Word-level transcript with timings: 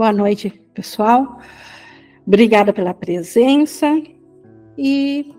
Boa 0.00 0.14
noite, 0.14 0.48
pessoal. 0.72 1.42
Obrigada 2.26 2.72
pela 2.72 2.94
presença. 2.94 4.00
E 4.78 5.30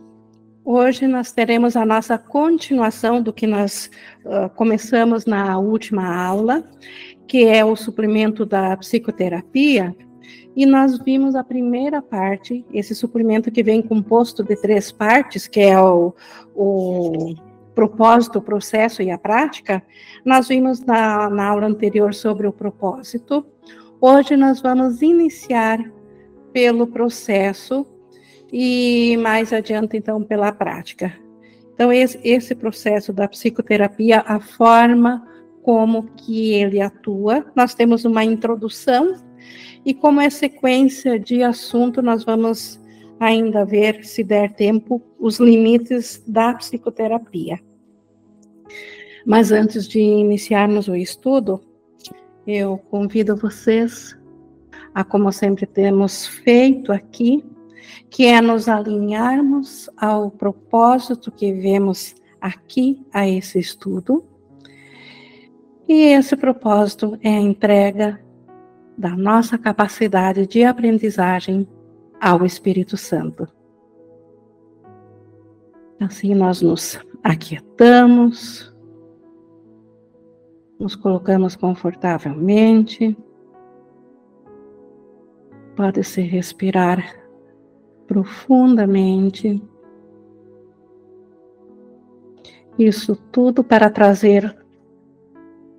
hoje 0.64 1.07
nós 1.07 1.32
teremos 1.32 1.76
a 1.76 1.84
nossa 1.84 2.16
continuação 2.16 3.24
do 3.24 3.34
que 3.34 3.47
nós 3.47 3.89
uh, 4.24 4.52
começamos 4.52 5.26
na 5.26 5.58
última 5.58 6.16
aula, 6.16 6.63
que 7.28 7.43
é 7.43 7.66
o 7.66 7.75
suplemento 7.75 8.46
da 8.46 8.78
psicoterapia. 8.78 9.96
E 10.55 10.64
nós 10.68 11.00
vimos 11.00 11.34
a 11.34 11.43
primeira 11.43 12.00
parte, 12.00 12.64
esse 12.71 12.93
suplemento 12.93 13.50
que 13.50 13.64
vem 13.64 13.82
composto 13.82 14.43
de 14.43 14.55
três 14.62 14.91
partes, 14.91 15.48
que 15.48 15.62
é 15.62 15.82
o, 15.82 16.14
o 16.54 17.34
propósito, 17.73 18.38
o 18.38 18.43
processo 18.43 19.02
e 19.02 19.09
a 19.09 19.18
prática. 19.18 19.82
Nós 20.23 20.50
vimos 20.50 20.82
na, 20.82 21.32
na 21.32 21.48
aula 21.48 21.66
anterior 21.66 22.14
sobre 22.14 22.46
o 22.46 22.54
propósito. 22.54 23.43
Hoje 24.04 24.36
nós 24.36 24.60
vamos 24.60 25.04
iniciar 25.04 25.79
pelo 26.51 26.87
processo 26.87 27.86
e 28.51 29.15
mais 29.18 29.54
adiante, 29.54 29.96
então, 29.96 30.23
pela 30.23 30.51
prática. 30.51 31.14
Então, 31.75 31.93
esse, 31.93 32.56
processo 32.56 33.14
da 33.14 33.28
psicoterapia, 33.28 34.23
a 34.25 34.39
forma 34.39 35.23
como 35.61 36.02
que 36.17 36.52
ele 36.52 36.81
atua, 36.81 37.45
nós 37.56 37.75
temos 37.75 38.03
uma 38.03 38.23
introdução 38.23 39.17
e 39.86 39.94
como 39.94 40.20
é 40.20 40.31
sequência 40.31 41.20
de 41.20 41.44
assunto, 41.44 42.02
nós 42.02 42.23
vamos 42.23 42.81
ainda 43.20 43.64
ver, 43.64 44.03
se 44.03 44.23
der 44.23 44.52
tempo, 44.56 45.00
os 45.20 45.39
limites 45.39 46.23
da 46.28 46.56
psicoterapia. 46.56 47.59
Mas 49.28 49.52
antes 49.52 49.88
de 49.88 50.00
iniciarmos 50.00 50.88
o 50.88 50.95
estudo, 50.95 51.61
eu 52.45 52.77
convido 52.77 53.36
vocês 53.36 54.17
a, 54.94 55.03
como 55.03 55.31
sempre 55.31 55.66
temos 55.66 56.25
feito 56.25 56.92
aqui, 56.92 57.45
que 58.09 58.25
é 58.25 58.42
nos 58.42 58.67
alinharmos 58.67 59.89
ao 59.98 60.30
propósito 60.31 61.31
que 61.31 61.53
vemos 61.53 62.16
aqui 62.39 63.06
a 63.14 63.28
esse 63.28 63.59
estudo. 63.59 64.25
E 65.88 66.14
esse 66.14 66.36
propósito 66.36 67.17
é 67.22 67.30
a 67.30 67.39
entrega 67.39 68.20
da 68.98 69.16
nossa 69.16 69.58
capacidade 69.58 70.45
de 70.48 70.64
aprendizagem 70.64 71.67
ao 72.20 72.45
Espírito 72.45 72.98
Santo. 72.98 73.48
Assim 76.00 76.33
nós 76.33 76.61
nos 76.61 77.00
aquietamos, 77.23 78.70
nos 80.82 80.96
colocamos 80.96 81.56
confortavelmente. 81.56 83.16
Pode-se 85.76 86.22
respirar 86.22 87.22
profundamente. 88.08 89.62
Isso 92.80 93.16
tudo 93.32 93.64
para 93.64 93.92
trazer 93.92 94.58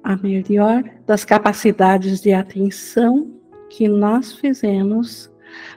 a 0.05 0.17
melhor 0.17 0.85
das 1.05 1.25
capacidades 1.25 2.21
de 2.21 2.33
atenção 2.33 3.29
que 3.69 3.89
nós 3.89 4.33
fizemos 4.33 5.33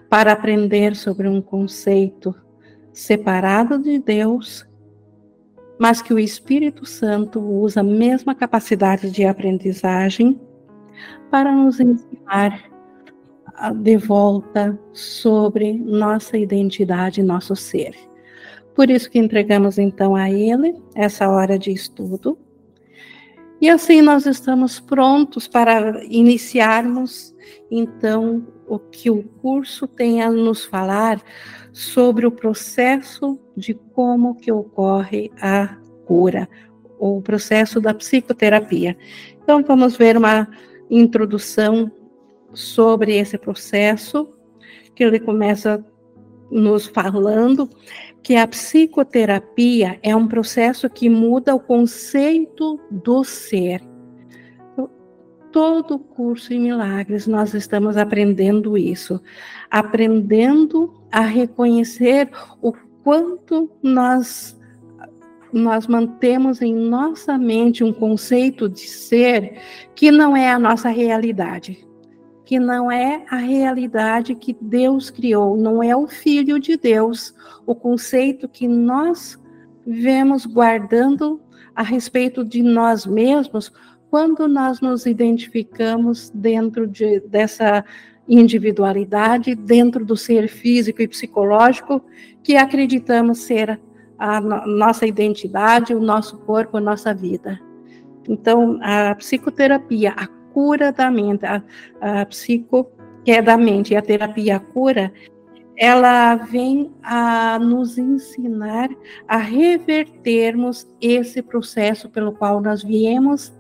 para 0.08 0.34
aprender 0.34 0.96
sobre 0.96 1.28
um 1.28 1.42
conceito 1.42 2.36
separado 2.94 3.80
de 3.80 3.98
Deus, 3.98 4.68
mas 5.78 6.02
que 6.02 6.14
o 6.14 6.20
Espírito 6.20 6.86
Santo 6.86 7.40
usa 7.40 7.82
a 7.82 7.84
mesma 7.84 8.34
capacidade 8.34 9.12
de 9.12 9.26
aprendizagem 9.26 10.40
para 11.30 11.52
nos 11.52 11.80
ensinar 11.80 12.64
de 13.76 13.98
volta 13.98 14.78
sobre 14.94 15.74
nossa 15.74 16.38
identidade, 16.38 17.24
nosso 17.24 17.56
ser. 17.56 17.96
Por 18.76 18.90
isso 18.90 19.10
que 19.10 19.20
entregamos 19.20 19.78
então 19.78 20.16
a 20.16 20.30
Ele 20.30 20.76
essa 20.94 21.30
hora 21.30 21.58
de 21.58 21.72
estudo. 21.72 22.38
E 23.62 23.70
assim 23.70 24.02
nós 24.02 24.26
estamos 24.26 24.80
prontos 24.80 25.48
para 25.48 26.04
iniciarmos 26.06 27.34
então 27.72 28.46
o 28.68 28.80
que 28.80 29.10
o 29.10 29.24
curso 29.42 29.88
tem 29.88 30.22
a 30.22 30.30
nos 30.30 30.66
falar 30.66 31.22
sobre 31.72 32.26
o 32.26 32.32
processo 32.32 33.40
de 33.56 33.74
como 33.74 34.36
que 34.36 34.52
ocorre 34.52 35.32
a 35.42 35.78
cura, 36.06 36.48
o 37.00 37.22
processo 37.22 37.80
da 37.82 37.94
psicoterapia. 37.94 38.98
Então 39.44 39.64
vamos 39.64 39.96
ver 39.96 40.18
uma 40.18 40.48
introdução 40.90 41.92
sobre 42.54 43.18
esse 43.18 43.38
processo, 43.38 44.30
que 44.96 45.04
ele 45.04 45.20
começa 45.20 45.86
nos 46.50 46.86
falando 46.86 47.70
que 48.24 48.36
a 48.36 48.48
psicoterapia 48.48 50.00
é 50.02 50.16
um 50.16 50.28
processo 50.28 50.90
que 50.90 51.10
muda 51.10 51.54
o 51.54 51.60
conceito 51.60 52.80
do 52.90 53.24
ser. 53.24 53.82
Todo 55.56 55.98
curso 55.98 56.54
em 56.54 56.60
milagres 56.60 57.28
nós 57.28 57.54
estamos 57.54 57.96
aprendendo 57.96 58.78
isso, 58.78 59.22
aprendendo 59.72 60.94
a 61.10 61.22
reconhecer 61.22 62.30
o 62.62 62.74
quanto 63.02 63.72
nós 63.82 64.60
nós 65.54 65.88
mantemos 65.88 66.62
em 66.62 66.76
nossa 66.76 67.38
mente 67.38 67.86
um 67.86 67.94
conceito 67.94 68.68
de 68.68 68.82
ser 68.82 69.58
que 69.96 70.12
não 70.12 70.36
é 70.36 70.52
a 70.52 70.60
nossa 70.60 70.90
realidade 70.90 71.88
que 72.44 72.60
não 72.60 72.92
é 72.92 73.24
a 73.30 73.38
realidade 73.38 74.36
que 74.36 74.56
Deus 74.60 75.10
criou, 75.10 75.56
não 75.56 75.82
é 75.82 75.96
o 75.96 76.06
Filho 76.06 76.60
de 76.60 76.76
Deus, 76.76 77.34
o 77.66 77.74
conceito 77.74 78.48
que 78.48 78.68
nós 78.68 79.42
vemos 79.88 80.46
guardando 80.46 81.42
a 81.74 81.82
respeito 81.82 82.44
de 82.44 82.62
nós 82.62 83.06
mesmos 83.06 83.72
quando 84.16 84.48
nós 84.48 84.80
nos 84.80 85.06
identificamos 85.06 86.32
dentro 86.34 86.88
de, 86.88 87.20
dessa 87.20 87.84
individualidade, 88.26 89.54
dentro 89.56 90.06
do 90.06 90.16
ser 90.16 90.48
físico 90.48 91.02
e 91.02 91.08
psicológico 91.10 92.02
que 92.42 92.56
acreditamos 92.56 93.40
ser 93.40 93.78
a 94.18 94.40
no, 94.40 94.66
nossa 94.68 95.06
identidade, 95.06 95.94
o 95.94 96.00
nosso 96.00 96.38
corpo, 96.38 96.78
a 96.78 96.80
nossa 96.80 97.14
vida. 97.14 97.60
Então, 98.30 98.80
a 98.82 99.14
psicoterapia, 99.16 100.14
a 100.16 100.28
cura 100.54 100.94
da 100.94 101.12
mente, 101.12 101.46
a, 101.46 101.62
a 102.00 102.26
psico, 102.26 102.90
que 103.26 103.32
é 103.32 103.42
da 103.42 103.58
mente, 103.58 103.94
e 103.94 103.98
a 103.98 104.02
terapia 104.02 104.56
a 104.56 104.60
cura, 104.62 105.12
ela 105.76 106.36
vem 106.36 106.90
a 107.04 107.60
nos 107.60 107.98
ensinar 107.98 108.88
a 109.28 109.36
revertermos 109.36 110.88
esse 111.02 111.42
processo 111.42 112.10
pelo 112.10 112.32
qual 112.32 112.62
nós 112.62 112.82
viemos 112.82 113.54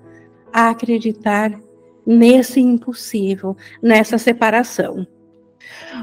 a 0.51 0.69
acreditar 0.69 1.59
nesse 2.05 2.59
impossível, 2.59 3.55
nessa 3.81 4.17
separação. 4.17 5.07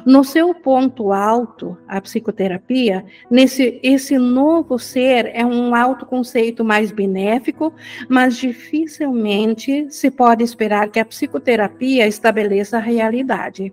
No 0.05 0.25
seu 0.25 0.55
ponto 0.55 1.13
alto, 1.13 1.77
a 1.87 2.01
psicoterapia, 2.01 3.05
nesse 3.31 3.79
esse 3.83 4.19
novo 4.19 4.79
ser 4.79 5.31
é 5.33 5.45
um 5.45 5.75
autoconceito 5.75 6.65
mais 6.65 6.91
benéfico, 6.91 7.73
mas 8.09 8.37
dificilmente 8.37 9.87
se 9.91 10.11
pode 10.11 10.43
esperar 10.43 10.91
que 10.91 10.99
a 10.99 11.05
psicoterapia 11.05 12.07
estabeleça 12.07 12.79
a 12.79 12.81
realidade. 12.81 13.73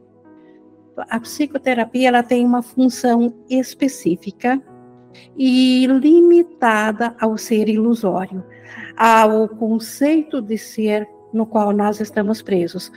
A 0.97 1.19
psicoterapia 1.19 2.09
ela 2.09 2.24
tem 2.24 2.46
uma 2.46 2.62
função 2.62 3.34
específica 3.50 4.62
e 5.38 5.88
limitada 5.88 7.16
ao 7.19 7.38
ser 7.38 7.69
ilusório, 7.69 8.44
ao 9.00 9.48
conceito 9.48 10.42
de 10.42 10.58
ser 10.58 11.08
no 11.34 11.46
qual 11.46 11.72
nós 11.72 12.02
estamos 12.02 12.42
presos. 12.42 12.92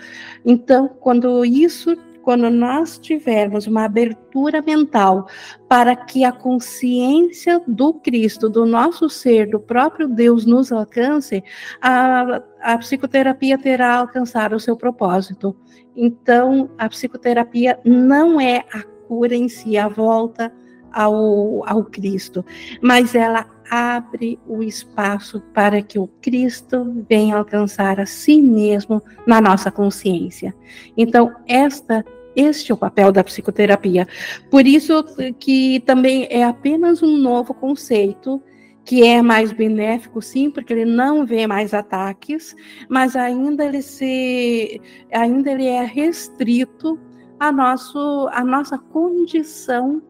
Então, 0.45 0.89
quando 0.89 1.45
isso 1.45 1.97
quando 2.23 2.49
nós 2.51 2.99
tivermos 2.99 3.67
uma 3.67 3.85
abertura 3.85 4.63
mental 4.63 5.27
para 5.69 5.97
que 5.97 6.25
a 6.25 6.31
consciência 6.31 7.61
do 7.67 7.95
Cristo, 7.95 8.49
do 8.49 8.65
nosso 8.65 9.11
ser, 9.11 9.51
do 9.51 9.59
próprio 9.59 10.09
Deus 10.09 10.47
nos 10.47 10.71
alcance, 10.71 11.43
a, 11.81 12.41
a 12.61 12.79
psicoterapia 12.79 13.59
terá 13.59 13.97
alcançado 13.97 14.55
o 14.55 14.61
seu 14.61 14.77
propósito. 14.77 15.57
Então, 15.97 16.71
a 16.79 16.89
psicoterapia 16.89 17.79
não 17.85 18.41
é 18.41 18.65
a 18.73 18.83
cura 19.09 19.35
em 19.35 19.49
si, 19.49 19.77
a 19.77 19.89
volta 19.89 20.53
ao, 20.93 21.69
ao 21.69 21.85
Cristo, 21.85 22.45
mas 22.81 23.15
ela 23.15 23.47
abre 23.71 24.39
o 24.47 24.63
espaço 24.63 25.41
para 25.53 25.83
que 25.83 25.99
o 25.99 26.09
Cristo 26.21 27.05
venha 27.09 27.37
alcançar 27.37 28.01
a 28.01 28.07
si 28.07 28.41
mesmo 28.41 29.03
na 29.27 29.41
nossa 29.41 29.71
consciência. 29.71 30.55
Então, 30.97 31.35
esta 31.47 32.05
este 32.35 32.73
é 32.73 32.75
o 32.75 32.79
papel 32.79 33.13
da 33.13 33.23
psicoterapia. 33.23 34.09
Por 34.51 34.67
isso 34.67 35.05
que 35.39 35.81
também 35.81 36.27
é 36.31 36.45
apenas 36.45 37.03
um 37.03 37.17
novo 37.19 37.53
conceito 37.53 38.43
que 38.85 39.07
é 39.07 39.23
mais 39.23 39.53
benéfico, 39.53 40.21
sim, 40.21 40.51
porque 40.51 40.73
ele 40.73 40.85
não 40.85 41.25
vê 41.25 41.47
mais 41.47 41.73
ataques, 41.73 42.55
mas 42.89 43.15
ainda 43.15 43.65
ele 43.65 43.81
se, 43.81 44.81
ainda 45.13 45.53
ele 45.53 45.67
é 45.67 45.85
restrito 45.85 46.99
a 47.39 47.53
nosso, 47.53 48.29
a 48.33 48.45
nossa 48.45 48.79
condição 48.79 50.03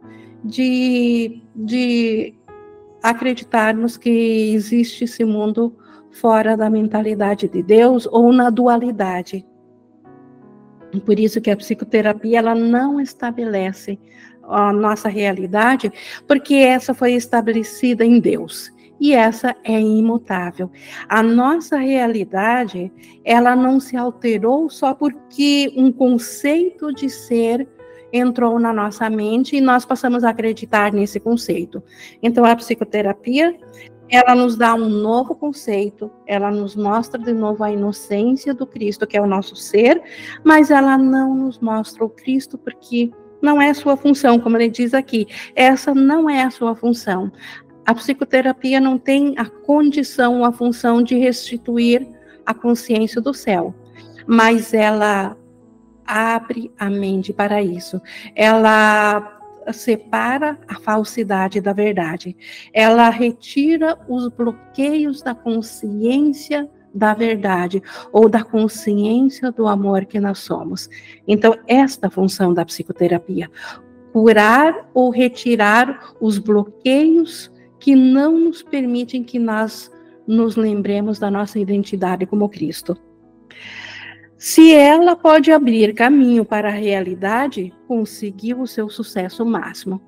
de, 0.43 1.43
de 1.54 2.34
acreditarmos 3.02 3.96
que 3.96 4.54
existe 4.54 5.04
esse 5.04 5.25
mundo 5.25 5.76
fora 6.12 6.56
da 6.56 6.70
mentalidade 6.70 7.49
de 7.49 7.62
Deus 7.62 8.06
ou 8.06 8.32
na 8.32 8.50
dualidade. 8.50 9.44
Por 11.04 11.19
isso 11.19 11.40
que 11.40 11.50
a 11.50 11.56
psicoterapia 11.56 12.38
ela 12.38 12.54
não 12.54 13.00
estabelece 13.00 13.99
a 14.43 14.72
nossa 14.72 15.08
realidade, 15.08 15.90
porque 16.26 16.54
essa 16.54 16.93
foi 16.93 17.12
estabelecida 17.12 18.04
em 18.04 18.20
Deus 18.20 18.70
e 19.00 19.12
essa 19.14 19.56
é 19.64 19.81
imutável. 19.81 20.70
A 21.08 21.25
nossa 21.25 21.76
realidade, 21.76 22.93
ela 23.25 23.56
não 23.56 23.81
se 23.81 23.96
alterou 23.96 24.70
só 24.70 24.94
porque 24.94 25.72
um 25.76 25.90
conceito 25.90 26.93
de 26.93 27.10
ser 27.10 27.66
entrou 28.12 28.59
na 28.59 28.73
nossa 28.73 29.09
mente 29.09 29.56
e 29.56 29.61
nós 29.61 29.85
passamos 29.85 30.23
a 30.25 30.31
acreditar 30.31 30.93
nesse 30.93 31.19
conceito. 31.19 31.82
Então 32.23 32.44
a 32.44 32.55
psicoterapia, 32.55 33.56
ela 34.09 34.35
nos 34.35 34.56
dá 34.56 34.75
um 34.75 34.88
novo 34.88 35.35
conceito, 35.35 36.11
ela 36.26 36.50
nos 36.50 36.76
mostra 36.76 37.19
de 37.19 37.32
novo 37.32 37.64
a 37.64 37.70
inocência 37.73 38.53
do 38.53 38.67
Cristo, 38.67 39.06
que 39.06 39.17
é 39.17 39.20
o 39.20 39.26
nosso 39.26 39.56
ser, 39.56 40.03
mas 40.44 40.70
ela 40.70 40.99
não 40.99 41.35
nos 41.35 41.59
mostra 41.59 42.05
o 42.05 42.11
Cristo 42.11 42.59
porque 42.59 43.11
não 43.41 43.61
é 43.61 43.73
sua 43.75 43.97
função, 43.97 44.38
como 44.38 44.56
ele 44.56 44.69
diz 44.69 44.94
aqui. 44.94 45.26
Essa 45.55 45.94
não 45.94 46.29
é 46.29 46.43
a 46.43 46.50
sua 46.50 46.76
função. 46.76 47.32
A 47.85 47.94
psicoterapia 47.94 48.81
não 48.81 48.97
tem 48.97 49.35
a 49.37 49.47
condição, 49.47 50.44
a 50.44 50.53
função 50.53 51.03
de 51.03 51.17
restituir 51.17 52.06
a 52.47 52.55
consciência 52.55 53.20
do 53.20 53.35
céu, 53.35 53.75
mas 54.26 54.73
ela 54.73 55.37
abre 56.06 56.70
a 56.78 56.88
mente 56.88 57.32
para 57.32 57.62
isso. 57.62 58.00
Ela 58.34 59.38
separa 59.72 60.58
a 60.66 60.76
falsidade 60.81 61.60
da 61.60 61.72
verdade. 61.72 62.37
Ela 62.72 63.08
retira 63.10 63.99
os 64.08 64.28
bloqueios 64.28 65.22
da 65.22 65.34
consciência 65.34 66.69
da 66.94 67.14
verdade 67.14 67.82
ou 68.12 68.28
da 68.28 68.43
consciência 68.43 69.50
do 69.50 69.66
amor 69.66 70.04
que 70.04 70.20
nós 70.20 70.40
somos. 70.40 70.88
Então, 71.26 71.56
esta 71.66 72.10
função 72.10 72.52
da 72.52 72.64
psicoterapia, 72.64 73.50
curar 74.12 74.90
ou 74.93 75.10
retirar 75.10 76.12
os 76.20 76.38
bloqueios 76.38 77.50
que 77.81 77.94
não 77.94 78.38
nos 78.38 78.62
permitem 78.62 79.25
que 79.25 79.38
nós 79.38 79.90
nos 80.26 80.54
lembremos 80.54 81.19
da 81.19 81.31
nossa 81.31 81.58
identidade 81.58 82.26
como 82.26 82.49
Cristo. 82.49 82.96
Se 84.43 84.75
ela 84.75 85.15
pode 85.15 85.53
abrir 85.53 85.94
caminho 85.94 86.44
para 86.44 86.67
a 86.67 86.73
realidade, 86.73 87.73
conseguiu 87.87 88.61
o 88.61 88.67
seu 88.67 88.91
sucesso 88.91 89.47
máximo. 89.47 90.03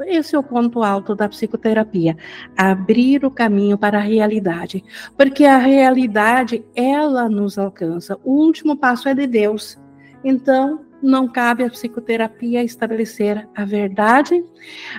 Esse 0.00 0.36
é 0.36 0.38
o 0.38 0.42
ponto 0.42 0.82
alto 0.82 1.14
da 1.14 1.26
psicoterapia, 1.26 2.14
abrir 2.54 3.24
o 3.24 3.30
caminho 3.30 3.78
para 3.78 3.96
a 3.96 4.02
realidade, 4.02 4.84
porque 5.16 5.46
a 5.46 5.56
realidade 5.56 6.62
ela 6.76 7.30
nos 7.30 7.56
alcança. 7.56 8.20
O 8.22 8.32
último 8.32 8.76
passo 8.76 9.08
é 9.08 9.14
de 9.14 9.26
Deus. 9.26 9.78
Então, 10.22 10.84
não 11.02 11.26
cabe 11.26 11.64
à 11.64 11.70
psicoterapia 11.70 12.62
estabelecer 12.62 13.48
a 13.56 13.64
verdade, 13.64 14.44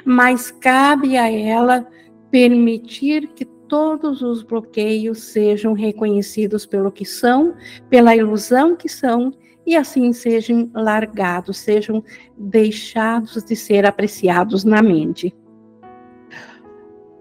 mas 0.03 0.49
cabe 0.49 1.15
a 1.15 1.31
ela 1.31 1.87
permitir 2.31 3.27
que 3.35 3.45
todos 3.69 4.23
os 4.23 4.41
bloqueios 4.41 5.19
sejam 5.19 5.73
reconhecidos 5.73 6.65
pelo 6.65 6.91
que 6.91 7.05
são, 7.05 7.53
pela 7.89 8.15
ilusão 8.15 8.75
que 8.75 8.89
são 8.89 9.31
e 9.65 9.75
assim 9.75 10.11
sejam 10.11 10.69
largados, 10.73 11.59
sejam 11.59 12.03
deixados 12.35 13.43
de 13.43 13.55
ser 13.55 13.85
apreciados 13.85 14.63
na 14.63 14.81
mente. 14.81 15.33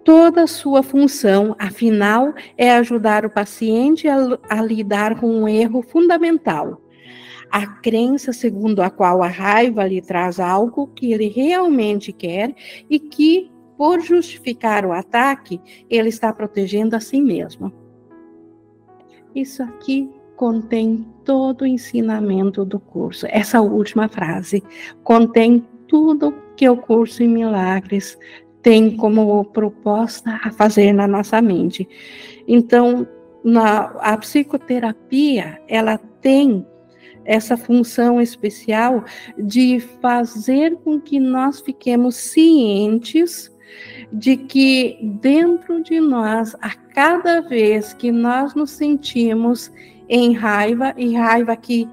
Toda 0.02 0.46
sua 0.46 0.82
função, 0.82 1.54
afinal, 1.58 2.32
é 2.56 2.72
ajudar 2.72 3.26
o 3.26 3.30
paciente 3.30 4.08
a, 4.08 4.16
a 4.48 4.62
lidar 4.62 5.20
com 5.20 5.28
um 5.28 5.46
erro 5.46 5.82
fundamental. 5.82 6.80
A 7.50 7.66
crença 7.66 8.32
segundo 8.32 8.80
a 8.80 8.88
qual 8.88 9.22
a 9.22 9.28
raiva 9.28 9.86
lhe 9.86 10.00
traz 10.00 10.40
algo 10.40 10.86
que 10.88 11.12
ele 11.12 11.28
realmente 11.28 12.10
quer 12.10 12.54
e 12.88 12.98
que, 12.98 13.50
por 13.78 14.00
justificar 14.00 14.84
o 14.84 14.92
ataque, 14.92 15.60
ele 15.88 16.08
está 16.08 16.32
protegendo 16.32 16.96
a 16.96 17.00
si 17.00 17.22
mesmo. 17.22 17.72
Isso 19.32 19.62
aqui 19.62 20.10
contém 20.34 21.06
todo 21.24 21.62
o 21.62 21.66
ensinamento 21.66 22.64
do 22.64 22.80
curso. 22.80 23.24
Essa 23.30 23.60
última 23.60 24.08
frase 24.08 24.64
contém 25.04 25.64
tudo 25.86 26.34
que 26.56 26.68
o 26.68 26.76
curso 26.76 27.22
em 27.22 27.28
milagres 27.28 28.18
tem 28.62 28.96
como 28.96 29.44
proposta 29.44 30.40
a 30.42 30.50
fazer 30.50 30.92
na 30.92 31.06
nossa 31.06 31.40
mente. 31.40 31.88
Então, 32.48 33.06
na, 33.44 33.92
a 34.00 34.16
psicoterapia, 34.16 35.62
ela 35.68 35.98
tem 36.20 36.66
essa 37.24 37.56
função 37.56 38.20
especial 38.20 39.04
de 39.38 39.78
fazer 40.02 40.76
com 40.78 41.00
que 41.00 41.20
nós 41.20 41.60
fiquemos 41.60 42.16
cientes 42.16 43.56
de 44.12 44.36
que 44.36 44.98
dentro 45.20 45.82
de 45.82 46.00
nós, 46.00 46.54
a 46.60 46.74
cada 46.94 47.40
vez 47.40 47.92
que 47.92 48.10
nós 48.10 48.54
nos 48.54 48.70
sentimos 48.70 49.70
em 50.08 50.32
raiva, 50.32 50.94
e 50.96 51.14
raiva 51.14 51.56
que 51.56 51.88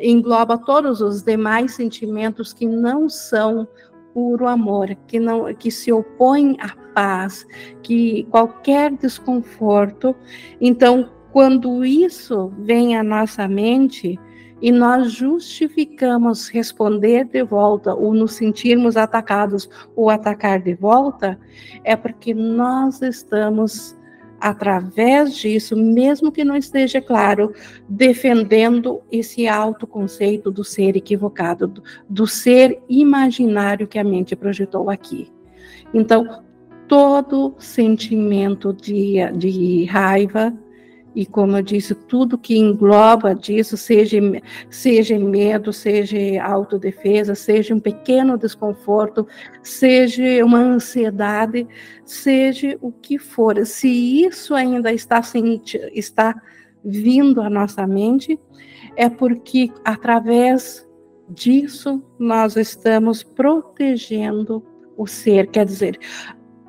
engloba 0.00 0.58
todos 0.58 1.00
os 1.00 1.22
demais 1.22 1.74
sentimentos 1.74 2.52
que 2.52 2.66
não 2.66 3.08
são 3.08 3.66
puro 4.12 4.46
amor, 4.46 4.96
que 5.06 5.18
não 5.18 5.52
que 5.54 5.70
se 5.70 5.92
opõem 5.92 6.56
à 6.60 6.74
paz, 6.94 7.46
que 7.82 8.26
qualquer 8.30 8.92
desconforto. 8.92 10.16
Então, 10.60 11.10
quando 11.32 11.84
isso 11.84 12.50
vem 12.60 12.96
à 12.96 13.02
nossa 13.02 13.46
mente 13.46 14.18
e 14.60 14.72
nós 14.72 15.12
justificamos 15.12 16.48
responder 16.48 17.24
de 17.24 17.42
volta 17.42 17.94
ou 17.94 18.14
nos 18.14 18.32
sentirmos 18.32 18.96
atacados 18.96 19.68
ou 19.94 20.08
atacar 20.08 20.60
de 20.60 20.74
volta, 20.74 21.38
é 21.84 21.94
porque 21.94 22.32
nós 22.32 23.02
estamos 23.02 23.96
através 24.40 25.34
disso, 25.34 25.76
mesmo 25.76 26.30
que 26.30 26.44
não 26.44 26.56
esteja 26.56 27.00
claro, 27.00 27.52
defendendo 27.88 29.02
esse 29.10 29.48
autoconceito 29.48 30.50
do 30.50 30.62
ser 30.62 30.96
equivocado, 30.96 31.82
do, 32.08 32.26
ser 32.26 32.82
imaginário 32.88 33.86
que 33.86 33.98
a 33.98 34.04
mente 34.04 34.36
projetou 34.36 34.90
aqui. 34.90 35.32
Então, 35.92 36.42
todo 36.86 37.54
sentimento 37.58 38.72
de, 38.72 39.16
de 39.36 39.84
raiva, 39.84 40.54
e 41.16 41.24
como 41.24 41.56
eu 41.56 41.62
disse, 41.62 41.94
tudo 41.94 42.36
que 42.36 42.58
engloba 42.58 43.34
disso, 43.34 43.74
seja, 43.74 44.18
seja 44.68 45.18
medo, 45.18 45.72
seja 45.72 46.18
autodefesa, 46.44 47.34
seja 47.34 47.74
um 47.74 47.80
pequeno 47.80 48.36
desconforto, 48.36 49.26
seja 49.62 50.44
uma 50.44 50.58
ansiedade, 50.58 51.66
seja 52.04 52.76
o 52.82 52.92
que 52.92 53.18
for. 53.18 53.64
Se 53.64 53.88
isso 53.88 54.54
ainda 54.54 54.92
está, 54.92 55.22
está 55.94 56.34
vindo 56.84 57.40
à 57.40 57.48
nossa 57.48 57.86
mente, 57.86 58.38
é 58.94 59.08
porque 59.08 59.72
através 59.82 60.86
disso 61.30 62.04
nós 62.18 62.56
estamos 62.56 63.22
protegendo 63.22 64.62
o 64.98 65.06
ser, 65.06 65.46
quer 65.46 65.64
dizer, 65.64 65.98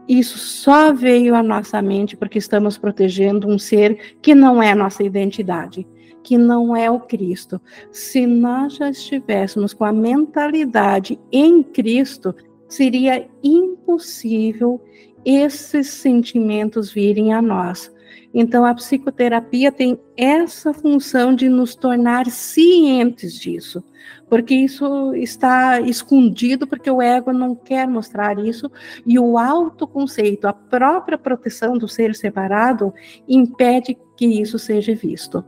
isso 0.07 0.37
só 0.37 0.93
veio 0.93 1.35
à 1.35 1.43
nossa 1.43 1.81
mente 1.81 2.15
porque 2.15 2.37
estamos 2.37 2.77
protegendo 2.77 3.47
um 3.47 3.59
ser 3.59 4.15
que 4.21 4.33
não 4.33 4.61
é 4.61 4.73
nossa 4.73 5.03
identidade, 5.03 5.87
que 6.23 6.37
não 6.37 6.75
é 6.75 6.89
o 6.89 6.99
Cristo. 6.99 7.59
Se 7.91 8.25
nós 8.25 8.75
já 8.75 8.89
estivéssemos 8.89 9.73
com 9.73 9.83
a 9.83 9.91
mentalidade 9.91 11.19
em 11.31 11.61
Cristo, 11.61 12.33
seria 12.67 13.27
impossível 13.43 14.81
esses 15.27 15.89
sentimentos 15.89 16.89
virem 16.89 17.34
a 17.34 17.41
nós. 17.41 17.91
Então, 18.34 18.63
a 18.63 18.74
psicoterapia 18.74 19.72
tem 19.74 20.00
essa 20.15 20.74
função 20.74 21.36
de 21.36 21.50
nos 21.50 21.75
tornar 21.75 22.27
cientes 22.27 23.38
disso, 23.38 23.84
porque 24.29 24.53
isso 24.53 25.13
está 25.15 25.81
escondido, 25.81 26.65
porque 26.65 26.89
o 26.89 27.01
ego 27.01 27.34
não 27.34 27.53
quer 27.55 27.88
mostrar 27.88 28.39
isso, 28.39 28.72
e 29.05 29.19
o 29.19 29.38
autoconceito, 29.38 30.48
a 30.48 30.53
própria 30.53 31.17
proteção 31.17 31.77
do 31.77 31.89
ser 31.89 32.15
separado, 32.15 32.93
impede 33.27 33.98
que 34.15 34.25
isso 34.25 34.57
seja 34.57 34.96
visto. 34.96 35.43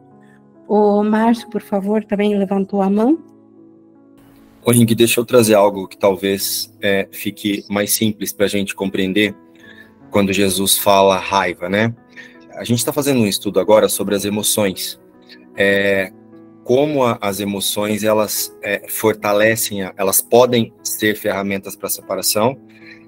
O 0.67 1.03
Márcio, 1.03 1.49
por 1.49 1.61
favor, 1.61 2.03
também 2.03 2.37
levantou 2.37 2.81
a 2.81 2.89
mão. 2.89 3.17
Ô, 4.65 4.71
Ring, 4.71 4.85
deixa 4.87 5.21
eu 5.21 5.25
trazer 5.25 5.53
algo 5.53 5.87
que 5.87 5.97
talvez 5.97 6.75
é, 6.81 7.07
fique 7.11 7.63
mais 7.69 7.91
simples 7.93 8.33
para 8.33 8.45
a 8.45 8.49
gente 8.49 8.75
compreender 8.75 9.35
quando 10.09 10.33
Jesus 10.33 10.77
fala 10.77 11.17
raiva, 11.17 11.69
né? 11.69 11.93
A 12.55 12.63
gente 12.63 12.79
está 12.79 12.91
fazendo 12.91 13.21
um 13.21 13.27
estudo 13.27 13.59
agora 13.59 13.87
sobre 13.87 14.15
as 14.15 14.25
emoções. 14.25 14.99
É, 15.55 16.11
como 16.63 17.03
a, 17.03 17.17
as 17.21 17.39
emoções 17.39 18.03
elas 18.03 18.55
é, 18.61 18.87
fortalecem, 18.89 19.81
elas 19.97 20.21
podem 20.21 20.73
ser 20.83 21.15
ferramentas 21.15 21.75
para 21.75 21.89
separação, 21.89 22.59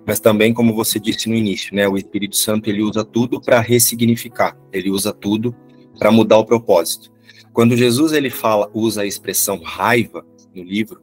mas 0.05 0.19
também, 0.19 0.53
como 0.53 0.73
você 0.73 0.99
disse 0.99 1.29
no 1.29 1.35
início, 1.35 1.75
né, 1.75 1.87
o 1.87 1.95
Espírito 1.95 2.35
Santo 2.35 2.69
ele 2.69 2.81
usa 2.81 3.03
tudo 3.03 3.39
para 3.39 3.59
ressignificar, 3.59 4.57
ele 4.71 4.89
usa 4.89 5.13
tudo 5.13 5.55
para 5.99 6.11
mudar 6.11 6.37
o 6.37 6.45
propósito. 6.45 7.11
Quando 7.53 7.77
Jesus 7.77 8.13
ele 8.13 8.29
fala, 8.29 8.69
usa 8.73 9.01
a 9.01 9.05
expressão 9.05 9.61
raiva 9.61 10.25
no 10.55 10.63
livro, 10.63 11.01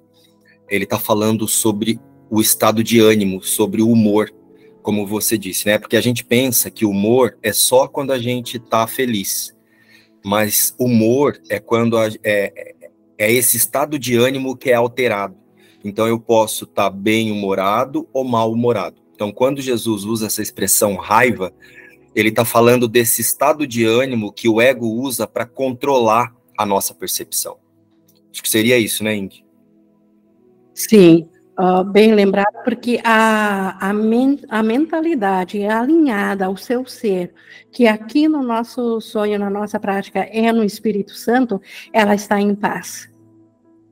ele 0.68 0.84
está 0.84 0.98
falando 0.98 1.46
sobre 1.46 2.00
o 2.30 2.40
estado 2.40 2.82
de 2.82 3.00
ânimo, 3.00 3.42
sobre 3.42 3.82
o 3.82 3.90
humor, 3.90 4.30
como 4.88 5.06
você 5.06 5.36
disse, 5.36 5.66
né? 5.66 5.78
Porque 5.78 5.98
a 5.98 6.00
gente 6.00 6.24
pensa 6.24 6.70
que 6.70 6.86
humor 6.86 7.36
é 7.42 7.52
só 7.52 7.86
quando 7.86 8.10
a 8.10 8.18
gente 8.18 8.56
está 8.56 8.86
feliz, 8.86 9.54
mas 10.24 10.74
humor 10.78 11.38
é 11.50 11.60
quando 11.60 11.98
a, 11.98 12.08
é, 12.24 12.74
é 13.18 13.30
esse 13.30 13.58
estado 13.58 13.98
de 13.98 14.16
ânimo 14.16 14.56
que 14.56 14.70
é 14.70 14.74
alterado. 14.74 15.36
Então 15.84 16.08
eu 16.08 16.18
posso 16.18 16.64
estar 16.64 16.84
tá 16.84 16.90
bem 16.90 17.30
humorado 17.30 18.08
ou 18.14 18.24
mal 18.24 18.50
humorado. 18.50 18.96
Então 19.14 19.30
quando 19.30 19.60
Jesus 19.60 20.06
usa 20.06 20.28
essa 20.28 20.40
expressão 20.40 20.96
raiva, 20.96 21.52
ele 22.14 22.30
está 22.30 22.46
falando 22.46 22.88
desse 22.88 23.20
estado 23.20 23.66
de 23.66 23.84
ânimo 23.84 24.32
que 24.32 24.48
o 24.48 24.58
ego 24.58 24.86
usa 24.86 25.26
para 25.26 25.44
controlar 25.44 26.34
a 26.56 26.64
nossa 26.64 26.94
percepção. 26.94 27.58
Acho 28.32 28.42
que 28.42 28.48
seria 28.48 28.78
isso, 28.78 29.04
né, 29.04 29.14
Indy? 29.14 29.44
Sim, 30.72 31.28
uh, 31.58 31.84
bem 31.84 32.14
lembrado, 32.14 32.62
porque 32.64 33.00
a, 33.04 33.88
a, 33.88 33.92
men 33.92 34.38
a 34.48 34.62
mentalidade 34.62 35.60
é 35.60 35.70
alinhada 35.70 36.46
ao 36.46 36.56
seu 36.56 36.86
ser, 36.86 37.34
que 37.72 37.86
aqui 37.86 38.28
no 38.28 38.42
nosso 38.42 39.00
sonho, 39.00 39.38
na 39.38 39.50
nossa 39.50 39.80
prática, 39.80 40.20
é 40.20 40.52
no 40.52 40.64
Espírito 40.64 41.12
Santo, 41.12 41.60
ela 41.92 42.14
está 42.14 42.40
em 42.40 42.54
paz. 42.54 43.10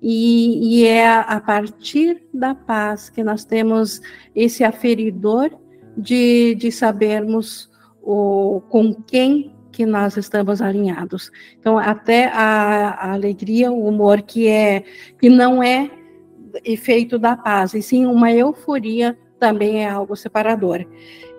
E, 0.01 0.83
e, 0.83 0.87
é 0.87 1.09
a 1.09 1.41
partir 1.41 2.23
da 2.33 2.55
paz 2.55 3.11
que 3.11 3.25
nós 3.25 3.45
temos 3.45 4.01
esse 4.35 4.63
aferidor 4.63 5.51
de, 5.97 6.55
de 6.55 6.71
sabermos 6.71 7.71
o, 8.03 8.61
com 8.69 8.95
quem 8.95 9.57
que 9.73 9.85
nós 9.85 10.17
estamos 10.17 10.63
alinhados. 10.63 11.31
Então, 11.59 11.79
até 11.79 12.27
a, 12.27 12.91
a, 12.91 13.13
alegria, 13.13 13.73
o 13.73 13.87
humor 13.87 14.23
que 14.23 14.47
é 14.49 14.85
que 15.19 15.29
não 15.29 15.63
é 15.63 15.91
efeito 16.65 17.19
da 17.19 17.37
paz, 17.37 17.75
e 17.75 17.83
sim 17.83 18.07
uma 18.07 18.33
euforia 18.33 19.17
também 19.39 19.85
é 19.85 19.89
algo 19.89 20.17
separador. 20.17 20.85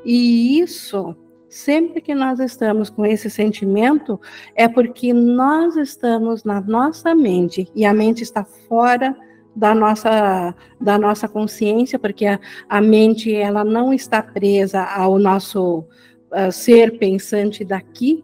E 0.05 0.59
isso, 0.59 1.15
sempre 1.50 2.01
que 2.01 2.13
nós 2.13 2.39
estamos 2.39 2.89
com 2.89 3.05
esse 3.05 3.29
sentimento, 3.29 4.19
é 4.55 4.67
porque 4.67 5.13
nós 5.13 5.75
estamos 5.75 6.43
na 6.43 6.62
nossa 6.62 7.13
mente 7.15 7.67
e 7.75 7.86
a 7.86 7.93
mente 7.93 8.24
está 8.24 8.43
fora 8.43 9.15
da 9.55 9.74
nossa, 9.74 10.53
da 10.79 11.00
nossa 11.00 11.27
consciência, 11.27 11.97
porque 11.97 12.27
a, 12.27 12.39
a 12.69 12.79
mente 12.79 13.33
ela 13.33 13.63
não 13.63 13.91
está 13.91 14.21
presa 14.21 14.83
ao 14.83 15.17
nosso 15.17 15.79
uh, 16.31 16.51
ser 16.51 17.00
pensante 17.00 17.65
daqui, 17.65 18.24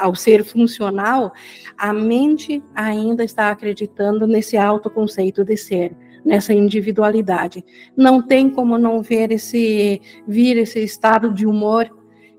ao 0.00 0.14
ser 0.14 0.44
funcional, 0.44 1.32
a 1.76 1.92
mente 1.92 2.62
ainda 2.74 3.24
está 3.24 3.50
acreditando 3.50 4.26
nesse 4.26 4.56
autoconceito 4.56 5.44
de 5.44 5.56
ser, 5.56 5.96
nessa 6.24 6.52
individualidade. 6.52 7.64
Não 7.96 8.22
tem 8.22 8.48
como 8.48 8.78
não 8.78 9.02
ver 9.02 9.32
esse 9.32 10.00
vir 10.26 10.56
esse 10.56 10.80
estado 10.80 11.32
de 11.32 11.46
humor 11.46 11.90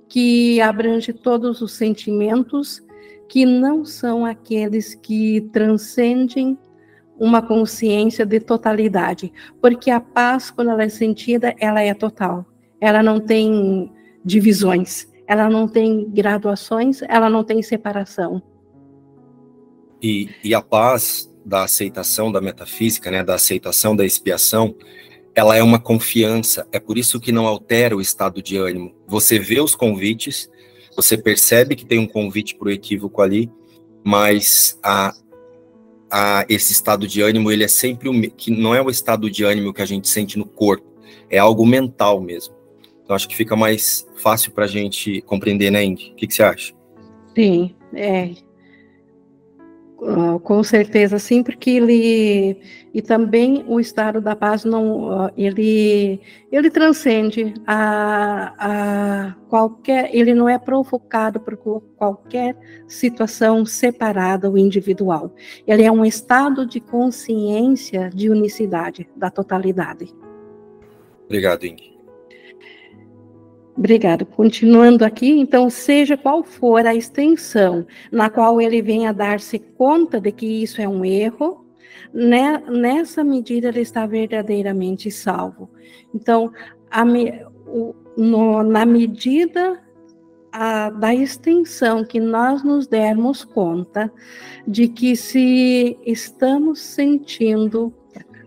que 0.07 0.61
abrange 0.61 1.11
todos 1.11 1.61
os 1.61 1.73
sentimentos 1.73 2.81
que 3.27 3.45
não 3.45 3.83
são 3.83 4.25
aqueles 4.25 4.93
que 4.93 5.41
transcendem 5.51 6.57
uma 7.19 7.41
consciência 7.41 8.25
de 8.25 8.39
totalidade, 8.39 9.31
porque 9.61 9.89
a 9.89 9.99
paz 9.99 10.51
quando 10.51 10.71
ela 10.71 10.83
é 10.83 10.89
sentida, 10.89 11.55
ela 11.59 11.81
é 11.81 11.93
total. 11.93 12.45
Ela 12.79 13.01
não 13.01 13.19
tem 13.19 13.91
divisões, 14.25 15.07
ela 15.25 15.49
não 15.49 15.67
tem 15.67 16.09
graduações, 16.09 17.01
ela 17.03 17.29
não 17.29 17.43
tem 17.43 17.61
separação. 17.61 18.41
E, 20.01 20.29
e 20.43 20.53
a 20.53 20.61
paz 20.61 21.32
da 21.45 21.63
aceitação 21.63 22.31
da 22.31 22.41
metafísica, 22.41 23.11
né, 23.11 23.23
da 23.23 23.35
aceitação 23.35 23.95
da 23.95 24.05
expiação, 24.05 24.75
ela 25.35 25.55
é 25.55 25.63
uma 25.63 25.79
confiança. 25.79 26.67
É 26.71 26.79
por 26.79 26.97
isso 26.97 27.19
que 27.19 27.31
não 27.31 27.47
altera 27.47 27.95
o 27.95 28.01
estado 28.01 28.41
de 28.41 28.57
ânimo. 28.57 28.93
Você 29.07 29.39
vê 29.39 29.59
os 29.59 29.75
convites, 29.75 30.49
você 30.95 31.17
percebe 31.17 31.75
que 31.75 31.85
tem 31.85 31.99
um 31.99 32.07
convite 32.07 32.55
para 32.55 32.67
o 32.67 32.71
equívoco 32.71 33.21
ali, 33.21 33.51
mas 34.03 34.77
a, 34.83 35.13
a, 36.11 36.45
esse 36.47 36.71
estado 36.71 37.07
de 37.07 37.21
ânimo 37.21 37.51
ele 37.51 37.63
é 37.63 37.67
sempre 37.67 38.09
o 38.09 38.31
que 38.31 38.51
não 38.51 38.75
é 38.75 38.81
o 38.81 38.89
estado 38.89 39.29
de 39.29 39.43
ânimo 39.43 39.73
que 39.73 39.81
a 39.81 39.85
gente 39.85 40.07
sente 40.07 40.37
no 40.37 40.45
corpo, 40.45 40.85
é 41.29 41.39
algo 41.39 41.65
mental 41.65 42.21
mesmo. 42.21 42.53
Então 43.03 43.15
acho 43.15 43.27
que 43.27 43.35
fica 43.35 43.55
mais 43.55 44.07
fácil 44.15 44.51
para 44.51 44.65
a 44.65 44.67
gente 44.67 45.21
compreender, 45.23 45.71
né, 45.71 45.83
Indy? 45.83 46.11
O 46.11 46.15
que, 46.15 46.27
que 46.27 46.33
você 46.33 46.43
acha? 46.43 46.73
Sim, 47.35 47.75
é. 47.93 48.31
Uh, 50.05 50.37
com 50.41 50.61
certeza, 50.61 51.17
sim, 51.17 51.41
porque 51.41 51.69
ele 51.69 52.57
e 52.93 53.01
também 53.01 53.63
o 53.69 53.79
estado 53.79 54.19
da 54.19 54.35
paz 54.35 54.65
não 54.65 55.31
ele 55.37 56.19
ele 56.51 56.69
transcende 56.69 57.53
a, 57.65 58.53
a 58.57 59.35
qualquer 59.47 60.13
ele 60.13 60.33
não 60.33 60.49
é 60.49 60.59
provocado 60.59 61.39
por 61.39 61.55
qualquer 61.95 62.53
situação 62.85 63.65
separada 63.65 64.49
ou 64.49 64.57
individual. 64.57 65.33
Ele 65.65 65.83
é 65.83 65.91
um 65.91 66.03
estado 66.03 66.65
de 66.65 66.81
consciência 66.81 68.09
de 68.13 68.29
unicidade 68.29 69.09
da 69.15 69.31
totalidade. 69.31 70.13
Obrigado, 71.27 71.63
Indy. 71.63 71.92
Obrigada. 73.75 74.23
Continuando 74.23 75.03
aqui, 75.03 75.29
então, 75.31 75.69
seja 75.69 76.15
qual 76.15 76.43
for 76.43 76.85
a 76.85 76.93
extensão 76.93 77.85
na 78.11 78.29
qual 78.29 78.61
ele 78.61 78.81
venha 78.81 79.11
dar-se 79.11 79.57
conta 79.57 80.21
de 80.21 80.31
que 80.31 80.45
isso 80.45 80.79
é 80.79 80.87
um 80.87 81.03
erro, 81.03 81.65
né, 82.13 82.61
nessa 82.69 83.23
medida 83.23 83.69
ele 83.69 83.81
está 83.81 84.05
verdadeiramente 84.05 85.09
salvo. 85.09 85.69
Então, 86.13 86.51
a, 86.91 87.03
o, 87.65 87.95
no, 88.15 88.61
na 88.61 88.85
medida 88.85 89.81
a, 90.51 90.91
da 90.91 91.13
extensão 91.15 92.05
que 92.05 92.19
nós 92.19 92.63
nos 92.63 92.85
dermos 92.85 93.43
conta 93.43 94.13
de 94.67 94.87
que 94.87 95.15
se 95.15 95.97
estamos 96.05 96.79
sentindo 96.79 97.91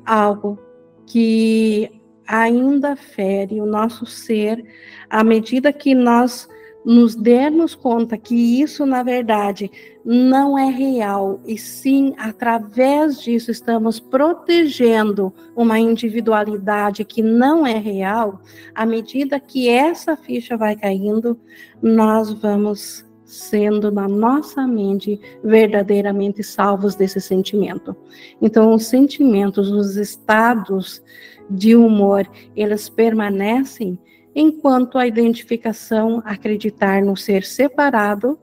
algo 0.05 0.57
que 1.05 1.96
ainda 2.27 2.97
fere 2.97 3.61
o 3.61 3.67
nosso 3.67 4.07
ser, 4.07 4.65
à 5.09 5.23
medida 5.23 5.73
que 5.73 5.95
nós 5.95 6.49
nos 6.87 7.17
dermos 7.17 7.75
conta 7.75 8.17
que 8.17 8.63
isso, 8.63 8.87
na 8.87 9.03
verdade, 9.03 9.69
não 10.05 10.57
é 10.57 10.71
real, 10.71 11.41
e 11.45 11.59
sim, 11.59 12.15
através 12.17 13.21
disso, 13.21 13.51
estamos 13.51 13.99
protegendo 13.99 15.35
uma 15.57 15.81
individualidade 15.81 17.05
que 17.05 17.23
não 17.23 17.67
é 17.67 17.77
real, 17.77 18.41
à 18.73 18.87
medida 18.87 19.41
que 19.41 19.69
essa 19.69 20.17
ficha 20.17 20.57
vai 20.57 20.77
caindo, 20.77 21.37
nós 21.83 22.33
vamos 22.33 23.05
sendo 23.25 23.91
na 23.91 24.07
nossa 24.07 24.65
mente 24.65 25.21
verdadeiramente 25.43 26.45
salvos 26.45 26.95
desse 26.95 27.21
sentimento. 27.21 27.97
Então, 28.41 28.73
os 28.73 28.87
sentimentos, 28.87 29.69
os 29.69 29.97
estados 29.97 31.03
de 31.49 31.77
humor, 31.77 32.29
eles 32.55 32.89
permanecem 32.89 33.99
enquanto 34.35 34.99
a 34.99 35.07
identificação 35.07 36.23
acreditar 36.25 37.03
no 37.03 37.17
ser 37.17 37.45
separado, 37.45 38.39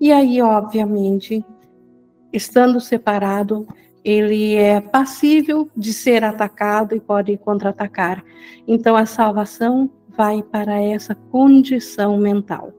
e 0.00 0.12
aí, 0.12 0.40
obviamente, 0.40 1.44
estando 2.32 2.80
separado, 2.80 3.66
ele 4.04 4.54
é 4.54 4.80
passível 4.80 5.70
de 5.76 5.92
ser 5.92 6.24
atacado 6.24 6.94
e 6.94 7.00
pode 7.00 7.36
contra-atacar. 7.38 8.24
Então, 8.66 8.96
a 8.96 9.06
salvação 9.06 9.90
vai 10.08 10.42
para 10.42 10.80
essa 10.80 11.14
condição 11.14 12.18
mental. 12.18 12.72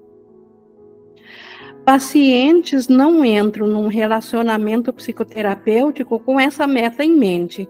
Pacientes 1.85 2.87
não 2.87 3.25
entram 3.25 3.67
num 3.67 3.87
relacionamento 3.87 4.93
psicoterapêutico 4.93 6.17
com 6.17 6.39
essa 6.39 6.65
meta 6.65 7.03
em 7.03 7.11
mente. 7.11 7.67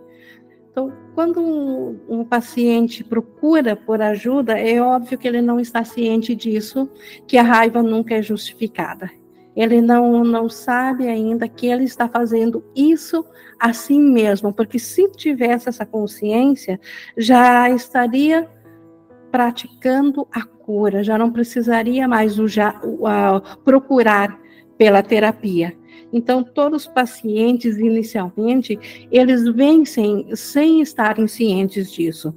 Então, 0.74 0.92
quando 1.14 1.40
um, 1.40 2.00
um, 2.10 2.26
paciente 2.26 3.04
procura 3.04 3.76
por 3.76 4.02
ajuda, 4.02 4.60
é 4.60 4.82
óbvio 4.82 5.20
que 5.20 5.28
ele 5.28 5.40
não 5.40 5.60
está 5.60 5.86
ciente 5.86 6.34
disso, 6.34 6.90
que 7.28 7.38
a 7.38 7.44
raiva 7.44 7.84
nunca 7.84 8.16
é 8.16 8.24
justificada. 8.24 9.08
Ele 9.56 9.82
não, 9.82 10.24
não 10.24 10.50
sabe 10.50 11.08
ainda 11.08 11.48
que 11.48 11.68
ele 11.68 11.84
está 11.84 12.10
fazendo 12.10 12.66
isso 12.76 13.24
assim 13.60 14.02
mesmo, 14.02 14.52
porque 14.52 14.80
se 14.80 15.08
tivesse 15.12 15.70
essa 15.70 15.86
consciência, 15.86 16.80
já 17.16 17.70
estaria 17.70 18.50
praticando 19.32 20.28
a 20.32 20.44
cura, 20.44 21.04
já 21.04 21.20
não 21.20 21.32
precisaria 21.32 22.08
mais 22.08 22.40
o, 22.40 22.48
já, 22.48 22.82
o, 22.84 23.06
a, 23.06 23.40
procurar 23.64 24.40
pela 24.78 25.04
terapia. 25.04 25.76
Então, 26.12 26.44
todos 26.44 26.84
os 26.84 26.88
pacientes, 26.88 27.78
inicialmente, 27.78 28.80
eles 29.12 29.44
vêm 29.44 29.86
sem, 29.86 30.36
sem 30.36 30.82
estarem 30.82 31.28
cientes 31.28 31.92
disso. 31.92 32.34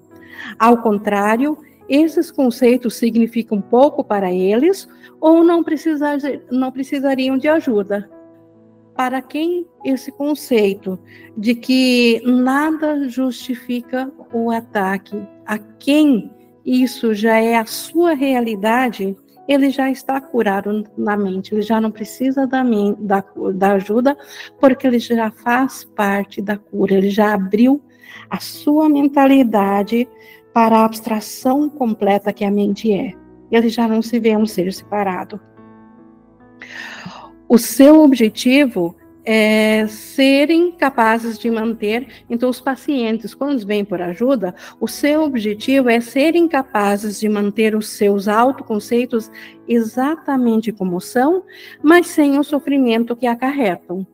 Ao 0.59 0.79
contrário, 0.79 1.59
esses 1.89 2.31
conceitos 2.31 2.95
significam 2.97 3.61
pouco 3.61 4.03
para 4.03 4.33
eles 4.33 4.89
ou 5.21 5.45
não, 5.45 5.63
precisar, 5.63 6.19
não 6.51 6.73
precisariam 6.73 7.37
de 7.37 7.49
ajuda. 7.49 8.11
Para 8.95 9.21
quem 9.21 9.67
esse 9.85 10.11
conceito 10.11 10.99
de 11.37 11.55
que 11.55 12.23
nada 12.25 13.09
justifica 13.09 14.11
o 14.33 14.51
ataque, 14.51 15.23
a 15.45 15.59
quem 15.59 16.31
isso 16.65 17.15
já 17.15 17.37
é 17.37 17.57
a 17.57 17.67
sua 17.67 18.15
realidade, 18.15 19.17
ele 19.49 19.71
já 19.71 19.91
está 19.91 20.21
curado 20.21 20.85
na 20.97 21.17
mente, 21.17 21.55
ele 21.55 21.63
já 21.63 21.81
não 21.81 21.91
precisa 21.91 22.47
da, 22.47 22.63
da, 22.99 23.25
da 23.55 23.73
ajuda, 23.73 24.17
porque 24.61 24.87
ele 24.87 24.99
já 24.99 25.31
faz 25.31 25.85
parte 25.85 26.43
da 26.43 26.57
cura, 26.57 26.95
ele 26.95 27.11
já 27.11 27.35
abriu 27.35 27.81
a 28.29 28.41
sua 28.41 28.89
mentalidade 28.89 30.09
para 30.53 30.79
a 30.79 30.85
abstração 30.85 31.69
completa 31.69 32.33
que 32.33 32.45
a 32.45 32.51
mente 32.51 32.93
é. 32.93 33.13
Ele 33.51 33.69
já 33.69 33.87
não 33.87 34.03
se 34.03 34.19
vê 34.19 34.37
um 34.37 34.47
ser 34.47 34.73
separado. 34.73 35.41
O 37.49 37.59
seu 37.59 38.03
objetivo 38.03 38.97
é, 39.27 39.89
serem 39.89 40.71
capazes 40.71 41.37
de 41.37 41.51
manter. 41.51 42.07
Então, 42.31 42.49
os 42.49 42.61
pacientes, 42.61 43.35
quando 43.35 43.67
vêm 43.67 43.85
por 43.85 44.01
ajuda, 44.01 44.55
o 44.81 44.87
seu 44.87 45.25
objetivo 45.25 45.91
é 45.91 46.01
serem 46.01 46.47
capazes 46.47 47.19
de 47.19 47.29
manter 47.29 47.75
os 47.75 47.89
seus 47.89 48.29
autoconceitos 48.29 49.29
exatamente 49.67 50.71
como 50.71 51.01
são, 51.01 51.43
mas 51.83 52.07
sem 52.07 52.39
o 52.39 52.45
sofrimento 52.45 53.17
que 53.17 53.27
acarretam. 53.27 54.07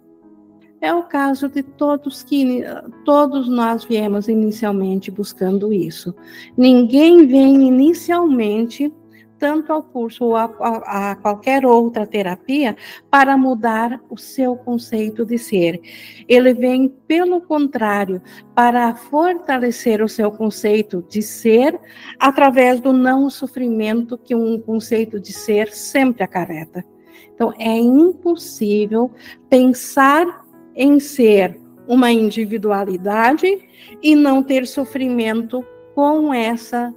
É 0.81 0.92
o 0.92 1.04
caso 1.04 1.49
de 1.49 1.62
todos 1.62 2.25
que 2.25 2.64
todos 3.04 3.49
nós 3.49 3.85
viemos 3.85 4.26
inicialmente 4.26 5.12
buscando 5.12 5.73
isso. 5.73 6.12
Ninguém 6.57 7.25
vem 7.26 7.69
inicialmente 7.69 8.92
tanto 9.43 9.73
ao 9.73 9.83
curso 9.83 10.27
ou 10.27 10.37
a, 10.37 10.45
a, 10.45 11.11
a, 11.11 11.17
qualquer 11.17 11.67
outra 11.67 12.07
terapia 12.07 12.77
para 13.11 13.37
mudar 13.37 14.01
o 14.09 14.17
seu 14.17 14.55
conceito 14.55 15.27
de 15.27 15.37
ser. 15.37 15.81
Ele 16.29 16.55
vem, 16.55 16.89
pelo 17.09 17.41
contrário, 17.41 18.23
para 18.55 18.95
fortalecer 18.95 20.01
o 20.01 20.09
seu 20.09 20.31
conceito 20.31 21.05
de 21.09 21.21
ser 21.23 21.77
através 22.21 22.81
do 22.81 22.93
não 22.93 23.29
sofrimento 23.29 24.17
que 24.17 24.33
um 24.33 24.61
conceito 24.61 25.19
de 25.19 25.33
ser 25.33 25.73
sempre 25.73 26.23
acarreta. 26.23 26.85
Então, 27.35 27.53
é 27.59 27.77
impossível 27.77 29.11
pensar 29.51 30.47
em 30.73 31.01
ser 31.01 31.61
uma 31.89 32.13
individualidade 32.13 33.69
e 34.01 34.15
não 34.15 34.41
ter 34.41 34.69
sofrimento 34.69 35.67
com 35.97 36.33
essa 36.33 36.95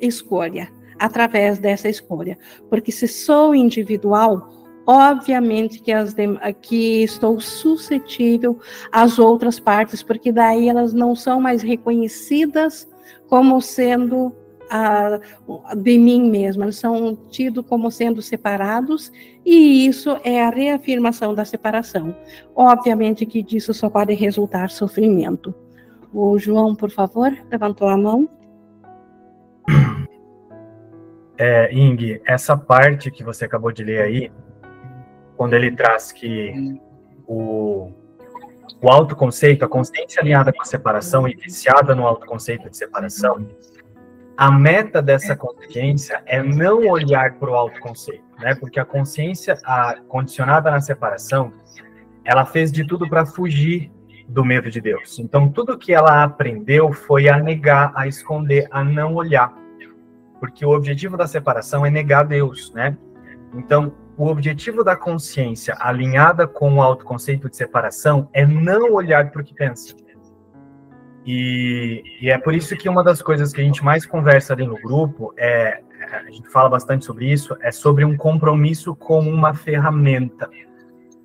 escolha 0.00 0.72
através 0.98 1.58
dessa 1.58 1.88
escolha. 1.88 2.38
Porque 2.68 2.92
se 2.92 3.08
sou 3.08 3.54
individual, 3.54 4.48
obviamente 4.86 5.80
que, 5.80 5.92
as 5.92 6.14
que 6.60 7.02
estou 7.02 7.40
suscetível 7.40 8.58
às 8.92 9.18
outras 9.18 9.58
partes, 9.58 10.02
porque 10.02 10.30
daí 10.32 10.68
elas 10.68 10.92
não 10.92 11.14
são 11.14 11.40
mais 11.40 11.62
reconhecidas 11.62 12.88
como 13.28 13.60
sendo 13.60 14.34
a, 14.70 15.20
de 15.76 15.98
mim 15.98 16.30
mesma, 16.30 16.64
eles 16.64 16.76
são 16.76 17.16
tidos 17.30 17.64
como 17.66 17.90
sendo 17.90 18.22
separados, 18.22 19.12
e 19.44 19.86
isso 19.86 20.18
é 20.24 20.42
a 20.42 20.50
reafirmação 20.50 21.34
da 21.34 21.44
separação. 21.44 22.14
Obviamente 22.54 23.26
que 23.26 23.42
disso 23.42 23.74
só 23.74 23.88
pode 23.90 24.14
resultar 24.14 24.70
sofrimento. 24.70 25.54
O 26.12 26.38
João, 26.38 26.74
por 26.74 26.90
favor, 26.90 27.36
levantou 27.50 27.88
a 27.88 27.96
mão 27.96 28.28
é, 31.38 31.72
Ing, 31.72 32.20
essa 32.24 32.56
parte 32.56 33.10
que 33.10 33.24
você 33.24 33.44
acabou 33.44 33.72
de 33.72 33.82
ler 33.82 34.02
aí, 34.02 34.32
quando 35.36 35.54
ele 35.54 35.70
traz 35.74 36.12
que 36.12 36.80
o, 37.26 37.92
o 38.80 38.90
autoconceito, 38.90 39.64
a 39.64 39.68
consciência 39.68 40.20
alinhada 40.20 40.52
com 40.52 40.62
a 40.62 40.64
separação 40.64 41.28
e 41.28 41.34
viciada 41.34 41.94
no 41.94 42.06
autoconceito 42.06 42.70
de 42.70 42.76
separação, 42.76 43.46
a 44.36 44.50
meta 44.50 45.00
dessa 45.00 45.36
consciência 45.36 46.22
é 46.26 46.42
não 46.42 46.86
olhar 46.88 47.34
para 47.34 47.50
o 47.50 47.54
autoconceito, 47.54 48.24
né? 48.40 48.54
Porque 48.54 48.80
a 48.80 48.84
consciência 48.84 49.56
a, 49.64 49.96
condicionada 50.08 50.70
na 50.70 50.80
separação, 50.80 51.52
ela 52.24 52.44
fez 52.44 52.72
de 52.72 52.84
tudo 52.84 53.08
para 53.08 53.24
fugir 53.24 53.92
do 54.28 54.44
medo 54.44 54.70
de 54.70 54.80
Deus. 54.80 55.18
Então, 55.18 55.48
tudo 55.48 55.78
que 55.78 55.92
ela 55.92 56.24
aprendeu 56.24 56.92
foi 56.92 57.28
a 57.28 57.38
negar, 57.38 57.92
a 57.94 58.08
esconder, 58.08 58.66
a 58.70 58.82
não 58.82 59.14
olhar 59.14 59.63
porque 60.44 60.66
o 60.66 60.76
objetivo 60.76 61.16
da 61.16 61.26
separação 61.26 61.86
é 61.86 61.90
negar 61.90 62.22
Deus, 62.22 62.70
né? 62.74 62.98
Então, 63.54 63.94
o 64.14 64.26
objetivo 64.26 64.84
da 64.84 64.94
consciência 64.94 65.74
alinhada 65.80 66.46
com 66.46 66.74
o 66.74 66.82
autoconceito 66.82 67.48
de 67.48 67.56
separação 67.56 68.28
é 68.30 68.44
não 68.44 68.92
olhar 68.92 69.30
para 69.30 69.40
o 69.40 69.44
que 69.44 69.54
pensa. 69.54 69.94
E, 71.24 72.02
e, 72.20 72.30
é 72.30 72.36
por 72.36 72.52
isso 72.52 72.76
que 72.76 72.90
uma 72.90 73.02
das 73.02 73.22
coisas 73.22 73.54
que 73.54 73.62
a 73.62 73.64
gente 73.64 73.82
mais 73.82 74.04
conversa 74.04 74.52
ali 74.52 74.66
no 74.66 74.78
grupo 74.82 75.32
é, 75.38 75.80
a 76.12 76.30
gente 76.30 76.46
fala 76.50 76.68
bastante 76.68 77.06
sobre 77.06 77.32
isso, 77.32 77.56
é 77.62 77.72
sobre 77.72 78.04
um 78.04 78.14
compromisso 78.14 78.94
com 78.94 79.20
uma 79.20 79.54
ferramenta, 79.54 80.50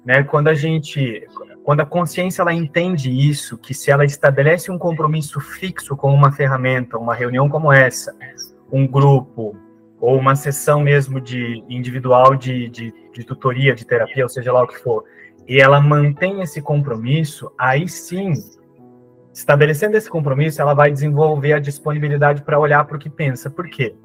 né? 0.06 0.24
Quando 0.24 0.48
a 0.48 0.54
gente, 0.54 1.28
quando 1.66 1.82
a 1.82 1.86
consciência 1.86 2.42
ela 2.42 2.54
entende 2.54 3.12
isso, 3.12 3.58
que 3.58 3.74
se 3.74 3.92
ela 3.92 4.06
estabelece 4.06 4.72
um 4.72 4.78
compromisso 4.78 5.42
fixo 5.42 5.98
com 5.98 6.14
uma 6.14 6.32
ferramenta, 6.32 6.98
uma 6.98 7.14
reunião 7.14 7.50
como 7.50 7.74
essa, 7.74 8.16
um 8.72 8.88
grupo 8.88 9.56
ou 10.00 10.18
uma 10.18 10.36
sessão 10.36 10.82
mesmo 10.82 11.20
de 11.20 11.64
individual 11.68 12.36
de, 12.36 12.70
de, 12.70 12.94
de 13.14 13.24
tutoria, 13.24 13.76
de 13.76 13.86
terapia, 13.86 14.24
ou 14.24 14.30
seja 14.30 14.52
lá 14.52 14.64
o 14.64 14.68
que 14.68 14.78
for, 14.80 15.04
e 15.48 15.60
ela 15.60 15.82
mantém 15.82 16.42
esse 16.42 16.62
compromisso, 16.62 17.52
aí 17.58 17.88
sim, 17.88 18.34
estabelecendo 19.34 19.98
esse 19.98 20.10
compromisso, 20.10 20.62
ela 20.62 20.74
vai 20.74 20.92
desenvolver 20.92 21.54
a 21.54 21.60
disponibilidade 21.60 22.44
para 22.44 22.60
olhar 22.60 22.86
para 22.86 22.96
o 22.96 23.00
que 23.00 23.10
pensa. 23.10 23.50
Por 23.50 23.68
quê? 23.70 23.96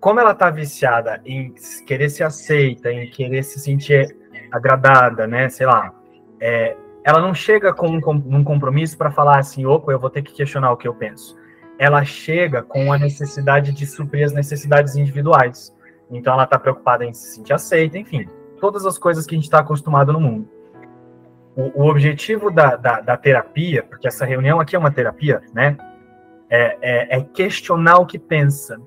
Como 0.00 0.20
ela 0.20 0.32
está 0.32 0.50
viciada 0.50 1.20
em 1.24 1.54
querer 1.86 2.10
ser 2.10 2.24
aceita, 2.24 2.92
em 2.92 3.08
querer 3.08 3.42
se 3.42 3.58
sentir 3.58 4.14
agradada, 4.50 5.26
né? 5.26 5.48
Sei 5.48 5.64
lá, 5.64 5.94
é, 6.40 6.76
ela 7.02 7.20
não 7.20 7.32
chega 7.32 7.72
com 7.72 7.88
um, 7.88 8.00
um 8.38 8.44
compromisso 8.44 8.98
para 8.98 9.10
falar 9.10 9.38
assim, 9.38 9.64
opa, 9.64 9.92
eu 9.92 9.98
vou 9.98 10.10
ter 10.10 10.22
que 10.22 10.34
questionar 10.34 10.72
o 10.72 10.76
que 10.76 10.86
eu 10.86 10.94
penso 10.94 11.34
ela 11.78 12.04
chega 12.04 12.62
com 12.62 12.92
a 12.92 12.98
necessidade 12.98 13.72
de 13.72 13.86
suprir 13.86 14.24
as 14.24 14.32
necessidades 14.32 14.96
individuais. 14.96 15.74
Então 16.10 16.34
ela 16.34 16.44
está 16.44 16.58
preocupada 16.58 17.04
em 17.04 17.12
se 17.12 17.34
sentir 17.34 17.52
aceita, 17.52 17.98
enfim, 17.98 18.28
todas 18.60 18.86
as 18.86 18.98
coisas 18.98 19.26
que 19.26 19.34
a 19.34 19.38
gente 19.38 19.44
está 19.44 19.60
acostumado 19.60 20.12
no 20.12 20.20
mundo. 20.20 20.48
O, 21.56 21.82
o 21.82 21.88
objetivo 21.88 22.50
da, 22.50 22.76
da, 22.76 23.00
da, 23.00 23.16
terapia, 23.16 23.82
porque 23.82 24.08
essa 24.08 24.24
reunião 24.24 24.60
aqui 24.60 24.74
é 24.74 24.78
uma 24.78 24.90
terapia, 24.90 25.40
né? 25.52 25.76
É, 26.50 26.78
é, 26.80 27.18
é 27.18 27.20
questionar 27.22 27.98
o 27.98 28.06
que 28.06 28.18
pensa. 28.18 28.80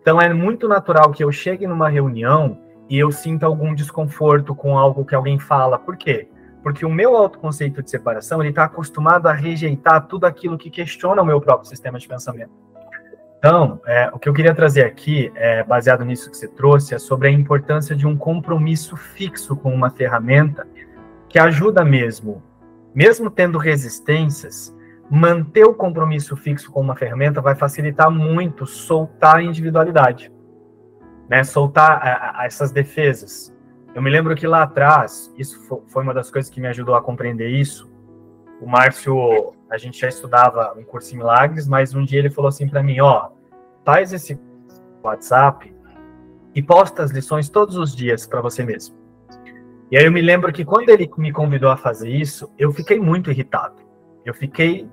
Então 0.00 0.20
é 0.20 0.32
muito 0.32 0.68
natural 0.68 1.10
que 1.12 1.22
eu 1.22 1.30
chegue 1.32 1.66
numa 1.66 1.88
reunião 1.88 2.58
e 2.88 2.98
eu 2.98 3.10
sinta 3.10 3.46
algum 3.46 3.74
desconforto 3.74 4.54
com 4.54 4.76
algo 4.76 5.04
que 5.04 5.14
alguém 5.14 5.38
fala. 5.38 5.78
Por 5.78 5.96
quê? 5.96 6.28
Porque 6.64 6.86
o 6.86 6.88
meu 6.88 7.14
autoconceito 7.14 7.82
de 7.82 7.90
separação 7.90 8.40
ele 8.40 8.48
está 8.48 8.64
acostumado 8.64 9.28
a 9.28 9.32
rejeitar 9.34 10.06
tudo 10.06 10.24
aquilo 10.24 10.56
que 10.56 10.70
questiona 10.70 11.20
o 11.20 11.24
meu 11.24 11.38
próprio 11.38 11.68
sistema 11.68 11.98
de 11.98 12.08
pensamento. 12.08 12.52
Então, 13.36 13.78
é, 13.86 14.08
o 14.10 14.18
que 14.18 14.26
eu 14.26 14.32
queria 14.32 14.54
trazer 14.54 14.86
aqui, 14.86 15.30
é, 15.34 15.62
baseado 15.62 16.02
nisso 16.06 16.30
que 16.30 16.36
você 16.38 16.48
trouxe, 16.48 16.94
é 16.94 16.98
sobre 16.98 17.28
a 17.28 17.30
importância 17.30 17.94
de 17.94 18.06
um 18.06 18.16
compromisso 18.16 18.96
fixo 18.96 19.54
com 19.54 19.74
uma 19.74 19.90
ferramenta 19.90 20.66
que 21.28 21.38
ajuda 21.38 21.84
mesmo, 21.84 22.42
mesmo 22.94 23.30
tendo 23.30 23.58
resistências, 23.58 24.74
manter 25.10 25.64
o 25.64 25.74
compromisso 25.74 26.34
fixo 26.34 26.72
com 26.72 26.80
uma 26.80 26.96
ferramenta 26.96 27.42
vai 27.42 27.54
facilitar 27.54 28.10
muito 28.10 28.64
soltar 28.64 29.36
a 29.36 29.42
individualidade, 29.42 30.32
né? 31.28 31.44
soltar 31.44 32.00
a, 32.02 32.40
a 32.40 32.46
essas 32.46 32.72
defesas. 32.72 33.53
Eu 33.94 34.02
me 34.02 34.10
lembro 34.10 34.34
que 34.34 34.46
lá 34.46 34.64
atrás, 34.64 35.32
isso 35.38 35.60
foi 35.86 36.02
uma 36.02 36.12
das 36.12 36.30
coisas 36.30 36.50
que 36.50 36.60
me 36.60 36.66
ajudou 36.66 36.96
a 36.96 37.02
compreender 37.02 37.48
isso. 37.48 37.88
O 38.60 38.66
Márcio, 38.66 39.54
a 39.70 39.78
gente 39.78 40.00
já 40.00 40.08
estudava 40.08 40.74
um 40.76 40.82
curso 40.82 41.14
em 41.14 41.18
milagres, 41.18 41.68
mas 41.68 41.94
um 41.94 42.04
dia 42.04 42.18
ele 42.18 42.30
falou 42.30 42.48
assim 42.48 42.68
para 42.68 42.82
mim, 42.82 43.00
ó, 43.00 43.30
faz 43.84 44.12
esse 44.12 44.38
WhatsApp 45.02 45.72
e 46.54 46.62
posta 46.62 47.02
as 47.04 47.12
lições 47.12 47.48
todos 47.48 47.76
os 47.76 47.94
dias 47.94 48.26
para 48.26 48.40
você 48.40 48.64
mesmo. 48.64 48.96
E 49.90 49.96
aí 49.96 50.04
eu 50.04 50.12
me 50.12 50.22
lembro 50.22 50.52
que 50.52 50.64
quando 50.64 50.88
ele 50.88 51.08
me 51.16 51.32
convidou 51.32 51.70
a 51.70 51.76
fazer 51.76 52.10
isso, 52.10 52.50
eu 52.58 52.72
fiquei 52.72 52.98
muito 52.98 53.30
irritado. 53.30 53.76
Eu 54.24 54.34
fiquei 54.34 54.88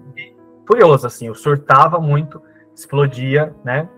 furioso, 0.68 1.08
assim, 1.08 1.28
eu 1.28 1.34
surtava 1.34 2.00
muito, 2.00 2.42
explodia, 2.76 3.56
né? 3.64 3.90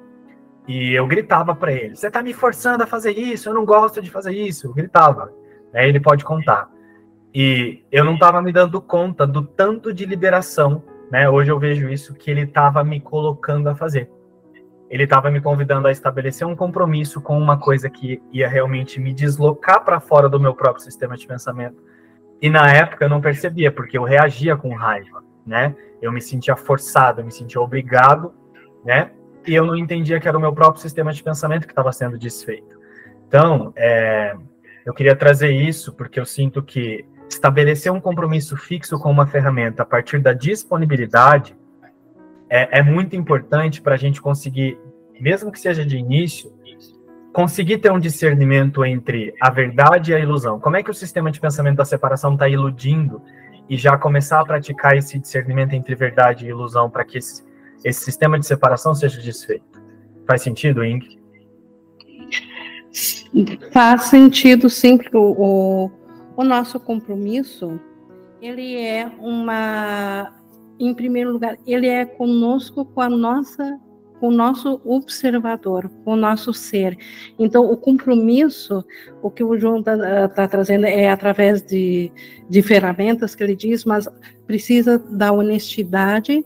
E 0.68 0.94
eu 0.94 1.06
gritava 1.06 1.54
para 1.56 1.72
ele: 1.72 1.96
Você 1.96 2.08
está 2.08 2.22
me 2.22 2.34
forçando 2.34 2.84
a 2.84 2.88
fazer 2.88 3.18
isso? 3.18 3.50
Eu 3.50 3.54
não 3.54 3.66
gosto 3.66 4.02
de 4.02 4.10
fazer 4.10 4.34
isso. 4.34 4.68
Eu 4.68 4.74
gritava. 4.74 5.32
Aí 5.74 5.90
ele 5.90 6.00
pode 6.00 6.24
contar. 6.24 6.70
E 7.34 7.84
eu 7.92 8.06
não 8.06 8.14
estava 8.14 8.42
me 8.42 8.52
dando 8.52 8.80
conta 8.80 9.26
do 9.26 9.42
tanto 9.42 9.92
de 9.92 10.06
liberação, 10.06 10.84
né? 11.12 11.28
Hoje 11.28 11.52
eu 11.52 11.60
vejo 11.60 11.90
isso 11.90 12.14
que 12.14 12.30
ele 12.30 12.42
estava 12.42 12.84
me 12.84 13.00
colocando 13.00 13.68
a 13.70 13.76
fazer. 13.76 14.10
Ele 14.90 15.06
estava 15.06 15.32
me 15.32 15.42
convidando 15.42 15.88
a 15.88 15.92
estabelecer 15.92 16.46
um 16.46 16.56
compromisso 16.56 17.20
com 17.20 17.36
uma 17.36 17.58
coisa 17.58 17.90
que 17.90 18.22
ia 18.32 18.48
realmente 18.48 19.00
me 19.00 19.12
deslocar 19.12 19.84
para 19.84 20.00
fora 20.00 20.30
do 20.30 20.40
meu 20.40 20.54
próprio 20.54 20.84
sistema 20.84 21.18
de 21.18 21.26
pensamento. 21.26 21.82
E 22.40 22.50
na 22.50 22.72
época 22.72 23.06
eu 23.06 23.10
não 23.10 23.20
percebia, 23.20 23.72
porque 23.72 23.98
eu 23.98 24.04
reagia 24.04 24.56
com 24.56 24.76
raiva, 24.76 25.24
né? 25.46 25.76
Eu 26.00 26.12
me 26.12 26.22
sentia 26.22 26.56
forçado, 26.56 27.22
eu 27.22 27.26
me 27.26 27.32
sentia 27.32 27.60
obrigado, 27.60 28.32
né? 28.86 29.12
E 29.46 29.54
eu 29.54 29.66
não 29.66 29.76
entendia 29.76 30.20
que 30.20 30.28
era 30.28 30.38
o 30.38 30.42
meu 30.42 30.54
próprio 30.54 30.82
sistema 30.82 31.12
de 31.12 31.22
pensamento 31.22 31.66
que 31.66 31.72
estava 31.72 31.92
sendo 31.92 32.18
desfeito. 32.18 32.80
Então, 33.28 33.74
é, 33.76 34.36
eu 34.86 34.94
queria 34.94 35.16
trazer 35.16 35.52
isso 35.52 35.94
porque 35.94 36.20
eu 36.20 36.26
sinto 36.26 36.62
que 36.62 37.06
estabelecer 37.30 37.92
um 37.92 38.00
compromisso 38.00 38.56
fixo 38.56 39.00
com 39.00 39.10
uma 39.10 39.26
ferramenta 39.26 39.84
a 39.84 39.86
partir 39.86 40.20
da 40.20 40.34
disponibilidade 40.34 41.56
é, 42.50 42.80
é 42.80 42.84
muito 42.84 43.16
importante 43.16 43.82
para 43.82 43.96
a 43.96 43.98
gente 43.98 44.22
conseguir, 44.22 44.78
mesmo 45.20 45.52
que 45.52 45.60
seja 45.60 45.84
de 45.84 45.98
início, 45.98 46.52
conseguir 47.34 47.80
ter 47.80 47.92
um 47.92 48.00
discernimento 48.00 48.86
entre 48.86 49.34
a 49.42 49.50
verdade 49.50 50.12
e 50.12 50.16
a 50.16 50.20
ilusão. 50.20 50.60
Como 50.60 50.78
é 50.78 50.84
que 50.84 50.92
o 50.92 50.94
sistema 50.94 51.32
de 51.32 51.40
pensamento 51.40 51.78
da 51.78 51.86
separação 51.86 52.34
está 52.34 52.48
iludindo 52.48 53.22
e 53.68 53.76
já 53.76 53.98
começar 53.98 54.40
a 54.40 54.46
praticar 54.46 54.96
esse 54.96 55.18
discernimento 55.18 55.74
entre 55.74 55.96
verdade 55.96 56.46
e 56.46 56.50
ilusão 56.50 56.90
para 56.90 57.04
que 57.04 57.18
esse, 57.18 57.44
esse 57.84 58.04
sistema 58.04 58.40
de 58.40 58.46
separação 58.46 58.94
seja 58.96 59.22
desfeito? 59.22 59.82
Faz 60.26 60.42
sentido, 60.42 60.84
Ing? 60.84 61.22
Faz 63.72 64.04
sentido, 64.04 64.70
sim, 64.70 65.00
o, 65.14 65.18
o, 65.18 65.92
o 66.38 66.44
nosso 66.44 66.80
compromisso, 66.80 67.80
ele 68.40 68.76
é 68.76 69.12
uma, 69.20 70.32
em 70.80 70.94
primeiro 70.94 71.32
lugar, 71.32 71.58
ele 71.66 71.88
é 71.88 72.06
conosco, 72.06 72.86
com 72.86 73.02
a 73.02 73.10
nossa, 73.10 73.80
com 74.20 74.28
o 74.28 74.32
nosso 74.32 74.80
observador, 74.86 75.90
com 76.06 76.14
o 76.14 76.16
nosso 76.16 76.54
ser. 76.54 76.96
Então, 77.40 77.70
o 77.70 77.76
compromisso, 77.76 78.86
o 79.22 79.32
que 79.32 79.44
o 79.44 79.58
João 79.58 79.80
está 79.80 80.30
tá 80.30 80.48
trazendo 80.48 80.86
é 80.86 81.10
através 81.10 81.64
de, 81.64 82.12
de 82.48 82.62
ferramentas 82.62 83.34
que 83.34 83.44
ele 83.44 83.56
diz, 83.56 83.84
mas 83.84 84.08
precisa 84.46 85.00
da 85.00 85.32
honestidade, 85.32 86.46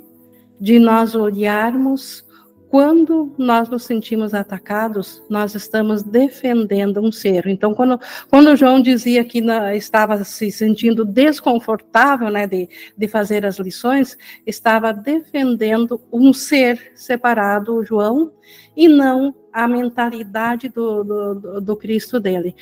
de 0.59 0.79
nós 0.79 1.15
olharmos 1.15 2.25
quando 2.69 3.33
nós 3.37 3.69
nos 3.69 3.83
sentimos 3.83 4.33
atacados, 4.33 5.23
nós 5.29 5.55
estamos 5.55 6.03
defendendo 6.03 7.01
um 7.01 7.11
ser. 7.11 7.47
Então, 7.47 7.73
quando, 7.73 7.99
quando 8.29 8.55
João 8.55 8.81
dizia 8.81 9.23
que 9.23 9.39
na, 9.39 9.73
estava 9.75 10.21
se 10.23 10.51
sentindo 10.51 11.05
desconfortável 11.05 12.29
né, 12.29 12.45
de, 12.45 12.67
de 12.97 13.07
fazer 13.07 13.45
as 13.45 13.57
lições, 13.57 14.17
estava 14.45 14.93
defendendo 14.93 16.01
um 16.11 16.33
ser 16.33 16.91
separado, 16.93 17.85
João, 17.85 18.33
e 18.75 18.87
não 18.87 19.33
a 19.51 19.67
mentalidade 19.67 20.67
do, 20.67 21.03
do, 21.03 21.61
do 21.61 21.75
Cristo 21.77 22.19
dele. 22.19 22.53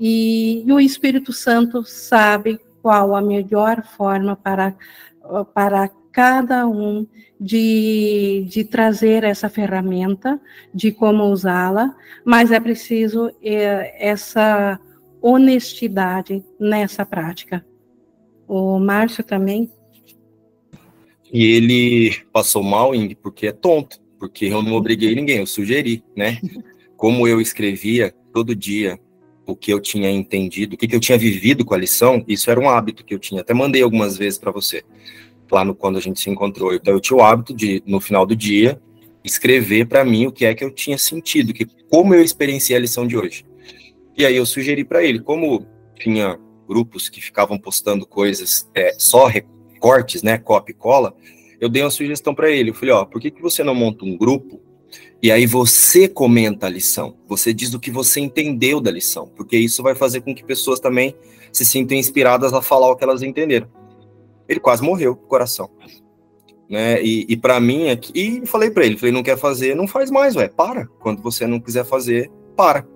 E, 0.00 0.64
e 0.66 0.72
o 0.72 0.80
Espírito 0.80 1.32
Santo 1.32 1.84
sabe 1.84 2.58
qual 2.82 3.14
a 3.14 3.22
melhor 3.22 3.84
forma 3.84 4.34
para, 4.34 4.74
para 5.54 5.88
cada 6.14 6.64
um 6.68 7.04
de, 7.40 8.46
de 8.48 8.62
trazer 8.62 9.24
essa 9.24 9.50
ferramenta, 9.50 10.40
de 10.72 10.92
como 10.92 11.24
usá-la, 11.24 11.92
mas 12.24 12.52
é 12.52 12.60
preciso 12.60 13.32
é, 13.42 13.96
essa 13.98 14.78
honestidade 15.20 16.44
nessa 16.58 17.04
prática. 17.04 17.66
O 18.46 18.78
Márcio 18.78 19.24
também. 19.24 19.68
E 21.32 21.44
ele 21.44 22.14
passou 22.32 22.62
mal, 22.62 22.94
Ing, 22.94 23.16
porque 23.16 23.48
é 23.48 23.52
tonto, 23.52 24.00
porque 24.16 24.44
eu 24.44 24.62
não 24.62 24.74
obriguei 24.74 25.16
ninguém, 25.16 25.38
eu 25.38 25.46
sugeri, 25.46 26.04
né? 26.16 26.38
Como 26.96 27.26
eu 27.26 27.40
escrevia 27.40 28.14
todo 28.32 28.54
dia 28.54 29.00
o 29.44 29.56
que 29.56 29.72
eu 29.72 29.80
tinha 29.80 30.08
entendido, 30.10 30.74
o 30.74 30.78
que, 30.78 30.86
que 30.86 30.94
eu 30.94 31.00
tinha 31.00 31.18
vivido 31.18 31.64
com 31.64 31.74
a 31.74 31.78
lição, 31.78 32.24
isso 32.28 32.50
era 32.50 32.60
um 32.60 32.70
hábito 32.70 33.04
que 33.04 33.12
eu 33.12 33.18
tinha. 33.18 33.40
Até 33.40 33.52
mandei 33.52 33.82
algumas 33.82 34.16
vezes 34.16 34.38
para 34.38 34.52
você 34.52 34.84
lá 35.50 35.64
no 35.64 35.74
quando 35.74 35.98
a 35.98 36.00
gente 36.00 36.20
se 36.20 36.30
encontrou. 36.30 36.74
Então 36.74 36.94
eu 36.94 37.00
tinha 37.00 37.16
o 37.16 37.22
hábito 37.22 37.54
de 37.54 37.82
no 37.86 38.00
final 38.00 38.24
do 38.26 38.34
dia 38.34 38.80
escrever 39.22 39.86
para 39.86 40.04
mim 40.04 40.26
o 40.26 40.32
que 40.32 40.44
é 40.44 40.54
que 40.54 40.62
eu 40.62 40.70
tinha 40.70 40.98
sentido, 40.98 41.54
que 41.54 41.66
como 41.88 42.14
eu 42.14 42.22
experienciei 42.22 42.76
a 42.76 42.80
lição 42.80 43.06
de 43.06 43.16
hoje. 43.16 43.44
E 44.16 44.24
aí 44.24 44.36
eu 44.36 44.44
sugeri 44.44 44.84
para 44.84 45.02
ele, 45.02 45.20
como 45.20 45.66
tinha 45.96 46.38
grupos 46.68 47.08
que 47.08 47.20
ficavam 47.20 47.58
postando 47.58 48.06
coisas 48.06 48.70
é, 48.74 48.94
só 48.98 49.26
recortes, 49.26 50.22
né, 50.22 50.38
copy 50.38 50.72
e 50.72 50.74
cola, 50.74 51.14
eu 51.60 51.68
dei 51.68 51.82
uma 51.82 51.90
sugestão 51.90 52.34
para 52.34 52.50
ele. 52.50 52.70
Eu 52.70 52.74
falei, 52.74 52.94
ó, 52.94 53.04
por 53.04 53.20
que, 53.20 53.30
que 53.30 53.40
você 53.40 53.64
não 53.64 53.74
monta 53.74 54.04
um 54.04 54.16
grupo 54.16 54.60
e 55.22 55.32
aí 55.32 55.46
você 55.46 56.06
comenta 56.06 56.66
a 56.66 56.70
lição, 56.70 57.16
você 57.26 57.54
diz 57.54 57.72
o 57.72 57.80
que 57.80 57.90
você 57.90 58.20
entendeu 58.20 58.80
da 58.80 58.90
lição, 58.90 59.26
porque 59.26 59.56
isso 59.56 59.82
vai 59.82 59.94
fazer 59.94 60.20
com 60.20 60.34
que 60.34 60.44
pessoas 60.44 60.78
também 60.78 61.14
se 61.50 61.64
sintam 61.64 61.96
inspiradas 61.96 62.52
a 62.52 62.60
falar 62.60 62.90
o 62.90 62.96
que 62.96 63.04
elas 63.04 63.22
entenderam 63.22 63.83
ele 64.48 64.60
quase 64.60 64.82
morreu 64.82 65.16
com 65.16 65.24
o 65.24 65.28
coração. 65.28 65.70
Né? 66.68 67.02
E, 67.02 67.26
e 67.28 67.36
para 67.36 67.60
mim, 67.60 67.90
aqui, 67.90 68.12
e 68.14 68.46
falei 68.46 68.70
para 68.70 68.86
ele, 68.86 68.96
falei, 68.96 69.12
não 69.12 69.22
quer 69.22 69.38
fazer, 69.38 69.74
não 69.74 69.86
faz 69.86 70.10
mais, 70.10 70.34
ué, 70.36 70.48
para. 70.48 70.86
Quando 71.00 71.22
você 71.22 71.46
não 71.46 71.60
quiser 71.60 71.84
fazer, 71.84 72.30
para. 72.56 72.86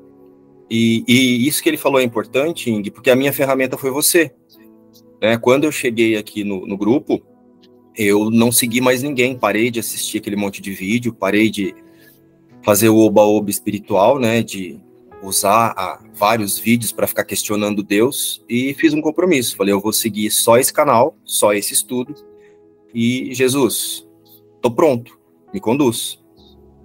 E, 0.71 1.05
e 1.07 1.47
isso 1.47 1.63
que 1.63 1.69
ele 1.69 1.77
falou 1.77 2.01
é 2.01 2.05
importante, 2.05 2.71
Ing, 2.71 2.91
porque 2.91 3.11
a 3.11 3.17
minha 3.17 3.33
ferramenta 3.33 3.77
foi 3.77 3.91
você. 3.91 4.33
Né? 5.21 5.37
Quando 5.39 5.65
eu 5.65 5.73
cheguei 5.73 6.17
aqui 6.17 6.45
no, 6.45 6.67
no 6.67 6.77
grupo, 6.77 7.23
eu 7.97 8.31
não 8.31 8.53
segui 8.53 8.81
mais 8.81 9.03
ninguém, 9.03 9.37
parei 9.37 9.71
de 9.71 9.81
assistir 9.81 10.19
aquele 10.19 10.37
monte 10.37 10.63
de 10.63 10.73
vídeo, 10.73 11.13
parei 11.13 11.51
de 11.51 11.75
fazer 12.63 12.89
o 12.89 12.99
oba-oba 12.99 13.51
espiritual, 13.51 14.19
né, 14.19 14.43
de 14.43 14.79
usar 15.23 15.75
ah, 15.77 16.01
vários 16.15 16.59
vídeos 16.59 16.93
para 16.93 17.07
ficar 17.07 17.25
questionando 17.25 17.83
Deus 17.83 18.45
e 18.49 18.75
fiz 18.75 18.95
um 18.95 19.01
compromisso. 19.01 19.57
Falei, 19.57 19.73
eu 19.73 19.81
vou 19.81 19.93
seguir 19.93 20.31
só 20.31 20.59
esse 20.59 20.73
canal, 20.73 21.17
só 21.25 21.53
esse 21.53 21.75
estudo. 21.75 22.15
E 22.95 23.35
Jesus, 23.35 24.07
tô 24.61 24.71
pronto, 24.71 25.19
me 25.53 25.61
conduz. 25.61 26.19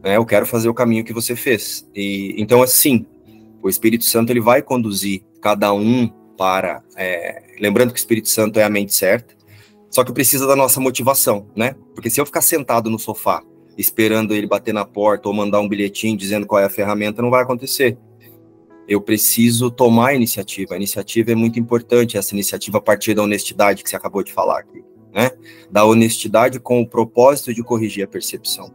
É, 0.04 0.18
eu 0.18 0.26
quero 0.26 0.46
fazer 0.46 0.68
o 0.68 0.74
caminho 0.74 1.04
que 1.04 1.14
você 1.14 1.36
fez. 1.36 1.88
E 1.96 2.36
então 2.38 2.62
assim, 2.62 3.06
o 3.62 3.70
Espírito 3.70 4.04
Santo 4.04 4.32
ele 4.32 4.42
vai 4.42 4.62
conduzir 4.62 5.24
cada 5.42 5.74
um 5.74 6.08
para, 6.38 6.84
é, 6.98 7.44
lembrando 7.60 7.94
que 7.94 7.98
o 7.98 8.02
Espírito 8.02 8.30
Santo 8.30 8.60
é 8.60 8.64
a 8.64 8.70
mente 8.70 8.94
certa. 8.94 9.36
Só 9.90 10.04
que 10.04 10.12
precisa 10.12 10.48
da 10.48 10.56
nossa 10.56 10.80
motivação, 10.80 11.48
né? 11.56 11.76
Porque 11.94 12.10
se 12.10 12.20
eu 12.20 12.26
ficar 12.26 12.42
sentado 12.42 12.90
no 12.90 12.98
sofá 12.98 13.44
esperando 13.78 14.34
ele 14.34 14.48
bater 14.48 14.74
na 14.74 14.86
porta 14.86 15.28
ou 15.28 15.34
mandar 15.34 15.60
um 15.60 15.68
bilhetinho 15.68 16.18
dizendo 16.18 16.46
qual 16.46 16.62
é 16.62 16.66
a 16.66 16.70
ferramenta, 16.70 17.22
não 17.22 17.30
vai 17.30 17.42
acontecer 17.42 17.98
eu 18.88 19.02
preciso 19.02 19.72
tomar 19.72 20.10
a 20.10 20.14
iniciativa. 20.16 20.74
A 20.74 20.78
iniciativa 20.78 21.32
é 21.32 21.36
muito 21.36 21.60
importante, 21.60 22.18
essa 22.18 22.34
iniciativa 22.34 22.78
a 22.78 22.82
partir 22.82 23.14
da 23.14 23.24
honestidade 23.24 23.84
que 23.84 23.90
você 23.90 23.96
acabou 23.96 24.24
de 24.24 24.34
falar 24.34 24.60
aqui, 24.60 24.84
né? 25.14 25.32
Da 25.72 25.86
honestidade 25.86 26.60
com 26.60 26.82
o 26.82 26.88
propósito 26.88 27.54
de 27.54 27.64
corrigir 27.64 28.04
a 28.04 28.08
percepção. 28.08 28.72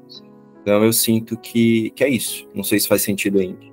Então 0.62 0.82
eu 0.84 0.92
sinto 0.92 1.36
que, 1.36 1.90
que 1.90 2.04
é 2.04 2.08
isso. 2.08 2.46
Não 2.54 2.64
sei 2.64 2.78
se 2.80 2.88
faz 2.88 3.02
sentido 3.02 3.38
ainda. 3.38 3.66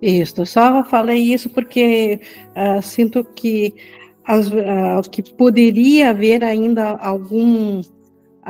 Isso, 0.00 0.46
só 0.46 0.84
falei 0.84 1.18
isso 1.18 1.50
porque 1.50 2.20
uh, 2.50 2.80
sinto 2.80 3.24
que, 3.24 3.74
as, 4.24 4.48
uh, 4.48 5.10
que 5.10 5.22
poderia 5.22 6.10
haver 6.10 6.44
ainda 6.44 6.90
algum 6.96 7.82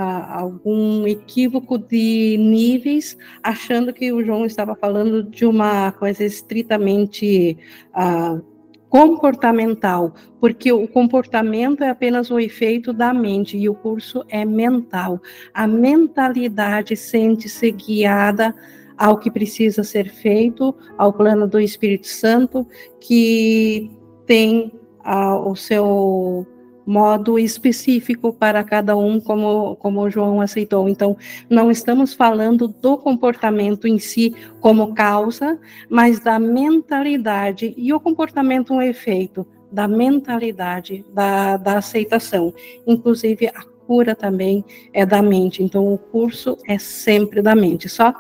algum 0.02 1.06
equívoco 1.06 1.78
de 1.78 2.36
níveis, 2.38 3.16
achando 3.42 3.92
que 3.92 4.12
o 4.12 4.24
João 4.24 4.44
estava 4.44 4.76
falando 4.76 5.22
de 5.22 5.44
uma 5.44 5.90
coisa 5.92 6.24
estritamente 6.24 7.58
uh, 7.94 8.40
comportamental, 8.88 10.14
porque 10.40 10.72
o 10.72 10.86
comportamento 10.86 11.82
é 11.82 11.90
apenas 11.90 12.30
o 12.30 12.38
efeito 12.38 12.92
da 12.92 13.12
mente 13.12 13.56
e 13.56 13.68
o 13.68 13.74
curso 13.74 14.24
é 14.28 14.44
mental. 14.44 15.20
A 15.52 15.66
mentalidade 15.66 16.96
sente-se 16.96 17.70
guiada 17.70 18.54
ao 18.96 19.18
que 19.18 19.30
precisa 19.30 19.84
ser 19.84 20.10
feito, 20.10 20.74
ao 20.96 21.12
plano 21.12 21.46
do 21.46 21.60
Espírito 21.60 22.08
Santo, 22.08 22.66
que 23.00 23.90
tem 24.26 24.72
uh, 25.04 25.48
o 25.48 25.54
seu 25.54 26.46
modo 26.88 27.38
específico 27.38 28.32
para 28.32 28.64
cada 28.64 28.96
um, 28.96 29.20
como, 29.20 29.76
como 29.76 30.00
o 30.00 30.10
João 30.10 30.40
aceitou. 30.40 30.88
Então, 30.88 31.18
não 31.50 31.70
estamos 31.70 32.14
falando 32.14 32.66
do 32.66 32.96
comportamento 32.96 33.86
em 33.86 33.98
si 33.98 34.34
como 34.58 34.94
causa, 34.94 35.60
mas 35.90 36.18
da 36.18 36.38
mentalidade, 36.38 37.74
e 37.76 37.92
o 37.92 38.00
comportamento 38.00 38.72
um 38.72 38.80
efeito 38.80 39.46
da 39.70 39.86
mentalidade, 39.86 41.04
da, 41.12 41.58
da 41.58 41.76
aceitação. 41.76 42.54
Inclusive, 42.86 43.48
a 43.48 43.62
cura 43.86 44.14
também 44.14 44.64
é 44.94 45.04
da 45.04 45.20
mente, 45.20 45.62
então 45.62 45.92
o 45.92 45.98
curso 45.98 46.56
é 46.66 46.78
sempre 46.78 47.42
da 47.42 47.54
mente. 47.54 47.86
Só 47.86 48.14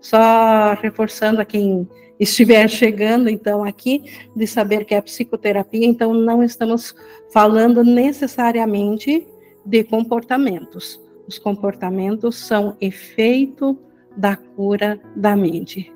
Só 0.00 0.74
reforçando 0.80 1.42
a 1.42 1.44
quem 1.44 1.86
estiver 2.18 2.68
chegando, 2.68 3.28
então, 3.28 3.64
aqui, 3.64 4.04
de 4.34 4.46
saber 4.46 4.84
que 4.84 4.94
é 4.94 5.00
psicoterapia, 5.00 5.86
então, 5.86 6.14
não 6.14 6.42
estamos 6.42 6.94
falando 7.32 7.82
necessariamente 7.82 9.26
de 9.64 9.84
comportamentos. 9.84 11.00
Os 11.26 11.38
comportamentos 11.38 12.36
são 12.36 12.76
efeito 12.80 13.78
da 14.16 14.36
cura 14.36 15.00
da 15.16 15.34
mente. 15.34 15.92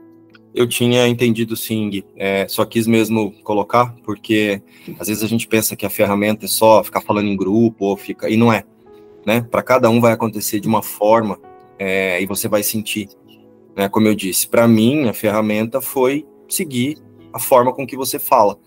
Eu 0.55 0.67
tinha 0.67 1.07
entendido 1.07 1.55
sim, 1.57 2.03
é, 2.17 2.49
só 2.49 2.65
quis 2.65 2.87
mesmo 2.87 3.33
colocar, 3.45 3.95
porque 4.03 4.63
às 4.99 5.07
vezes 5.09 5.23
a 5.23 5.27
gente 5.27 5.47
pensa 5.47 5.77
que 5.77 5.87
a 5.87 5.91
ferramenta 5.91 6.47
é 6.47 6.49
só 6.49 6.83
ficar 6.83 7.01
falando 7.01 7.29
em 7.29 7.37
grupo, 7.37 7.85
ou 7.85 7.97
fica, 7.97 8.29
e 8.29 8.37
não 8.37 8.53
é. 8.53 8.65
Né? 9.25 9.43
Para 9.43 9.63
cada 9.63 9.91
um 9.91 10.01
vai 10.01 10.13
acontecer 10.13 10.59
de 10.59 10.67
uma 10.67 10.83
forma 10.83 11.39
é, 11.79 12.21
e 12.21 12.27
você 12.27 12.49
vai 12.49 12.63
sentir. 12.63 13.09
Né? 13.79 13.89
Como 13.89 14.09
eu 14.09 14.15
disse, 14.15 14.49
para 14.49 14.67
mim 14.67 15.09
a 15.09 15.13
ferramenta 15.13 15.81
foi 15.81 16.27
seguir 16.49 16.99
a 17.33 17.39
forma 17.39 17.73
com 17.73 17.87
que 17.87 17.97
você 17.97 18.19
fala, 18.19 18.59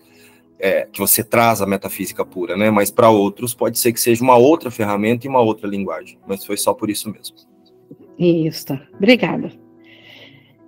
é, 0.58 0.88
que 0.90 0.98
você 0.98 1.22
traz 1.22 1.60
a 1.60 1.66
metafísica 1.66 2.24
pura, 2.24 2.56
né? 2.56 2.70
Mas 2.70 2.90
para 2.90 3.10
outros 3.10 3.52
pode 3.52 3.78
ser 3.78 3.92
que 3.92 4.00
seja 4.00 4.24
uma 4.24 4.38
outra 4.38 4.70
ferramenta 4.70 5.26
e 5.26 5.28
uma 5.28 5.40
outra 5.40 5.68
linguagem. 5.68 6.18
Mas 6.26 6.46
foi 6.46 6.56
só 6.56 6.72
por 6.72 6.88
isso 6.88 7.10
mesmo. 7.10 7.36
Isso, 8.18 8.78
obrigada. 8.94 9.52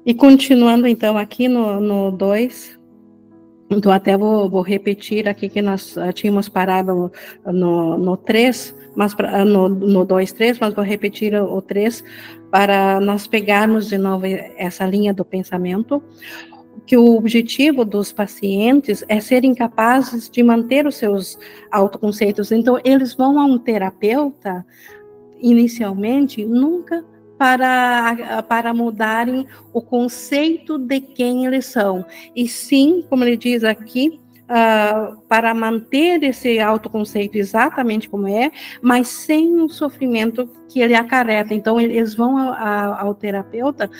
E 0.05 0.13
continuando 0.13 0.87
então 0.87 1.17
aqui 1.17 1.49
no 1.49 2.11
2, 2.11 2.79
então 3.71 3.91
até 3.91 4.19
vou, 4.19 4.51
vou, 4.51 4.61
repetir 4.61 5.27
aqui 5.27 5.49
que 5.49 5.63
nós 5.63 5.97
uh, 5.97 6.13
tínhamos 6.13 6.51
parado 6.51 7.11
no 7.47 8.17
3, 8.19 8.75
mas 8.95 9.15
pra, 9.15 9.43
uh, 9.43 9.45
no 9.45 10.05
2, 10.05 10.33
3, 10.33 10.59
mas 10.59 10.75
vou 10.75 10.85
repetir 10.85 11.35
o 11.35 11.61
3 11.61 12.05
para 12.51 13.01
nós 13.01 13.27
pegarmos 13.27 13.89
de 13.89 13.99
novo 13.99 14.27
essa 14.57 14.87
linha 14.87 15.13
do 15.13 15.25
pensamento, 15.25 16.03
que 16.87 16.97
o 16.97 17.17
objetivo 17.17 17.85
dos 17.85 18.13
pacientes 18.13 19.05
é 19.09 19.21
serem 19.21 19.55
capazes 19.55 20.29
de 20.29 20.43
manter 20.43 20.87
os 20.87 20.97
seus 20.97 21.39
autoconceitos. 21.71 22.53
Então, 22.53 22.79
eles 22.85 23.15
vão 23.15 23.39
a 23.41 23.45
um 23.45 23.59
terapeuta, 23.59 24.65
inicialmente, 25.41 26.45
nunca 26.45 27.05
para, 27.39 28.43
para 28.49 28.73
mudarem 28.73 29.47
o 29.73 29.83
conceito 29.83 30.79
de 30.79 31.01
quem 31.01 31.47
eles 31.47 31.67
são. 31.67 32.05
E 32.35 32.47
sim, 32.49 33.05
como 33.09 33.25
ele 33.25 33.37
diz 33.37 33.65
aqui, 33.65 34.21
Uh, 34.45 35.17
para 35.27 35.55
manter 35.55 36.23
esse 36.23 36.61
autoconceito 36.61 37.39
exatamente 37.39 38.11
como 38.11 38.29
é, 38.29 38.53
mas 38.83 39.09
sem 39.09 39.57
o 39.63 39.71
sofrimento 39.71 40.47
que 40.69 40.81
ele 40.81 40.95
acarreta. 40.95 41.55
Então, 41.55 41.81
eles 41.81 42.15
vão 42.15 42.37
a, 42.37 42.51
a, 42.53 43.01
ao 43.01 43.15
terapeuta, 43.15 43.91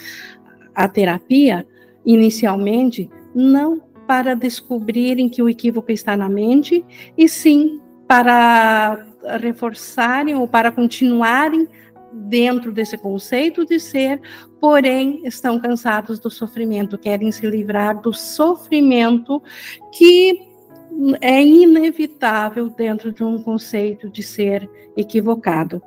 a 0.75 0.87
terapia, 0.87 1.67
inicialmente, 2.05 3.09
não 3.35 3.81
para 4.07 4.35
descobrirem 4.35 5.31
que 5.31 5.43
o 5.43 5.49
equívoco 5.49 5.91
está 5.91 6.15
na 6.15 6.29
mente, 6.29 6.85
e 7.17 7.27
sim 7.27 7.81
para 8.07 9.07
reforçarem 9.41 10.35
ou 10.35 10.47
para 10.47 10.71
continuarem 10.71 11.67
dentro 12.15 12.73
desse 12.73 12.97
conceito 12.97 13.67
de 13.67 13.79
ser, 13.81 14.21
porém 14.61 15.21
estão 15.25 15.59
cansados 15.59 16.19
do 16.19 16.31
sofrimento, 16.31 16.99
querem 16.99 17.31
se 17.33 17.47
livrar 17.47 18.01
do 18.01 18.13
sofrimento 18.13 19.43
que 19.93 20.41
é 21.21 21.43
inevitável 21.43 22.69
dentro 22.69 23.13
de 23.13 23.25
um 23.25 23.43
conceito 23.43 24.09
de 24.09 24.23
ser 24.23 24.69
equivocado. 24.97 25.83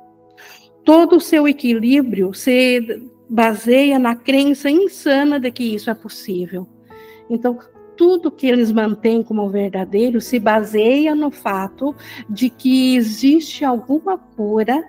Todo 0.84 1.16
o 1.16 1.20
seu 1.20 1.48
equilíbrio 1.48 2.32
se 2.34 3.02
baseia 3.28 3.98
na 3.98 4.14
crença 4.14 4.70
insana 4.70 5.40
de 5.40 5.50
que 5.50 5.74
isso 5.74 5.90
é 5.90 5.94
possível. 5.94 6.66
Então, 7.28 7.58
tudo 7.96 8.30
que 8.30 8.46
eles 8.46 8.70
mantêm 8.70 9.22
como 9.22 9.50
verdadeiro 9.50 10.20
se 10.20 10.38
baseia 10.38 11.14
no 11.14 11.30
fato 11.30 11.94
de 12.30 12.48
que 12.48 12.94
existe 12.94 13.64
alguma 13.64 14.16
cura 14.16 14.82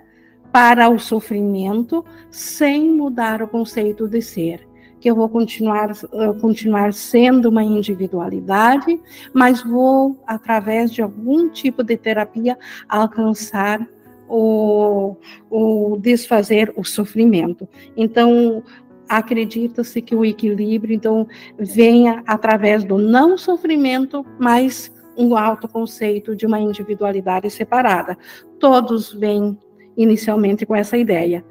para 0.52 0.88
o 0.88 0.98
sofrimento 0.98 2.04
sem 2.30 2.90
mudar 2.90 3.42
o 3.42 3.48
conceito 3.48 4.08
de 4.08 4.20
ser. 4.20 4.68
Que 5.00 5.10
eu 5.10 5.14
vou 5.14 5.28
continuar, 5.28 5.92
continuar 6.40 6.92
sendo 6.92 7.48
uma 7.48 7.64
individualidade, 7.64 9.00
mas 9.32 9.62
vou, 9.62 10.18
através 10.26 10.92
de 10.92 11.00
algum 11.00 11.48
tipo 11.48 11.82
de 11.82 11.96
terapia, 11.96 12.58
alcançar 12.86 13.86
o, 14.28 15.16
o 15.50 15.96
desfazer 15.98 16.72
o 16.76 16.84
sofrimento. 16.84 17.66
Então, 17.96 18.62
acredita-se 19.08 20.00
que 20.02 20.14
o 20.14 20.24
equilíbrio, 20.24 20.94
então, 20.94 21.26
venha 21.58 22.22
através 22.26 22.84
do 22.84 22.98
não 22.98 23.38
sofrimento, 23.38 24.24
mas 24.38 24.92
um 25.16 25.36
autoconceito 25.36 26.36
de 26.36 26.46
uma 26.46 26.60
individualidade 26.60 27.50
separada. 27.50 28.16
Todos 28.58 29.12
vêm 29.12 29.58
inicialmente 30.02 30.66
com 30.66 30.74
essa 30.74 30.96
ideia. 30.96 31.44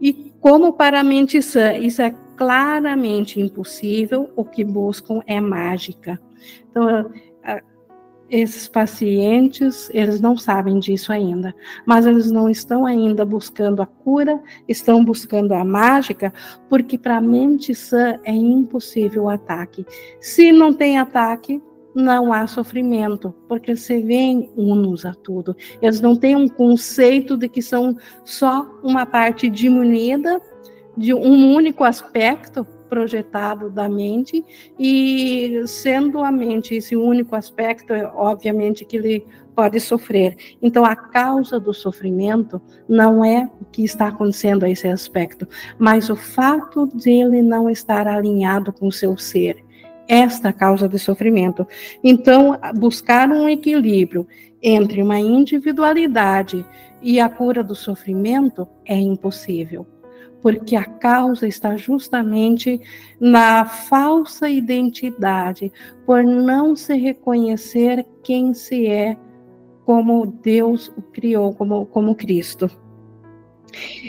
E 0.00 0.32
como 0.40 0.72
para 0.72 1.00
a 1.00 1.04
mente 1.04 1.40
sã 1.40 1.72
isso 1.72 2.02
é 2.02 2.14
claramente 2.36 3.40
impossível, 3.40 4.30
o 4.36 4.44
que 4.44 4.62
buscam 4.62 5.22
é 5.26 5.40
mágica. 5.40 6.20
Então, 6.70 7.10
esses 8.28 8.66
pacientes, 8.68 9.88
eles 9.94 10.20
não 10.20 10.36
sabem 10.36 10.78
disso 10.78 11.12
ainda, 11.12 11.54
mas 11.86 12.06
eles 12.06 12.30
não 12.30 12.50
estão 12.50 12.84
ainda 12.84 13.24
buscando 13.24 13.80
a 13.80 13.86
cura, 13.86 14.40
estão 14.66 15.04
buscando 15.04 15.54
a 15.54 15.64
mágica, 15.64 16.32
porque 16.68 16.98
para 16.98 17.18
a 17.18 17.20
mente 17.20 17.74
sã 17.74 18.18
é 18.24 18.32
impossível 18.32 19.24
o 19.24 19.28
ataque. 19.28 19.86
Se 20.20 20.50
não 20.50 20.74
tem 20.74 20.98
ataque, 20.98 21.62
não 21.96 22.30
há 22.30 22.46
sofrimento, 22.46 23.34
porque 23.48 23.74
se 23.74 24.02
vêem 24.02 24.50
unos 24.54 25.06
a 25.06 25.14
tudo. 25.14 25.56
Eles 25.80 25.98
não 25.98 26.14
têm 26.14 26.36
um 26.36 26.46
conceito 26.46 27.38
de 27.38 27.48
que 27.48 27.62
são 27.62 27.96
só 28.22 28.70
uma 28.82 29.06
parte 29.06 29.48
diminuída 29.48 30.38
de 30.94 31.14
um 31.14 31.54
único 31.54 31.84
aspecto 31.84 32.66
projetado 32.88 33.70
da 33.70 33.88
mente 33.88 34.44
e 34.78 35.62
sendo 35.66 36.20
a 36.20 36.30
mente 36.30 36.74
esse 36.74 36.94
único 36.94 37.34
aspecto, 37.34 37.92
é 37.92 38.04
obviamente 38.14 38.84
que 38.84 38.96
ele 38.96 39.26
pode 39.54 39.80
sofrer. 39.80 40.36
Então 40.60 40.84
a 40.84 40.94
causa 40.94 41.58
do 41.58 41.72
sofrimento 41.72 42.60
não 42.86 43.24
é 43.24 43.50
o 43.60 43.64
que 43.64 43.82
está 43.82 44.08
acontecendo 44.08 44.64
a 44.64 44.70
esse 44.70 44.86
aspecto, 44.86 45.48
mas 45.78 46.10
o 46.10 46.16
fato 46.16 46.86
de 46.94 47.10
ele 47.10 47.40
não 47.40 47.70
estar 47.70 48.06
alinhado 48.06 48.70
com 48.70 48.86
o 48.86 48.92
seu 48.92 49.16
ser 49.16 49.65
esta 50.08 50.52
causa 50.52 50.88
de 50.88 50.98
sofrimento. 50.98 51.66
Então, 52.02 52.58
buscar 52.74 53.28
um 53.30 53.48
equilíbrio 53.48 54.26
entre 54.62 55.02
uma 55.02 55.18
individualidade 55.18 56.64
e 57.02 57.20
a 57.20 57.28
cura 57.28 57.62
do 57.62 57.74
sofrimento 57.74 58.66
é 58.84 58.96
impossível, 58.96 59.86
porque 60.42 60.74
a 60.74 60.84
causa 60.84 61.46
está 61.46 61.76
justamente 61.76 62.80
na 63.20 63.64
falsa 63.64 64.48
identidade, 64.48 65.72
por 66.04 66.24
não 66.24 66.74
se 66.74 66.96
reconhecer 66.96 68.06
quem 68.22 68.54
se 68.54 68.86
é 68.86 69.16
como 69.84 70.26
Deus 70.26 70.88
o 70.96 71.02
criou, 71.02 71.54
como, 71.54 71.86
como 71.86 72.14
Cristo. 72.14 72.68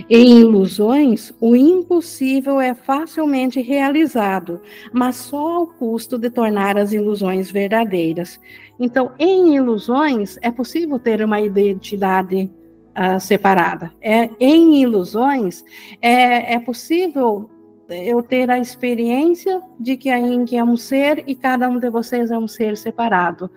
Em 0.09 0.39
ilusões, 0.39 1.33
o 1.39 1.55
impossível 1.55 2.59
é 2.61 2.73
facilmente 2.73 3.61
realizado, 3.61 4.61
mas 4.91 5.15
só 5.15 5.55
ao 5.55 5.67
custo 5.67 6.17
de 6.17 6.29
tornar 6.29 6.77
as 6.77 6.93
ilusões 6.93 7.51
verdadeiras. 7.51 8.39
Então, 8.79 9.11
em 9.17 9.55
ilusões, 9.55 10.37
é 10.41 10.51
possível 10.51 10.99
ter 10.99 11.23
uma 11.23 11.41
identidade 11.41 12.49
uh, 12.97 13.19
separada. 13.19 13.91
É, 14.01 14.29
em 14.39 14.81
ilusões, 14.81 15.63
é, 16.01 16.53
é 16.53 16.59
possível 16.59 17.49
eu 17.89 18.21
ter 18.21 18.49
a 18.49 18.59
experiência 18.59 19.61
de 19.79 19.95
que 19.95 20.09
a 20.09 20.19
Ing 20.19 20.55
é 20.55 20.63
um 20.63 20.75
ser 20.75 21.23
e 21.25 21.33
cada 21.33 21.69
um 21.69 21.79
de 21.79 21.89
vocês 21.89 22.31
é 22.31 22.37
um 22.37 22.47
ser 22.47 22.75
separado. 22.75 23.49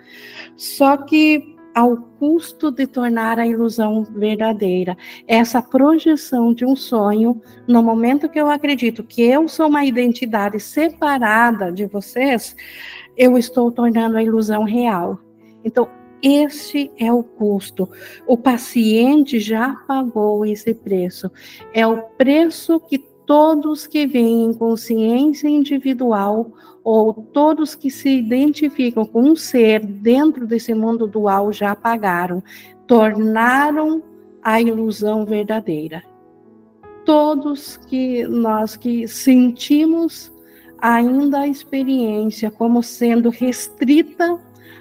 Só 0.56 0.96
que 0.96 1.56
ao 1.74 1.96
custo 1.96 2.70
de 2.70 2.86
tornar 2.86 3.38
a 3.38 3.46
ilusão 3.46 4.04
verdadeira. 4.04 4.96
Essa 5.26 5.62
projeção 5.62 6.52
de 6.52 6.64
um 6.64 6.74
sonho, 6.74 7.40
no 7.66 7.82
momento 7.82 8.28
que 8.28 8.40
eu 8.40 8.50
acredito 8.50 9.04
que 9.04 9.22
eu 9.22 9.48
sou 9.48 9.68
uma 9.68 9.84
identidade 9.84 10.58
separada 10.60 11.70
de 11.70 11.86
vocês, 11.86 12.56
eu 13.16 13.36
estou 13.38 13.70
tornando 13.70 14.16
a 14.16 14.22
ilusão 14.22 14.64
real. 14.64 15.18
Então, 15.64 15.88
esse 16.22 16.90
é 16.98 17.12
o 17.12 17.22
custo. 17.22 17.88
O 18.26 18.36
paciente 18.36 19.40
já 19.40 19.74
pagou 19.86 20.44
esse 20.44 20.74
preço. 20.74 21.30
É 21.72 21.86
o 21.86 22.02
preço 22.02 22.78
que 22.80 22.98
todos 23.26 23.86
que 23.86 24.06
veem 24.06 24.46
em 24.46 24.52
consciência 24.52 25.48
individual 25.48 26.52
ou 26.82 27.12
todos 27.12 27.74
que 27.74 27.90
se 27.90 28.08
identificam 28.08 29.04
com 29.04 29.22
um 29.22 29.36
ser 29.36 29.84
dentro 29.84 30.46
desse 30.46 30.74
mundo 30.74 31.06
dual 31.06 31.52
já 31.52 31.72
apagaram, 31.72 32.42
tornaram 32.86 34.02
a 34.42 34.60
ilusão 34.60 35.24
verdadeira. 35.24 36.02
todos 37.04 37.76
que 37.76 38.24
nós 38.28 38.76
que 38.76 39.08
sentimos 39.08 40.32
ainda 40.78 41.40
a 41.40 41.48
experiência 41.48 42.50
como 42.50 42.82
sendo 42.82 43.30
restrita 43.30 44.38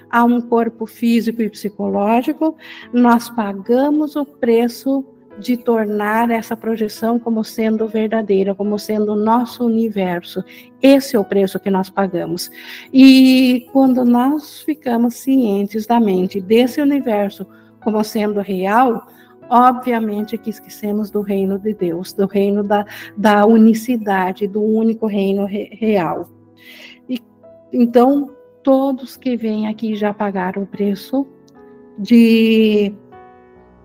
a 0.08 0.24
um 0.24 0.40
corpo 0.40 0.86
físico 0.86 1.42
e 1.42 1.50
psicológico, 1.50 2.56
nós 2.92 3.28
pagamos 3.30 4.16
o 4.16 4.24
preço 4.24 5.04
de 5.40 5.56
tornar 5.56 6.30
essa 6.30 6.56
projeção 6.56 7.18
como 7.18 7.42
sendo 7.42 7.88
verdadeira, 7.88 8.54
como 8.54 8.78
sendo 8.78 9.12
o 9.12 9.16
nosso 9.16 9.64
universo. 9.64 10.44
Esse 10.80 11.16
é 11.16 11.18
o 11.18 11.24
preço 11.24 11.58
que 11.58 11.70
nós 11.70 11.88
pagamos. 11.88 12.50
E 12.92 13.66
quando 13.72 14.04
nós 14.04 14.60
ficamos 14.60 15.14
cientes 15.14 15.86
da 15.86 15.98
mente 15.98 16.40
desse 16.40 16.80
universo 16.80 17.46
como 17.82 18.04
sendo 18.04 18.40
real, 18.40 19.06
obviamente 19.48 20.38
que 20.38 20.50
esquecemos 20.50 21.10
do 21.10 21.22
reino 21.22 21.58
de 21.58 21.74
Deus, 21.74 22.12
do 22.12 22.26
reino 22.26 22.62
da, 22.62 22.84
da 23.16 23.46
unicidade, 23.46 24.46
do 24.46 24.62
único 24.62 25.06
reino 25.06 25.46
re, 25.46 25.70
real. 25.72 26.28
E, 27.08 27.18
então, 27.72 28.30
todos 28.62 29.16
que 29.16 29.36
vêm 29.36 29.66
aqui 29.66 29.96
já 29.96 30.12
pagaram 30.12 30.62
o 30.62 30.66
preço 30.66 31.26
de 31.98 32.94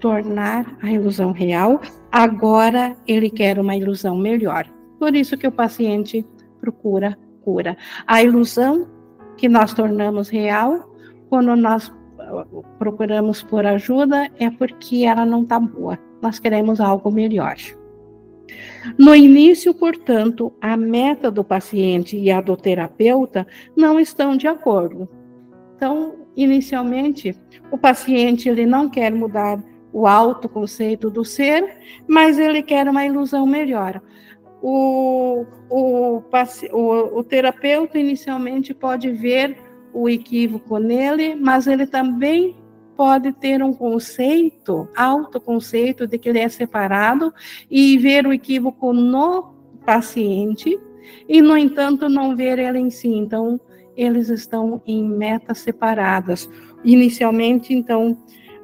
tornar 0.05 0.77
a 0.83 0.91
ilusão 0.91 1.31
real, 1.31 1.81
agora 2.11 2.95
ele 3.07 3.27
quer 3.27 3.57
uma 3.57 3.75
ilusão 3.75 4.15
melhor. 4.15 4.71
Por 4.99 5.15
isso 5.15 5.35
que 5.35 5.47
o 5.47 5.51
paciente 5.51 6.23
procura 6.61 7.17
cura. 7.43 7.75
A 8.05 8.21
ilusão 8.21 8.87
que 9.35 9.49
nós 9.49 9.73
tornamos 9.73 10.29
real, 10.29 10.95
quando 11.27 11.55
nós 11.55 11.87
uh, 11.87 12.63
procuramos 12.77 13.41
por 13.41 13.65
ajuda, 13.65 14.29
é 14.37 14.47
porque 14.51 15.05
ela 15.05 15.25
não 15.25 15.41
está 15.41 15.59
boa. 15.59 15.97
Nós 16.21 16.37
queremos 16.37 16.79
algo 16.79 17.09
melhor. 17.09 17.55
No 18.99 19.15
início, 19.15 19.73
portanto, 19.73 20.53
a 20.61 20.77
meta 20.77 21.31
do 21.31 21.43
paciente 21.43 22.15
e 22.15 22.29
a 22.29 22.41
do 22.41 22.55
terapeuta 22.55 23.47
não 23.75 23.99
estão 23.99 24.37
de 24.37 24.47
acordo. 24.47 25.09
Então, 25.75 26.13
inicialmente, 26.37 27.35
o 27.71 27.77
paciente 27.77 28.47
ele 28.47 28.67
não 28.67 28.87
quer 28.87 29.11
mudar 29.11 29.59
o 29.95 30.05
autoconceito 30.05 31.09
do 31.09 31.23
ser, 31.23 31.77
mas 32.05 32.37
ele 32.37 32.61
quer 32.61 32.85
uma 32.89 33.05
ilusão 33.05 33.47
melhor. 33.47 34.01
O, 34.61 35.45
o, 35.69 36.21
o, 36.73 37.19
o 37.19 37.23
terapeuta 37.23 37.97
inicialmente 37.97 38.73
pode 38.73 39.09
ver 39.09 39.57
o 39.93 40.09
equívoco 40.09 40.79
nele, 40.79 41.33
mas 41.35 41.65
ele 41.65 41.87
também 41.87 42.57
pode 42.97 43.31
ter 43.31 43.63
um 43.63 43.71
conceito, 43.71 44.89
autoconceito 44.97 46.05
de 46.05 46.17
que 46.17 46.27
ele 46.27 46.39
é 46.39 46.49
separado 46.49 47.33
e 47.71 47.97
ver 47.97 48.27
o 48.27 48.33
equívoco 48.33 48.91
no 48.91 49.55
paciente 49.85 50.77
e, 51.25 51.41
no 51.41 51.57
entanto, 51.57 52.09
não 52.09 52.35
ver 52.35 52.59
ele 52.59 52.79
em 52.79 52.89
si. 52.89 53.07
Então, 53.07 53.57
eles 53.95 54.27
estão 54.27 54.81
em 54.85 55.07
metas 55.07 55.59
separadas. 55.59 56.49
Inicialmente, 56.83 57.73
então, 57.73 58.17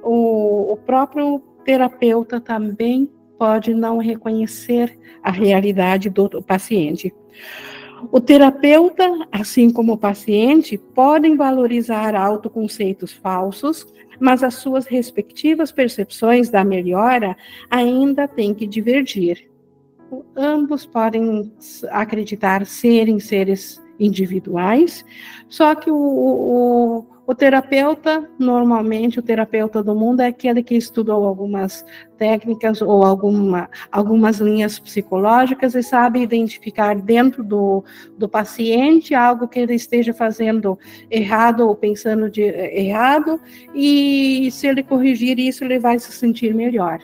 o, 0.03 0.73
o 0.73 0.77
próprio 0.77 1.39
terapeuta 1.63 2.39
também 2.39 3.09
pode 3.37 3.73
não 3.73 3.97
reconhecer 3.97 4.99
a 5.23 5.31
realidade 5.31 6.09
do, 6.09 6.27
do 6.27 6.43
paciente. 6.43 7.13
O 8.11 8.19
terapeuta, 8.19 9.03
assim 9.31 9.71
como 9.71 9.93
o 9.93 9.97
paciente, 9.97 10.77
podem 10.77 11.35
valorizar 11.35 12.15
autoconceitos 12.15 13.11
falsos, 13.11 13.85
mas 14.19 14.43
as 14.43 14.55
suas 14.55 14.85
respectivas 14.85 15.71
percepções 15.71 16.49
da 16.49 16.63
melhora 16.63 17.35
ainda 17.69 18.27
têm 18.27 18.53
que 18.53 18.65
divergir. 18.65 19.49
Ambos 20.35 20.85
podem 20.85 21.51
acreditar 21.89 22.65
serem 22.65 23.19
seres 23.19 23.81
individuais, 23.99 25.05
só 25.47 25.75
que 25.75 25.91
o, 25.91 25.95
o, 25.95 27.05
o 27.25 27.35
terapeuta, 27.35 28.27
normalmente, 28.37 29.19
o 29.19 29.21
terapeuta 29.21 29.83
do 29.83 29.95
mundo 29.95 30.21
é 30.21 30.27
aquele 30.27 30.63
que 30.63 30.75
estudou 30.75 31.23
algumas 31.23 31.85
técnicas 32.17 32.81
ou 32.81 33.05
alguma, 33.05 33.69
algumas 33.91 34.39
linhas 34.39 34.79
psicológicas 34.79 35.75
e 35.75 35.83
sabe 35.83 36.21
identificar 36.21 36.95
dentro 36.95 37.43
do, 37.43 37.83
do 38.17 38.27
paciente 38.27 39.13
algo 39.13 39.47
que 39.47 39.59
ele 39.59 39.75
esteja 39.75 40.13
fazendo 40.13 40.77
errado 41.09 41.67
ou 41.67 41.75
pensando 41.75 42.29
de 42.29 42.41
errado, 42.41 43.39
e 43.73 44.49
se 44.51 44.67
ele 44.67 44.83
corrigir 44.83 45.39
isso, 45.39 45.63
ele 45.63 45.79
vai 45.79 45.99
se 45.99 46.11
sentir 46.11 46.53
melhor. 46.53 46.99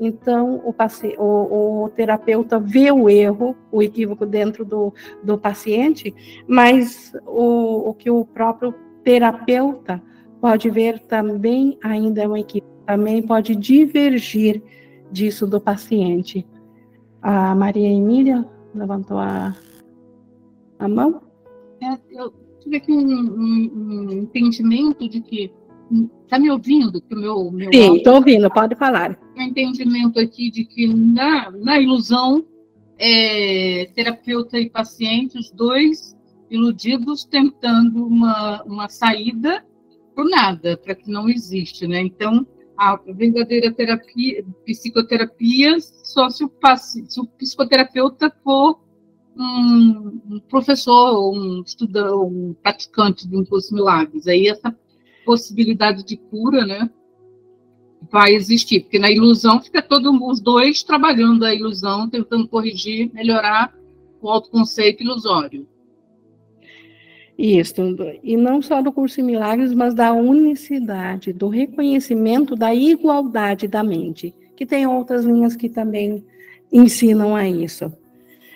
Então, 0.00 0.60
o, 0.64 0.74
o, 1.22 1.84
o, 1.84 1.88
terapeuta 1.90 2.58
vê 2.58 2.90
o 2.90 3.08
erro, 3.08 3.56
o 3.70 3.80
equívoco 3.80 4.26
dentro 4.26 4.64
do, 4.64 4.92
do 5.22 5.38
paciente, 5.38 6.12
mas 6.46 7.12
o, 7.24 7.90
o 7.90 7.94
que 7.94 8.10
o 8.10 8.24
próprio 8.24 8.74
terapeuta 9.04 10.02
pode 10.40 10.68
ver 10.70 10.98
também 11.00 11.78
ainda 11.82 12.22
é 12.22 12.26
uma 12.26 12.40
equipe, 12.40 12.66
também 12.86 13.22
pode 13.22 13.54
divergir 13.54 14.62
disso 15.10 15.46
do 15.46 15.60
paciente. 15.60 16.46
A 17.20 17.54
Maria 17.54 17.88
Emília 17.88 18.44
levantou 18.74 19.18
a, 19.18 19.54
a 20.78 20.88
mão. 20.88 21.22
É, 21.80 21.98
eu 22.10 22.32
tive 22.60 22.76
aqui 22.76 22.92
um, 22.92 22.98
um, 22.98 23.70
um 23.74 24.12
entendimento 24.12 25.08
de 25.08 25.20
que 25.20 25.52
Está 26.24 26.38
me 26.38 26.50
ouvindo? 26.50 27.00
Que 27.02 27.14
o 27.14 27.18
meu, 27.18 27.50
meu 27.50 27.70
Sim, 27.72 27.96
estou 27.96 28.14
ouvindo, 28.14 28.50
pode 28.50 28.74
falar. 28.76 29.18
Um 29.36 29.42
entendimento 29.42 30.18
aqui 30.18 30.50
de 30.50 30.64
que 30.64 30.86
na, 30.86 31.50
na 31.50 31.78
ilusão, 31.78 32.42
é, 32.98 33.90
terapeuta 33.94 34.58
e 34.58 34.70
paciente, 34.70 35.38
os 35.38 35.50
dois 35.50 36.11
iludidos 36.52 37.24
tentando 37.24 38.06
uma, 38.06 38.62
uma 38.64 38.88
saída 38.88 39.64
para 40.14 40.24
nada, 40.24 40.76
para 40.76 40.94
que 40.94 41.10
não 41.10 41.28
existe, 41.28 41.86
né? 41.86 42.00
Então, 42.00 42.46
a 42.76 42.96
verdadeira 42.96 43.72
terapia, 43.72 44.44
psicoterapia, 44.64 45.78
só 45.80 46.28
se 46.28 46.44
o, 46.44 46.52
se 46.76 47.20
o 47.20 47.26
psicoterapeuta 47.26 48.30
for 48.42 48.80
um, 49.36 50.20
um 50.30 50.40
professor, 50.48 51.32
um 51.32 51.62
estudante, 51.62 52.14
um 52.14 52.54
praticante 52.62 53.26
de 53.26 53.36
um 53.36 53.44
curso 53.44 53.74
milagres. 53.74 54.26
Aí 54.26 54.48
essa 54.48 54.76
possibilidade 55.24 56.04
de 56.04 56.16
cura, 56.16 56.66
né, 56.66 56.90
vai 58.10 58.34
existir, 58.34 58.80
porque 58.80 58.98
na 58.98 59.10
ilusão 59.10 59.60
fica 59.62 59.80
todos 59.80 60.12
os 60.20 60.40
dois 60.40 60.82
trabalhando 60.82 61.44
a 61.44 61.54
ilusão, 61.54 62.08
tentando 62.10 62.48
corrigir, 62.48 63.10
melhorar 63.12 63.72
o 64.20 64.28
autoconceito 64.28 65.02
ilusório. 65.02 65.66
Isso, 67.38 67.74
e 68.22 68.36
não 68.36 68.60
só 68.60 68.82
do 68.82 68.92
curso 68.92 69.20
em 69.20 69.24
milagres, 69.24 69.72
mas 69.72 69.94
da 69.94 70.12
unicidade, 70.12 71.32
do 71.32 71.48
reconhecimento 71.48 72.54
da 72.54 72.74
igualdade 72.74 73.66
da 73.66 73.82
mente, 73.82 74.34
que 74.54 74.66
tem 74.66 74.86
outras 74.86 75.24
linhas 75.24 75.56
que 75.56 75.68
também 75.68 76.24
ensinam 76.70 77.34
a 77.34 77.48
isso. 77.48 77.92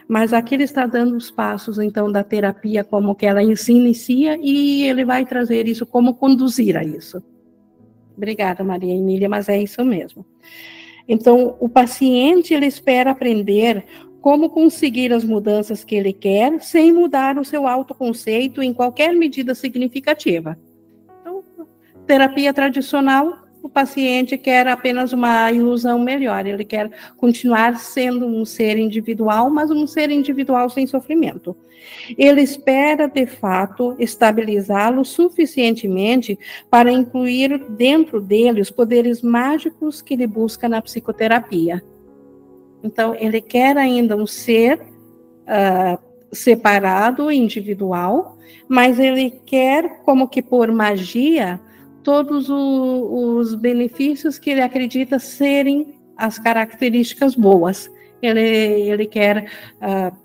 Mas 0.07 0.33
aqui 0.33 0.55
ele 0.55 0.65
está 0.65 0.87
dando 0.87 1.17
os 1.17 1.31
passos, 1.31 1.79
então, 1.79 2.13
da 2.13 2.23
terapia, 2.23 2.85
como 2.85 3.15
que 3.15 3.27
ela 3.27 3.41
se 3.57 3.73
inicia, 3.73 4.39
e 4.41 4.85
ele 4.85 5.05
vai 5.05 5.25
trazer 5.25 5.67
isso, 5.67 5.85
como 5.85 6.15
conduzir 6.15 6.77
a 6.77 6.85
isso. 6.85 7.23
Obrigada, 8.17 8.63
Maria 8.63 8.95
Emília, 8.95 9.29
mas 9.29 9.49
é 9.49 9.61
isso 9.61 9.85
mesmo. 9.85 10.25
Então, 11.09 11.57
o 11.61 11.69
paciente, 11.69 12.55
ele 12.55 12.67
espera 12.67 13.11
aprender 13.11 13.85
como 14.27 14.51
conseguir 14.51 15.13
as 15.13 15.23
mudanças 15.23 15.85
que 15.85 15.95
ele 15.95 16.13
quer, 16.13 16.61
sem 16.61 16.93
mudar 16.93 17.39
o 17.39 17.45
seu 17.45 17.65
autoconceito 17.65 18.61
em 18.61 18.75
qualquer 18.75 19.15
medida 19.15 19.55
significativa. 19.55 20.59
Então, 21.21 21.45
terapia 22.09 22.53
tradicional 22.53 23.39
o 23.63 23.69
paciente 23.69 24.37
quer 24.37 24.67
apenas 24.67 25.13
uma 25.13 25.53
ilusão 25.53 26.01
melhor, 26.01 26.45
ele 26.45 26.65
quer 26.65 26.91
continuar 27.17 27.79
sendo 27.79 28.27
um 28.27 28.45
ser 28.45 28.77
individual, 28.79 29.49
mas 29.49 29.71
um 29.71 29.87
ser 29.87 30.11
individual 30.11 30.69
sem 30.71 30.89
sofrimento. 30.89 31.57
Ele 32.19 32.41
espera, 32.41 33.07
de 33.07 33.27
fato, 33.27 33.95
estabilizá-lo 33.97 35.05
suficientemente 35.05 36.37
para 36.69 36.91
incluir 36.91 37.65
dentro 37.71 38.21
dele 38.21 38.61
os 38.61 38.73
poderes 38.73 39.23
mágicos 39.23 40.03
que 40.03 40.15
ele 40.15 40.27
busca 40.27 40.69
na 40.69 40.83
psicoterapia. 40.83 41.81
Então, 42.87 43.17
ele 43.17 43.41
quer 43.41 43.77
ainda 43.77 44.17
um 44.17 44.27
ser 44.27 44.79
uh, 44.81 45.99
separado, 46.33 47.33
individual, 47.33 48.39
mas 48.69 49.01
ele 49.01 49.31
quer, 49.45 50.03
como 50.05 50.29
que 50.29 50.41
por 50.41 50.71
magia, 50.71 51.61
todos 52.05 52.49
o, 52.49 53.35
os 53.39 53.57
benefícios 53.57 54.39
que 54.39 54.51
ele 54.51 54.63
acredita 54.63 55.19
serem 55.19 55.97
as 56.17 56.39
características 56.39 57.35
boas. 57.35 57.91
Ele, 58.23 58.41
ele 58.41 59.07
quer 59.07 59.51
uh, 59.83 60.17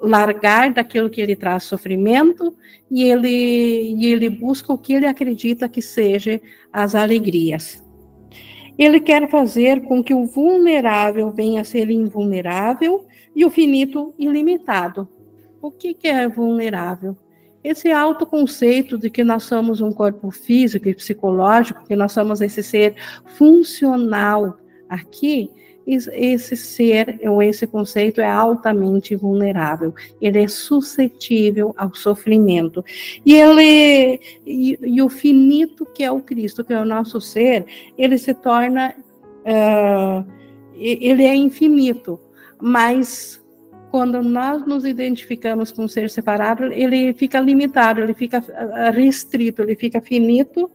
largar 0.00 0.72
daquilo 0.72 1.10
que 1.10 1.20
ele 1.20 1.36
traz 1.36 1.64
sofrimento 1.64 2.56
e 2.90 3.04
ele, 3.04 3.94
e 3.98 4.06
ele 4.06 4.30
busca 4.30 4.72
o 4.72 4.78
que 4.78 4.94
ele 4.94 5.06
acredita 5.06 5.68
que 5.68 5.82
seja 5.82 6.40
as 6.72 6.94
alegrias. 6.94 7.81
Ele 8.78 9.00
quer 9.00 9.28
fazer 9.28 9.82
com 9.82 10.02
que 10.02 10.14
o 10.14 10.26
vulnerável 10.26 11.30
venha 11.30 11.60
a 11.60 11.64
ser 11.64 11.90
invulnerável 11.90 13.06
e 13.34 13.44
o 13.44 13.50
finito 13.50 14.14
ilimitado. 14.18 15.08
O 15.60 15.70
que, 15.70 15.94
que 15.94 16.08
é 16.08 16.28
vulnerável? 16.28 17.16
Esse 17.62 17.92
autoconceito 17.92 18.98
de 18.98 19.08
que 19.08 19.22
nós 19.22 19.44
somos 19.44 19.80
um 19.80 19.92
corpo 19.92 20.30
físico 20.30 20.88
e 20.88 20.94
psicológico, 20.94 21.84
que 21.84 21.94
nós 21.94 22.12
somos 22.12 22.40
esse 22.40 22.62
ser 22.62 22.96
funcional 23.36 24.58
aqui, 24.88 25.50
esse 25.86 26.56
ser 26.56 27.18
ou 27.22 27.42
esse 27.42 27.66
conceito 27.66 28.20
é 28.20 28.30
altamente 28.30 29.16
vulnerável, 29.16 29.94
ele 30.20 30.42
é 30.42 30.48
suscetível 30.48 31.74
ao 31.76 31.94
sofrimento. 31.94 32.84
E 33.24 33.34
ele 33.34 34.20
e, 34.46 34.78
e 34.80 35.02
o 35.02 35.08
finito 35.08 35.84
que 35.86 36.04
é 36.04 36.10
o 36.10 36.20
Cristo, 36.20 36.64
que 36.64 36.72
é 36.72 36.80
o 36.80 36.84
nosso 36.84 37.20
ser, 37.20 37.66
ele 37.98 38.18
se 38.18 38.34
torna 38.34 38.94
uh, 39.42 40.24
ele 40.74 41.24
é 41.24 41.34
infinito, 41.34 42.18
mas 42.60 43.40
quando 43.92 44.22
nós 44.22 44.66
nos 44.66 44.86
identificamos 44.86 45.70
com 45.70 45.84
um 45.84 45.88
ser 45.88 46.08
separado, 46.08 46.64
ele 46.72 47.12
fica 47.12 47.38
limitado, 47.38 48.00
ele 48.00 48.14
fica 48.14 48.42
ah, 48.54 48.90
restrito, 48.90 49.60
ele 49.60 49.76
fica 49.76 50.00
finito, 50.00 50.70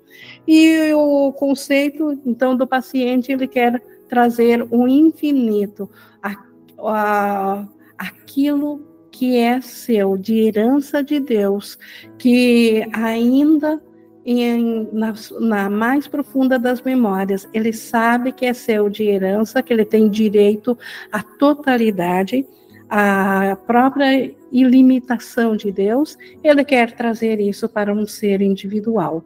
e 0.48 0.94
o 0.94 1.34
conceito, 1.34 2.22
então, 2.24 2.56
do 2.56 2.68
paciente, 2.68 3.32
ele 3.32 3.48
quer 3.48 3.82
trazer 4.08 4.66
o 4.72 4.88
infinito, 4.88 5.90
a, 6.22 6.36
a, 6.80 7.68
aquilo 7.98 8.82
que 9.12 9.38
é 9.38 9.60
seu, 9.62 10.18
de 10.18 10.40
herança 10.40 11.04
de 11.04 11.20
Deus, 11.20 11.78
que 12.18 12.86
ainda 12.94 13.82
em, 14.24 14.88
na, 14.92 15.14
na, 15.40 15.70
mais 15.70 16.06
profunda 16.06 16.60
das 16.60 16.82
memórias, 16.82 17.48
ele 17.54 17.72
sabe 17.72 18.32
que 18.32 18.46
é 18.46 18.54
seu 18.54 18.90
de 18.90 19.04
herança, 19.04 19.64
que 19.64 19.72
ele 19.72 19.86
tem 19.86 20.10
direito 20.10 20.78
à 21.12 21.24
totalidade, 21.24 22.46
à 22.90 23.58
própria 23.66 24.32
ilimitação 24.52 25.56
de 25.56 25.72
Deus, 25.72 26.18
ele 26.44 26.64
quer 26.66 26.92
trazer 26.92 27.40
isso 27.40 27.68
para 27.70 27.94
um 27.94 28.06
ser 28.06 28.42
individual. 28.42 29.24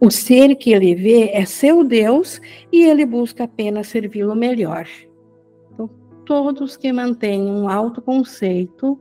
O 0.00 0.10
ser 0.10 0.54
que 0.56 0.72
ele 0.72 0.94
vê 0.94 1.30
é 1.32 1.44
seu 1.44 1.84
Deus 1.84 2.40
e 2.72 2.84
ele 2.84 3.04
busca 3.06 3.44
apenas 3.44 3.88
servi-lo 3.88 4.34
melhor. 4.34 4.86
Então, 5.72 5.88
todos 6.24 6.76
que 6.76 6.92
mantêm 6.92 7.42
um 7.42 7.68
autoconceito, 7.68 8.98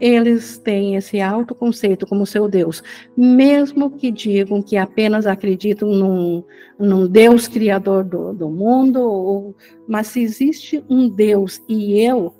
eles 0.00 0.58
têm 0.58 0.96
esse 0.96 1.20
autoconceito 1.20 2.06
como 2.06 2.26
seu 2.26 2.48
Deus, 2.48 2.82
mesmo 3.16 3.90
que 3.90 4.10
digam 4.10 4.60
que 4.60 4.76
apenas 4.76 5.26
acreditam 5.26 5.88
num, 5.88 6.44
num 6.78 7.06
Deus 7.06 7.46
criador 7.46 8.02
do, 8.02 8.32
do 8.32 8.50
mundo, 8.50 9.00
ou, 9.00 9.54
mas 9.86 10.08
se 10.08 10.20
existe 10.20 10.84
um 10.90 11.08
Deus 11.08 11.62
e 11.68 12.00
eu, 12.00 12.34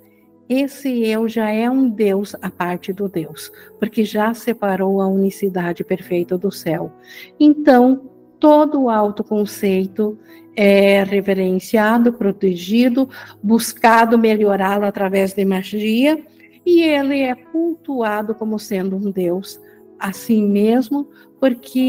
esse 0.61 1.03
eu 1.03 1.27
já 1.27 1.49
é 1.49 1.69
um 1.69 1.89
Deus 1.89 2.35
à 2.41 2.49
parte 2.49 2.93
do 2.93 3.07
Deus, 3.09 3.51
porque 3.79 4.03
já 4.03 4.33
separou 4.33 5.01
a 5.01 5.07
unicidade 5.07 5.83
perfeita 5.83 6.37
do 6.37 6.51
céu. 6.51 6.91
Então, 7.39 8.09
todo 8.39 8.83
o 8.83 8.89
autoconceito 8.89 10.17
é 10.55 11.03
reverenciado, 11.03 12.13
protegido, 12.13 13.09
buscado 13.41 14.17
melhorá-lo 14.17 14.85
através 14.85 15.33
de 15.33 15.43
magia, 15.43 16.23
e 16.65 16.81
ele 16.81 17.21
é 17.21 17.35
cultuado 17.35 18.35
como 18.35 18.57
sendo 18.57 18.95
um 18.95 19.11
Deus 19.11 19.59
assim 19.99 20.47
mesmo, 20.47 21.07
porque 21.39 21.79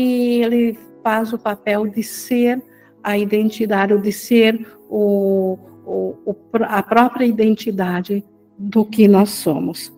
ele 0.43 0.79
faz 1.03 1.33
o 1.33 1.39
papel 1.39 1.87
de 1.87 2.03
ser 2.03 2.63
a 3.03 3.19
identidade, 3.19 3.97
de 3.99 4.13
ser 4.13 4.67
o, 4.89 5.59
o, 5.85 6.37
a 6.63 6.83
própria 6.83 7.27
identidade 7.27 8.25
do 8.59 8.85
que 8.85 9.09
nós 9.09 9.31
somos. 9.31 9.93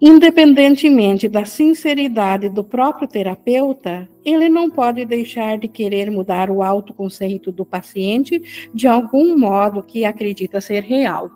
Independentemente 0.00 1.28
da 1.28 1.44
sinceridade 1.44 2.48
do 2.48 2.62
próprio 2.62 3.08
terapeuta, 3.08 4.08
ele 4.24 4.48
não 4.48 4.70
pode 4.70 5.04
deixar 5.04 5.58
de 5.58 5.66
querer 5.66 6.08
mudar 6.08 6.50
o 6.50 6.62
autoconceito 6.62 7.50
do 7.50 7.64
paciente 7.64 8.70
de 8.72 8.86
algum 8.86 9.36
modo 9.36 9.82
que 9.82 10.04
acredita 10.04 10.60
ser 10.60 10.84
real. 10.84 11.32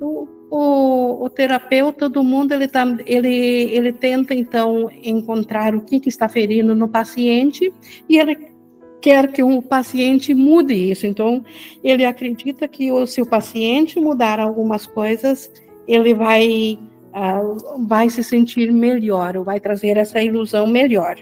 O, 0.00 0.26
o, 0.50 1.24
o 1.24 1.30
terapeuta 1.30 2.08
do 2.08 2.24
mundo 2.24 2.52
ele, 2.52 2.66
tá, 2.66 2.84
ele, 3.06 3.28
ele 3.28 3.92
tenta 3.92 4.34
então 4.34 4.90
encontrar 5.02 5.72
o 5.72 5.80
que, 5.80 6.00
que 6.00 6.08
está 6.08 6.28
ferindo 6.28 6.74
no 6.74 6.88
paciente 6.88 7.72
e 8.08 8.18
ele 8.18 8.55
quer 9.00 9.30
que 9.32 9.42
o 9.42 9.62
paciente 9.62 10.34
mude 10.34 10.74
isso. 10.74 11.06
Então, 11.06 11.44
ele 11.82 12.04
acredita 12.04 12.66
que 12.66 12.88
se 13.06 13.20
o 13.20 13.26
paciente 13.26 14.00
mudar 14.00 14.40
algumas 14.40 14.86
coisas, 14.86 15.50
ele 15.86 16.14
vai, 16.14 16.78
uh, 17.14 17.86
vai 17.86 18.10
se 18.10 18.22
sentir 18.22 18.72
melhor, 18.72 19.36
ou 19.36 19.44
vai 19.44 19.60
trazer 19.60 19.96
essa 19.96 20.22
ilusão 20.22 20.66
melhor. 20.66 21.16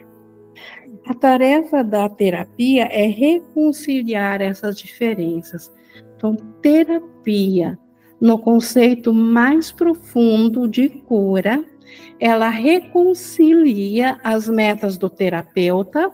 A 1.07 1.13
tarefa 1.13 1.85
da 1.85 2.09
terapia 2.09 2.85
é 2.85 3.07
reconciliar 3.07 4.41
essas 4.41 4.79
diferenças. 4.79 5.71
Então, 6.17 6.35
terapia, 6.63 7.79
no 8.19 8.39
conceito 8.39 9.13
mais 9.13 9.71
profundo 9.71 10.67
de 10.67 10.89
cura, 10.89 11.63
ela 12.19 12.49
reconcilia 12.49 14.19
as 14.25 14.49
metas 14.49 14.97
do 14.97 15.11
terapeuta 15.11 16.11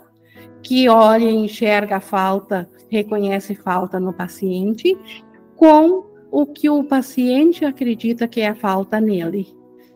que 0.63 0.89
olha 0.89 1.25
e 1.25 1.35
enxerga 1.35 1.97
a 1.97 2.01
falta, 2.01 2.69
reconhece 2.89 3.55
falta 3.55 3.99
no 3.99 4.13
paciente, 4.13 4.97
com 5.57 6.05
o 6.31 6.47
que 6.47 6.71
o 6.71 6.85
paciente 6.85 7.65
acredita 7.65 8.29
que 8.29 8.41
é 8.41 8.49
a 8.49 8.55
falta 8.55 9.01
nele. 9.01 9.49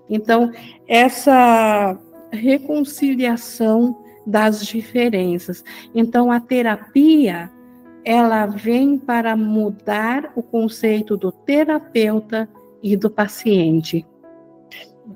Então, 0.08 0.50
essa 0.86 1.98
reconciliação 2.30 3.96
das 4.26 4.64
diferenças. 4.66 5.64
Então, 5.94 6.30
a 6.30 6.40
terapia, 6.40 7.50
ela 8.04 8.46
vem 8.46 8.98
para 8.98 9.36
mudar 9.36 10.32
o 10.34 10.42
conceito 10.42 11.16
do 11.16 11.30
terapeuta 11.30 12.48
e 12.82 12.96
do 12.96 13.10
paciente. 13.10 14.06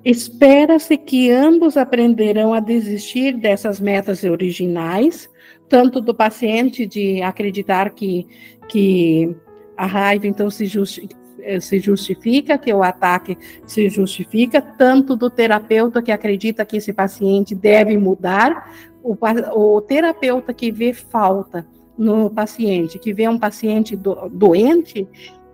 Espera-se 0.05 0.97
que 0.97 1.31
ambos 1.31 1.77
aprenderão 1.77 2.53
a 2.53 2.61
desistir 2.61 3.37
dessas 3.37 3.81
metas 3.81 4.23
originais, 4.25 5.29
tanto 5.69 6.01
do 6.01 6.15
paciente 6.15 6.87
de 6.87 7.23
acreditar 7.23 7.91
que, 7.91 8.27
que 8.69 9.35
a 9.77 9.87
raiva 9.87 10.27
então 10.27 10.51
se, 10.51 10.67
justi 10.67 11.09
eh, 11.41 11.61
se 11.61 11.81
justifica, 11.81 12.59
que 12.59 12.73
o 12.73 12.83
ataque 12.83 13.39
se 13.67 13.89
justifica, 13.89 14.61
tanto 14.61 15.17
do 15.17 15.31
terapeuta 15.31 16.03
que 16.03 16.13
acredita 16.13 16.65
que 16.65 16.77
esse 16.77 16.93
paciente 16.93 17.55
deve 17.55 17.97
mudar, 17.97 18.71
o, 19.03 19.17
o 19.55 19.81
terapeuta 19.81 20.53
que 20.53 20.71
vê 20.71 20.93
falta 20.93 21.67
no 21.97 22.31
paciente, 22.31 22.99
que 22.99 23.13
vê 23.13 23.29
um 23.29 23.39
paciente 23.39 23.97
do, 23.97 24.29
doente, 24.29 25.09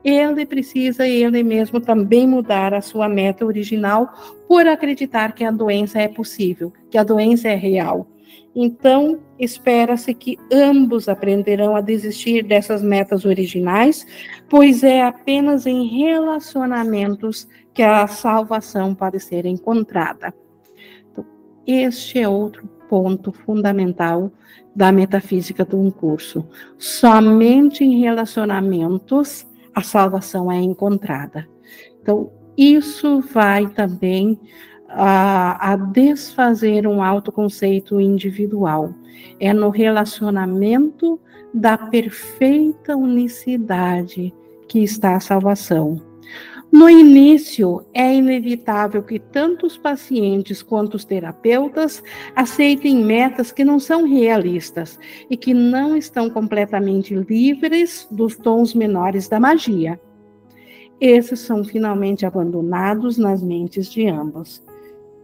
ele 0.05 0.45
precisa 0.45 1.09
ele 1.09 1.43
mesmo 1.43 1.81
também 1.81 2.29
mudar 2.29 2.75
a 2.75 2.83
sua 2.83 3.09
meta 3.09 3.47
original 3.47 4.13
por 4.47 4.67
acreditar 4.67 5.33
que 5.33 5.43
a 5.43 5.51
doença 5.51 5.99
é 5.99 6.09
possível, 6.09 6.73
que 6.91 6.99
a 6.99 7.03
doença 7.03 7.49
é 7.49 7.55
real. 7.55 8.07
Então, 8.55 9.19
espera-se 9.39 10.15
que 10.15 10.39
ambos 10.53 11.09
aprenderão 11.09 11.75
a 11.75 11.81
desistir 11.81 12.45
dessas 12.45 12.83
metas 12.83 13.25
originais, 13.25 14.07
pois 14.49 14.85
é 14.85 15.03
apenas 15.03 15.67
em 15.67 15.87
relacionamentos 15.87 17.49
que 17.73 17.83
a 17.83 18.07
salvação 18.07 18.95
pode 18.95 19.19
ser 19.19 19.45
encontrada. 19.45 20.33
Então, 21.11 21.27
este 21.67 22.21
é 22.21 22.29
outro 22.29 22.69
ponto 22.89 23.33
fundamental 23.33 24.31
da 24.77 24.93
metafísica 24.93 25.65
do 25.65 25.81
um 25.81 25.91
curso. 25.91 26.47
Somente 26.79 27.83
em 27.83 28.01
relacionamentos 28.01 29.45
a 29.75 29.83
salvação 29.83 30.51
é 30.51 30.61
encontrada. 30.61 31.49
Então, 32.01 32.31
isso 32.57 33.21
vai 33.21 33.67
também 33.67 34.39
a, 34.89 35.73
a, 35.73 35.77
desfazer 35.77 36.87
um 36.87 37.03
autoconceito 37.03 38.01
individual. 38.01 38.95
É 39.41 39.53
no 39.53 39.71
relacionamento 39.71 41.21
da 41.53 41.77
perfeita 41.77 42.97
unicidade 42.97 44.33
que 44.69 44.81
está 44.81 45.17
a 45.17 45.21
salvação. 45.21 46.14
No 46.75 46.91
início, 46.91 47.87
é 47.95 48.17
inevitável 48.17 49.01
que 49.01 49.21
tanto 49.21 49.65
os 49.65 49.77
pacientes 49.77 50.61
quanto 50.61 50.95
os 50.95 51.05
terapeutas 51.05 52.03
aceitem 52.35 52.97
metas 52.97 53.53
que 53.53 53.65
não 53.65 53.79
são 53.79 54.05
realistas 54.05 54.99
e 55.31 55.37
que 55.37 55.55
não 55.55 55.97
estão 55.97 56.29
completamente 56.29 57.15
livres 57.15 58.09
dos 58.11 58.35
tons 58.35 58.75
menores 58.75 59.29
da 59.29 59.39
magia. 59.39 60.01
Esses 61.01 61.39
são 61.39 61.63
finalmente 61.63 62.27
abandonados 62.27 63.19
nas 63.19 63.41
mentes 63.41 63.89
de 63.89 64.09
ambos. 64.09 64.61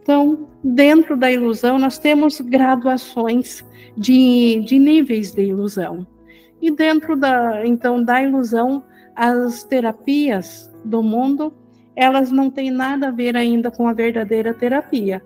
Então, 0.01 0.47
dentro 0.63 1.17
da 1.17 1.29
ilusão, 1.29 1.77
nós 1.77 1.97
temos 1.97 2.39
graduações 2.39 3.61
de, 3.97 4.61
de 4.61 4.79
níveis 4.79 5.33
de 5.33 5.41
ilusão. 5.47 6.07
E 6.61 6.71
dentro 6.71 7.17
da, 7.17 7.67
então, 7.67 8.01
da 8.01 8.23
ilusão, 8.23 8.85
as 9.15 9.63
terapias 9.63 10.71
do 10.83 11.03
mundo, 11.03 11.53
elas 11.95 12.31
não 12.31 12.49
têm 12.49 12.71
nada 12.71 13.07
a 13.07 13.11
ver 13.11 13.35
ainda 13.35 13.69
com 13.69 13.87
a 13.87 13.93
verdadeira 13.93 14.53
terapia, 14.53 15.21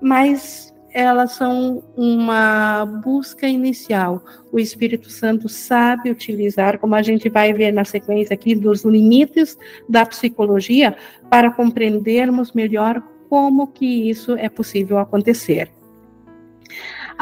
mas 0.00 0.72
elas 0.92 1.32
são 1.32 1.82
uma 1.96 2.84
busca 2.84 3.48
inicial. 3.48 4.22
O 4.52 4.58
Espírito 4.58 5.08
Santo 5.10 5.48
sabe 5.48 6.10
utilizar, 6.10 6.78
como 6.78 6.94
a 6.94 7.02
gente 7.02 7.28
vai 7.28 7.52
ver 7.52 7.72
na 7.72 7.84
sequência 7.84 8.34
aqui, 8.34 8.54
dos 8.54 8.84
limites 8.84 9.56
da 9.88 10.04
psicologia, 10.04 10.94
para 11.30 11.50
compreendermos 11.50 12.52
melhor 12.52 13.02
como 13.28 13.68
que 13.68 14.10
isso 14.10 14.36
é 14.36 14.50
possível 14.50 14.98
acontecer. 14.98 15.70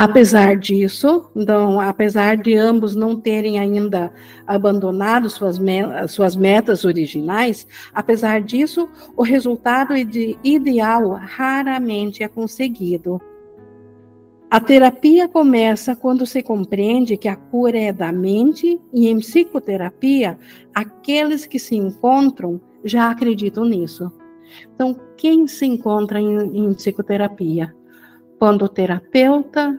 Apesar 0.02 0.56
disso, 0.56 1.30
então, 1.36 1.78
apesar 1.78 2.34
de 2.38 2.56
ambos 2.56 2.96
não 2.96 3.20
terem 3.20 3.58
ainda 3.58 4.10
abandonado 4.46 5.28
suas, 5.28 5.58
suas 6.08 6.34
metas 6.34 6.86
originais, 6.86 7.66
apesar 7.92 8.40
disso, 8.40 8.88
o 9.14 9.22
resultado 9.22 9.92
ideal 10.42 11.10
raramente 11.10 12.22
é 12.22 12.28
conseguido. 12.28 13.20
A 14.50 14.58
terapia 14.58 15.28
começa 15.28 15.94
quando 15.94 16.24
se 16.24 16.42
compreende 16.42 17.18
que 17.18 17.28
a 17.28 17.36
cura 17.36 17.78
é 17.78 17.92
da 17.92 18.10
mente, 18.10 18.80
e 18.94 19.06
em 19.06 19.18
psicoterapia, 19.18 20.38
aqueles 20.74 21.44
que 21.44 21.58
se 21.58 21.76
encontram 21.76 22.58
já 22.82 23.10
acreditam 23.10 23.66
nisso. 23.66 24.10
Então, 24.74 24.98
quem 25.18 25.46
se 25.46 25.66
encontra 25.66 26.18
em, 26.18 26.38
em 26.56 26.72
psicoterapia? 26.72 27.74
Quando 28.38 28.64
o 28.64 28.68
terapeuta 28.70 29.78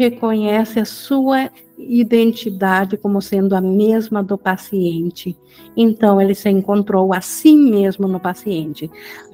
reconhece 0.00 0.80
a 0.80 0.84
sua 0.86 1.50
identidade 1.76 2.96
como 2.96 3.20
sendo 3.20 3.54
a 3.54 3.60
mesma 3.60 4.22
do 4.22 4.38
paciente. 4.38 5.36
Então, 5.76 6.18
ele 6.18 6.34
se 6.34 6.48
encontrou 6.48 7.12
a 7.12 7.20
si 7.20 7.54
mesmo 7.54 8.08
no 8.08 8.18
paciente. 8.18 8.90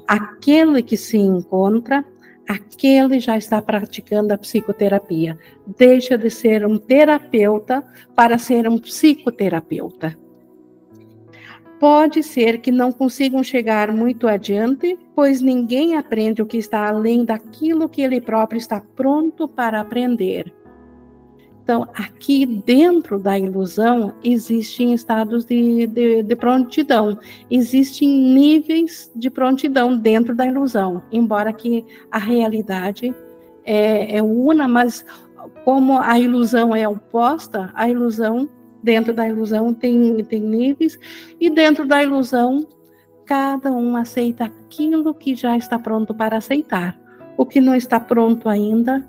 Aquele 0.08 0.82
que 0.82 0.96
se 0.96 1.18
encontra, 1.18 2.04
aquele 2.48 3.20
já 3.20 3.38
está 3.38 3.62
praticando 3.62 4.34
a 4.34 4.38
psicoterapia. 4.38 5.38
Deixa 5.78 6.18
de 6.18 6.30
ser 6.30 6.66
um 6.66 6.78
terapeuta 6.78 7.84
para 8.16 8.36
ser 8.36 8.68
um 8.68 8.76
psicoterapeuta. 8.76 10.18
Pode 11.78 12.24
ser 12.24 12.58
que 12.58 12.72
não 12.72 12.90
consigam 12.90 13.44
chegar 13.44 13.92
muito 13.92 14.26
adiante, 14.26 14.98
pois 15.14 15.40
ninguém 15.40 15.94
aprende 15.94 16.42
o 16.42 16.46
que 16.46 16.56
está 16.56 16.88
além 16.88 17.24
daquilo 17.24 17.88
que 17.88 18.02
ele 18.02 18.20
próprio 18.20 18.58
está 18.58 18.80
pronto 18.80 19.46
para 19.46 19.80
aprender. 19.80 20.55
Então, 21.66 21.82
aqui 21.94 22.46
dentro 22.46 23.18
da 23.18 23.36
ilusão, 23.36 24.14
existem 24.22 24.94
estados 24.94 25.44
de, 25.44 25.88
de, 25.88 26.22
de, 26.22 26.36
prontidão, 26.36 27.18
existem 27.50 28.08
níveis 28.08 29.10
de 29.16 29.28
prontidão 29.28 29.98
dentro 29.98 30.32
da 30.32 30.46
ilusão, 30.46 31.02
embora 31.10 31.52
que 31.52 31.84
a 32.08 32.18
realidade 32.18 33.12
é, 33.64 34.16
é 34.16 34.22
una, 34.22 34.68
mas 34.68 35.04
como 35.64 35.98
a 35.98 36.16
ilusão 36.20 36.72
é 36.72 36.88
oposta, 36.88 37.72
a 37.74 37.90
ilusão 37.90 38.48
Dentro 38.86 39.12
da 39.12 39.26
ilusão 39.26 39.74
tem, 39.74 40.22
tem 40.22 40.40
níveis, 40.40 40.96
e 41.40 41.50
dentro 41.50 41.84
da 41.84 42.04
ilusão, 42.04 42.64
cada 43.24 43.72
um 43.72 43.96
aceita 43.96 44.44
aquilo 44.44 45.12
que 45.12 45.34
já 45.34 45.56
está 45.56 45.76
pronto 45.76 46.14
para 46.14 46.36
aceitar. 46.36 46.96
O 47.36 47.44
que 47.44 47.60
não 47.60 47.74
está 47.74 47.98
pronto 47.98 48.48
ainda 48.48 49.04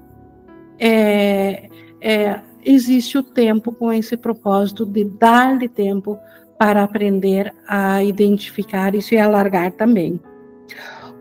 é, 0.80 1.70
é 2.02 2.42
existe 2.64 3.18
o 3.18 3.24
tempo 3.24 3.72
com 3.72 3.92
esse 3.92 4.18
propósito 4.18 4.86
de 4.86 5.04
dar-lhe 5.04 5.68
tempo 5.68 6.18
para 6.58 6.84
aprender 6.84 7.54
a 7.68 8.04
identificar 8.04 8.96
isso 8.96 9.14
e 9.14 9.18
alargar 9.18 9.72
também. 9.72 10.20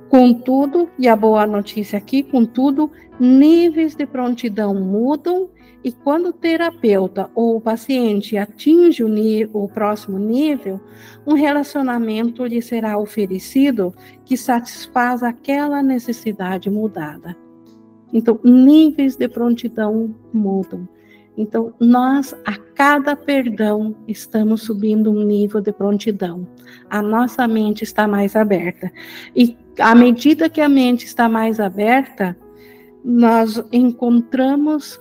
Contudo, 0.09 0.89
e 0.99 1.09
a 1.09 1.17
boa 1.17 1.47
notícia 1.47 1.99
aqui, 1.99 2.23
contudo, 2.23 2.91
níveis 3.19 3.95
de 3.95 4.07
prontidão 4.07 4.75
mudam 4.75 5.51
e 5.87 5.93
quando 5.93 6.31
o 6.31 6.33
terapeuta 6.33 7.31
ou 7.35 7.57
o 7.57 7.61
paciente 7.61 8.37
atinge 8.37 9.05
o, 9.05 9.09
o, 9.53 9.69
próximo 9.69 10.19
nível, 10.19 10.81
um 11.27 11.35
relacionamento 11.35 12.45
lhe 12.45 12.61
será 12.61 12.99
oferecido 12.99 13.95
que 14.25 14.37
satisfaz 14.37 15.23
aquela 15.23 15.83
necessidade 15.83 16.69
mudada. 16.69 17.37
Então, 18.13 18.41
níveis 18.43 19.17
de 19.17 19.29
prontidão 19.29 20.15
mudam. 20.33 20.89
Então, 21.37 21.75
nós, 21.79 22.35
a 22.45 22.57
cada 22.57 23.15
perdão, 23.15 23.95
estamos 24.09 24.63
subindo 24.63 25.11
um 25.11 25.23
nível 25.23 25.61
de 25.61 25.73
prontidão. 25.73 26.49
A 26.89 27.03
nossa 27.03 27.47
mente 27.47 27.85
está 27.85 28.09
mais 28.09 28.35
aberta. 28.35 28.91
E 29.35 29.57
à 29.79 29.95
medida 29.95 30.49
que 30.49 30.61
a 30.61 30.69
mente 30.69 31.05
está 31.05 31.29
mais 31.29 31.61
aberta, 31.61 32.37
nós 33.05 33.63
encontramos 33.71 35.01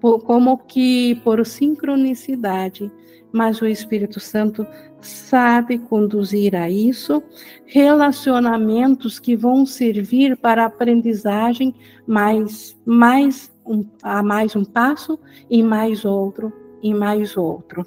como 0.00 0.58
que 0.58 1.16
por 1.24 1.44
sincronicidade, 1.44 2.90
mas 3.32 3.60
o 3.60 3.66
Espírito 3.66 4.18
Santo 4.18 4.66
sabe 5.00 5.78
conduzir 5.78 6.54
a 6.54 6.70
isso, 6.70 7.22
relacionamentos 7.66 9.18
que 9.18 9.36
vão 9.36 9.66
servir 9.66 10.36
para 10.36 10.64
aprendizagem 10.64 11.74
mais, 12.06 12.76
mais 12.84 13.51
um, 13.66 13.84
a 14.02 14.22
mais 14.22 14.54
um 14.56 14.64
passo 14.64 15.18
e 15.48 15.62
mais 15.62 16.04
outro 16.04 16.52
e 16.82 16.92
mais 16.92 17.36
outro. 17.36 17.86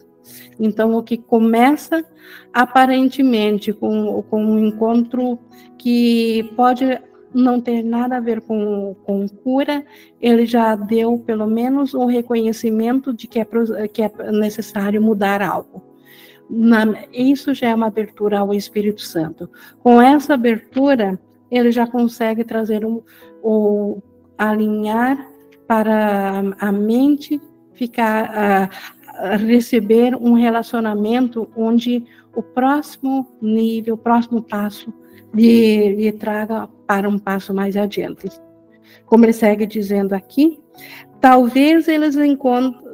Então, 0.60 0.96
o 0.96 1.04
que 1.04 1.18
começa 1.18 2.04
aparentemente 2.54 3.72
com, 3.74 4.24
com 4.24 4.44
um 4.44 4.60
encontro 4.60 5.38
que 5.78 6.52
pode 6.56 7.00
não 7.34 7.60
ter 7.60 7.84
nada 7.84 8.18
a 8.18 8.22
ver 8.22 8.40
com, 8.42 8.96
com 9.04 9.28
cura, 9.28 9.84
ele 10.22 10.46
já 10.46 10.74
deu 10.76 11.20
pelo 11.20 11.46
menos 11.46 11.94
um 11.94 12.06
reconhecimento 12.06 13.14
de 13.14 13.28
que 13.28 13.40
é, 13.40 13.46
que 13.88 14.02
é 14.02 14.12
necessário 14.32 15.02
mudar 15.02 15.42
algo. 15.42 15.84
Na, 16.50 16.86
isso 17.12 17.54
já 17.54 17.70
é 17.70 17.76
uma 17.76 17.88
abertura 17.88 18.40
ao 18.40 18.54
Espírito 18.54 19.02
Santo. 19.02 19.50
Com 19.80 20.02
essa 20.02 20.36
abertura, 20.36 21.20
ele 21.52 21.72
já 21.72 21.86
consegue 21.86 22.44
trazer 22.44 22.86
um, 22.86 23.02
um 23.44 24.02
alinhar 24.38 25.35
para 25.68 26.56
a 26.60 26.72
mente 26.72 27.42
ficar 27.74 28.70
uh, 28.70 29.38
receber 29.46 30.16
um 30.16 30.34
relacionamento 30.34 31.50
onde 31.56 32.06
o 32.34 32.42
próximo 32.42 33.28
nível, 33.42 33.96
o 33.96 33.98
próximo 33.98 34.42
passo 34.42 34.94
lhe, 35.34 35.96
lhe 35.96 36.12
traga 36.12 36.68
para 36.86 37.08
um 37.08 37.18
passo 37.18 37.54
mais 37.54 37.76
adiante. 37.76 38.30
Como 39.06 39.26
ele 39.26 39.34
segue 39.34 39.66
dizendo 39.66 40.14
aqui, 40.14 40.60
talvez 41.22 41.88
eles 41.88 42.16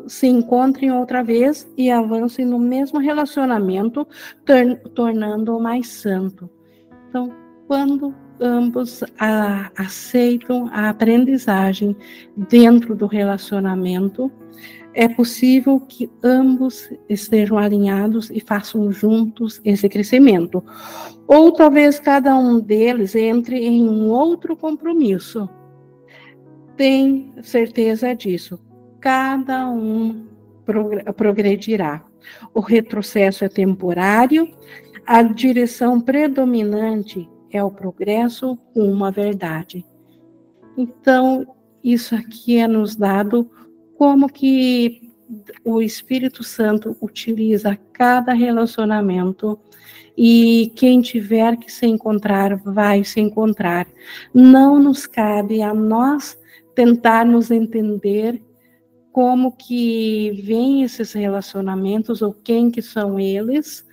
se 0.07 0.27
encontrem 0.27 0.91
outra 0.91 1.23
vez 1.23 1.71
e 1.77 1.89
avancem 1.91 2.45
no 2.45 2.59
mesmo 2.59 2.99
relacionamento, 2.99 4.07
tornando-o 4.93 5.61
mais 5.61 5.87
santo. 5.87 6.49
Então, 7.09 7.33
quando 7.67 8.13
ambos 8.41 9.03
a, 9.19 9.71
aceitam 9.77 10.67
a 10.73 10.89
aprendizagem 10.89 11.95
dentro 12.35 12.95
do 12.95 13.05
relacionamento, 13.05 14.31
é 14.93 15.07
possível 15.07 15.79
que 15.79 16.09
ambos 16.21 16.89
estejam 17.07 17.57
alinhados 17.57 18.29
e 18.29 18.41
façam 18.41 18.91
juntos 18.91 19.61
esse 19.63 19.87
crescimento. 19.87 20.63
Ou 21.27 21.51
talvez 21.53 21.99
cada 21.99 22.35
um 22.37 22.59
deles 22.59 23.15
entre 23.15 23.57
em 23.57 23.87
um 23.87 24.09
outro 24.09 24.55
compromisso. 24.57 25.47
Tem 26.75 27.33
certeza 27.41 28.13
disso. 28.13 28.59
Cada 28.99 29.69
um 29.69 30.27
progredirá. 31.15 32.03
O 32.53 32.59
retrocesso 32.59 33.45
é 33.45 33.49
temporário, 33.49 34.47
a 35.07 35.23
direção 35.23 35.99
predominante 35.99 37.27
é 37.51 37.63
o 37.63 37.71
progresso 37.71 38.57
uma 38.75 39.11
verdade. 39.11 39.85
Então, 40.77 41.45
isso 41.83 42.15
aqui 42.15 42.57
é 42.57 42.67
nos 42.67 42.95
dado 42.95 43.49
como 43.97 44.27
que 44.27 45.11
o 45.63 45.81
Espírito 45.81 46.43
Santo 46.43 46.97
utiliza 47.01 47.77
cada 47.93 48.33
relacionamento 48.33 49.59
e 50.17 50.71
quem 50.75 51.01
tiver 51.01 51.57
que 51.57 51.71
se 51.71 51.85
encontrar 51.85 52.55
vai 52.57 53.03
se 53.03 53.19
encontrar. 53.19 53.87
Não 54.33 54.79
nos 54.79 55.05
cabe 55.05 55.61
a 55.61 55.73
nós 55.73 56.37
tentarmos 56.75 57.51
entender 57.51 58.41
como 59.11 59.51
que 59.51 60.41
vêm 60.43 60.83
esses 60.83 61.13
relacionamentos 61.13 62.21
ou 62.21 62.33
quem 62.33 62.71
que 62.71 62.81
são 62.81 63.19
eles 63.19 63.85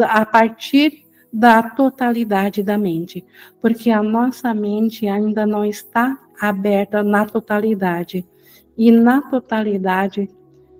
a 0.00 0.26
partir 0.26 1.05
da 1.36 1.62
totalidade 1.62 2.62
da 2.62 2.78
mente, 2.78 3.22
porque 3.60 3.90
a 3.90 4.02
nossa 4.02 4.54
mente 4.54 5.06
ainda 5.06 5.46
não 5.46 5.66
está 5.66 6.18
aberta 6.40 7.02
na 7.02 7.26
totalidade. 7.26 8.26
E 8.74 8.90
na 8.90 9.20
totalidade 9.20 10.30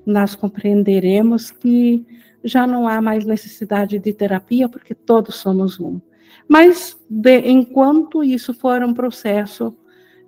nós 0.07 0.35
compreenderemos 0.35 1.51
que 1.51 2.07
já 2.43 2.67
não 2.67 2.89
há 2.89 3.03
mais 3.03 3.27
necessidade 3.27 3.99
de 3.99 4.13
terapia, 4.15 4.67
porque 4.67 4.95
todos 4.95 5.35
somos 5.35 5.79
um. 5.79 6.01
Mas 6.49 6.97
de, 7.09 7.39
enquanto 7.41 8.25
isso 8.25 8.55
for 8.55 8.83
um 8.83 8.95
processo, 8.95 9.77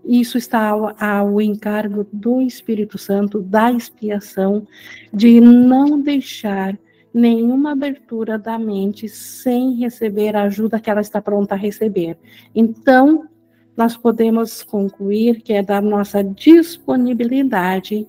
isso 0.05 0.37
está 0.37 0.69
ao, 0.69 0.95
ao 1.03 1.41
encargo 1.41 2.07
do 2.13 2.43
Espírito 2.43 2.99
Santo, 2.99 3.41
da 3.41 3.73
expiação, 3.73 4.67
de 5.11 5.41
não 5.41 5.99
deixar 5.99 6.79
nenhuma 7.13 7.73
abertura 7.73 8.39
da 8.39 8.59
mente 8.59 9.09
sem 9.09 9.75
receber 9.75 10.37
a 10.37 10.43
ajuda 10.43 10.81
que 10.81 10.91
ela 10.91 11.01
está 11.01 11.21
pronta 11.21 11.55
a 11.55 11.59
receber. 11.59 12.19
Então, 12.55 13.29
nós 13.77 13.97
podemos 13.97 14.63
concluir 14.63 15.41
que 15.41 15.53
é 15.53 15.63
da 15.63 15.81
nossa 15.81 16.23
disponibilidade 16.23 18.07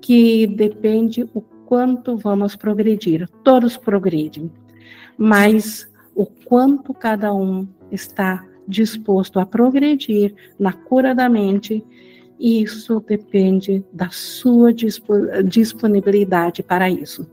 que 0.00 0.46
depende 0.46 1.28
o 1.34 1.40
quanto 1.40 2.16
vamos 2.16 2.56
progredir. 2.56 3.28
Todos 3.44 3.76
progredem, 3.76 4.50
mas 5.16 5.88
o 6.14 6.26
quanto 6.26 6.92
cada 6.92 7.32
um 7.32 7.68
está 7.92 8.44
disposto 8.66 9.38
a 9.38 9.46
progredir 9.46 10.34
na 10.58 10.72
cura 10.72 11.14
da 11.14 11.28
mente, 11.28 11.84
isso 12.38 13.00
depende 13.00 13.84
da 13.92 14.08
sua 14.10 14.72
disponibilidade 15.44 16.62
para 16.62 16.88
isso. 16.88 17.28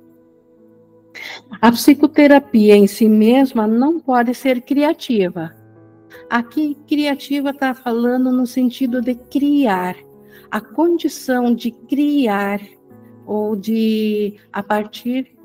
A 1.61 1.72
psicoterapia 1.72 2.76
em 2.76 2.88
si 2.88 3.07
mesma 3.07 3.68
não 3.68 3.99
pode 3.99 4.34
ser 4.34 4.61
criativa. 4.61 5.55
Aqui, 6.30 6.78
criativa 6.88 7.51
está 7.51 7.74
falando 7.74 8.32
no 8.32 8.45
sentido 8.45 9.01
de 9.01 9.15
criar. 9.15 9.95
A 10.51 10.61
condição 10.61 11.53
de 11.53 11.72
criar, 11.72 12.61
ou 13.26 13.55
de, 13.55 14.36
a 14.51 14.61
partir 14.63 15.36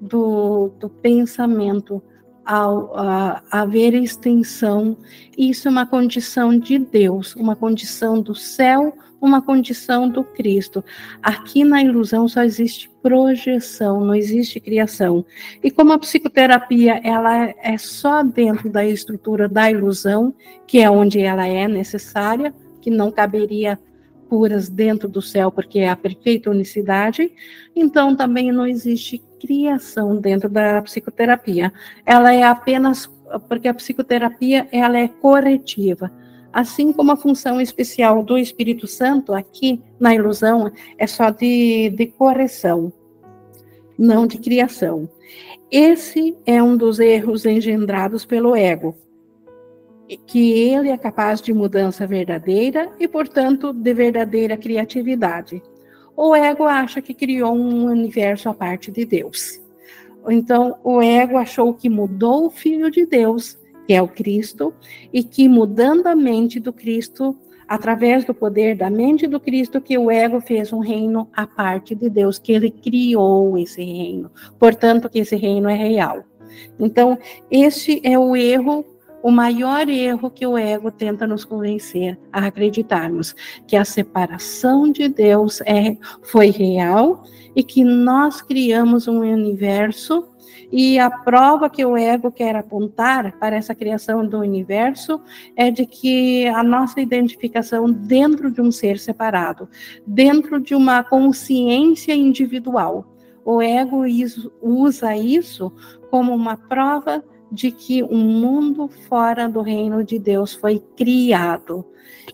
do, 0.00 0.68
do 0.78 0.88
pensamento, 0.88 2.02
ao 2.44 2.96
a, 2.96 3.42
haver 3.50 3.94
extensão, 3.94 4.96
isso 5.36 5.68
é 5.68 5.70
uma 5.70 5.86
condição 5.86 6.58
de 6.58 6.78
Deus, 6.78 7.34
uma 7.36 7.56
condição 7.56 8.20
do 8.20 8.34
céu, 8.34 8.94
uma 9.20 9.40
condição 9.40 10.08
do 10.08 10.24
Cristo. 10.24 10.84
Aqui 11.22 11.62
na 11.62 11.80
ilusão 11.80 12.26
só 12.26 12.42
existe 12.42 12.90
projeção, 13.00 14.04
não 14.04 14.14
existe 14.14 14.58
criação. 14.58 15.24
E 15.62 15.70
como 15.70 15.92
a 15.92 15.98
psicoterapia 15.98 17.00
ela 17.04 17.54
é 17.62 17.78
só 17.78 18.24
dentro 18.24 18.68
da 18.68 18.84
estrutura 18.84 19.48
da 19.48 19.70
ilusão, 19.70 20.34
que 20.66 20.80
é 20.80 20.90
onde 20.90 21.20
ela 21.20 21.46
é 21.46 21.68
necessária, 21.68 22.52
que 22.80 22.90
não 22.90 23.12
caberia 23.12 23.78
curas 24.28 24.68
dentro 24.68 25.08
do 25.08 25.22
céu, 25.22 25.52
porque 25.52 25.80
é 25.80 25.90
a 25.90 25.96
perfeita 25.96 26.50
unicidade, 26.50 27.30
então 27.76 28.16
também 28.16 28.50
não 28.50 28.66
existe 28.66 29.22
criação 29.42 30.16
dentro 30.20 30.48
da 30.48 30.80
psicoterapia. 30.82 31.72
Ela 32.06 32.32
é 32.32 32.44
apenas 32.44 33.10
porque 33.48 33.66
a 33.66 33.74
psicoterapia 33.74 34.68
ela 34.70 34.96
é 34.96 35.08
corretiva. 35.08 36.10
Assim 36.52 36.92
como 36.92 37.10
a 37.10 37.16
função 37.16 37.60
especial 37.60 38.22
do 38.22 38.38
Espírito 38.38 38.86
Santo 38.86 39.34
aqui 39.34 39.82
na 39.98 40.14
ilusão 40.14 40.70
é 40.96 41.06
só 41.06 41.30
de, 41.30 41.90
de 41.90 42.06
correção, 42.06 42.92
não 43.98 44.26
de 44.26 44.38
criação. 44.38 45.08
Esse 45.70 46.36
é 46.46 46.62
um 46.62 46.76
dos 46.76 47.00
erros 47.00 47.44
engendrados 47.46 48.24
pelo 48.24 48.54
ego 48.54 48.94
que 50.26 50.52
ele 50.52 50.90
é 50.90 50.98
capaz 50.98 51.40
de 51.40 51.54
mudança 51.54 52.06
verdadeira 52.06 52.90
e, 53.00 53.08
portanto, 53.08 53.72
de 53.72 53.94
verdadeira 53.94 54.58
criatividade. 54.58 55.62
O 56.16 56.34
ego 56.34 56.64
acha 56.64 57.00
que 57.00 57.14
criou 57.14 57.54
um 57.54 57.86
universo 57.86 58.48
à 58.48 58.54
parte 58.54 58.90
de 58.90 59.04
Deus. 59.04 59.60
Então, 60.28 60.76
o 60.84 61.02
ego 61.02 61.36
achou 61.36 61.74
que 61.74 61.88
mudou 61.88 62.46
o 62.46 62.50
Filho 62.50 62.90
de 62.90 63.06
Deus, 63.06 63.58
que 63.86 63.92
é 63.92 64.00
o 64.00 64.08
Cristo, 64.08 64.72
e 65.12 65.24
que 65.24 65.48
mudando 65.48 66.06
a 66.06 66.14
mente 66.14 66.60
do 66.60 66.72
Cristo, 66.72 67.36
através 67.66 68.24
do 68.24 68.34
poder 68.34 68.76
da 68.76 68.90
mente 68.90 69.26
do 69.26 69.40
Cristo, 69.40 69.80
que 69.80 69.96
o 69.98 70.10
ego 70.10 70.40
fez 70.40 70.72
um 70.72 70.78
reino 70.78 71.28
à 71.32 71.46
parte 71.46 71.94
de 71.94 72.08
Deus, 72.08 72.38
que 72.38 72.52
ele 72.52 72.70
criou 72.70 73.58
esse 73.58 73.82
reino. 73.82 74.30
Portanto, 74.58 75.08
que 75.08 75.18
esse 75.18 75.34
reino 75.34 75.68
é 75.68 75.74
real. 75.74 76.22
Então, 76.78 77.18
este 77.50 78.00
é 78.04 78.18
o 78.18 78.36
erro 78.36 78.84
o 79.22 79.30
maior 79.30 79.88
erro 79.88 80.30
que 80.30 80.46
o 80.46 80.58
ego 80.58 80.90
tenta 80.90 81.26
nos 81.26 81.44
convencer 81.44 82.18
a 82.32 82.46
acreditarmos 82.46 83.34
que 83.66 83.76
a 83.76 83.84
separação 83.84 84.90
de 84.90 85.08
Deus 85.08 85.60
é, 85.62 85.96
foi 86.22 86.50
real 86.50 87.22
e 87.54 87.62
que 87.62 87.84
nós 87.84 88.42
criamos 88.42 89.06
um 89.06 89.20
universo 89.20 90.28
e 90.72 90.98
a 90.98 91.10
prova 91.10 91.68
que 91.68 91.84
o 91.84 91.96
ego 91.98 92.32
quer 92.32 92.56
apontar 92.56 93.38
para 93.38 93.54
essa 93.54 93.74
criação 93.74 94.26
do 94.26 94.38
universo 94.38 95.20
é 95.54 95.70
de 95.70 95.84
que 95.84 96.46
a 96.46 96.62
nossa 96.62 96.98
identificação 96.98 97.90
dentro 97.90 98.50
de 98.50 98.62
um 98.62 98.72
ser 98.72 98.98
separado, 98.98 99.68
dentro 100.06 100.58
de 100.58 100.74
uma 100.74 101.04
consciência 101.04 102.14
individual. 102.14 103.06
O 103.44 103.60
ego 103.60 104.04
usa 104.62 105.14
isso 105.14 105.70
como 106.10 106.34
uma 106.34 106.56
prova 106.56 107.22
de 107.52 107.70
que 107.70 108.02
um 108.02 108.18
mundo 108.18 108.88
fora 108.88 109.48
do 109.48 109.60
reino 109.60 110.02
de 110.02 110.18
Deus 110.18 110.54
foi 110.54 110.82
criado. 110.96 111.84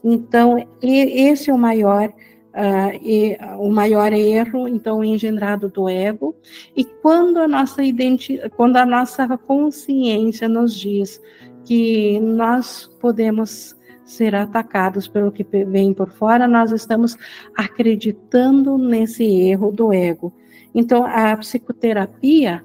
Então, 0.02 0.66
esse 0.80 1.50
é 1.50 1.54
o 1.54 1.58
maior 1.58 2.12
Uh, 2.48 2.90
e, 3.02 3.38
o 3.58 3.70
maior 3.70 4.12
erro, 4.12 4.66
então, 4.66 5.04
engendrado 5.04 5.68
do 5.68 5.88
ego, 5.88 6.34
e 6.74 6.82
quando 6.82 7.36
a 7.36 7.46
nossa 7.46 7.84
identidade, 7.84 8.50
quando 8.56 8.78
a 8.78 8.86
nossa 8.86 9.38
consciência 9.38 10.48
nos 10.48 10.74
diz 10.74 11.22
que 11.64 12.18
nós 12.18 12.90
podemos 13.00 13.76
ser 14.04 14.34
atacados 14.34 15.06
pelo 15.06 15.30
que 15.30 15.44
vem 15.44 15.92
por 15.92 16.10
fora, 16.10 16.48
nós 16.48 16.72
estamos 16.72 17.16
acreditando 17.54 18.76
nesse 18.76 19.22
erro 19.24 19.70
do 19.70 19.92
ego. 19.92 20.32
Então, 20.74 21.04
a 21.04 21.36
psicoterapia, 21.36 22.64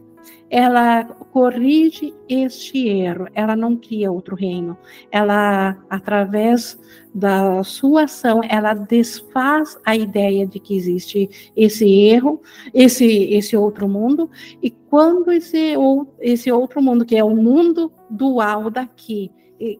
ela 0.49 1.05
corrige 1.33 2.13
este 2.29 2.87
erro, 2.87 3.27
ela 3.33 3.55
não 3.55 3.75
cria 3.75 4.11
outro 4.11 4.35
reino. 4.35 4.77
Ela, 5.11 5.75
através 5.89 6.79
da 7.11 7.63
sua 7.63 8.03
ação, 8.03 8.41
ela 8.47 8.75
desfaz 8.75 9.75
a 9.83 9.95
ideia 9.95 10.45
de 10.45 10.59
que 10.59 10.75
existe 10.75 11.51
esse 11.57 11.91
erro, 11.91 12.39
esse, 12.71 13.05
esse 13.33 13.57
outro 13.57 13.89
mundo, 13.89 14.29
e 14.61 14.69
quando 14.69 15.31
esse, 15.31 15.73
esse 16.21 16.51
outro 16.51 16.83
mundo, 16.83 17.03
que 17.03 17.15
é 17.15 17.23
o 17.23 17.35
mundo 17.35 17.91
dual 18.07 18.69
daqui, 18.69 19.31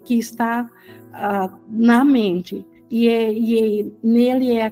que 0.03 0.17
está 0.17 0.67
uh, 1.11 1.55
na 1.69 2.03
mente, 2.03 2.65
e, 2.89 3.07
é, 3.07 3.31
e 3.31 3.81
é, 3.81 3.85
nele 4.03 4.57
é 4.57 4.71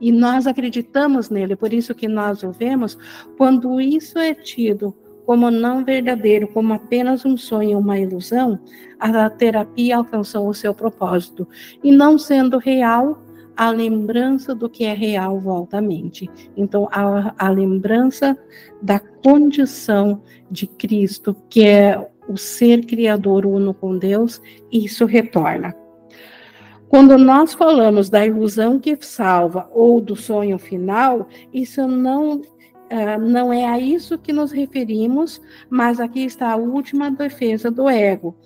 e 0.00 0.10
nós 0.10 0.46
acreditamos 0.46 1.28
nele, 1.28 1.54
por 1.54 1.72
isso 1.72 1.94
que 1.94 2.08
nós 2.08 2.42
o 2.42 2.50
vemos, 2.50 2.96
quando 3.36 3.78
isso 3.78 4.18
é 4.18 4.32
tido 4.32 4.94
como 5.26 5.50
não 5.50 5.84
verdadeiro, 5.84 6.48
como 6.48 6.72
apenas 6.72 7.24
um 7.24 7.36
sonho, 7.36 7.78
uma 7.78 7.98
ilusão, 7.98 8.58
a 8.98 9.28
terapia 9.30 9.96
alcançou 9.96 10.48
o 10.48 10.54
seu 10.54 10.74
propósito. 10.74 11.46
E 11.82 11.90
não 11.90 12.18
sendo 12.18 12.58
real, 12.58 13.22
a 13.56 13.70
lembrança 13.70 14.54
do 14.54 14.68
que 14.68 14.84
é 14.84 14.92
real 14.92 15.38
volta 15.38 15.78
à 15.78 15.80
mente. 15.80 16.28
Então, 16.56 16.88
a, 16.90 17.34
a 17.38 17.48
lembrança 17.48 18.36
da 18.82 18.98
condição 18.98 20.22
de 20.50 20.66
Cristo, 20.66 21.36
que 21.48 21.64
é 21.64 22.10
o 22.28 22.36
ser 22.36 22.84
criador 22.84 23.46
uno 23.46 23.72
com 23.72 23.96
Deus, 23.96 24.40
isso 24.72 25.04
retorna. 25.04 25.74
Quando 26.88 27.18
nós 27.18 27.54
falamos 27.54 28.08
da 28.08 28.24
ilusão 28.24 28.78
que 28.78 28.96
salva 29.00 29.68
ou 29.72 30.00
do 30.00 30.14
sonho 30.14 30.58
final, 30.58 31.28
isso 31.52 31.86
não 31.88 32.40
Uh, 32.84 33.20
não 33.20 33.52
é 33.52 33.66
a 33.66 33.78
isso 33.78 34.18
que 34.18 34.32
nos 34.32 34.52
referimos, 34.52 35.40
mas 35.70 36.00
aqui 36.00 36.24
está 36.24 36.52
a 36.52 36.56
última 36.56 37.10
defesa 37.10 37.70
do 37.70 37.88
ego. 37.88 38.36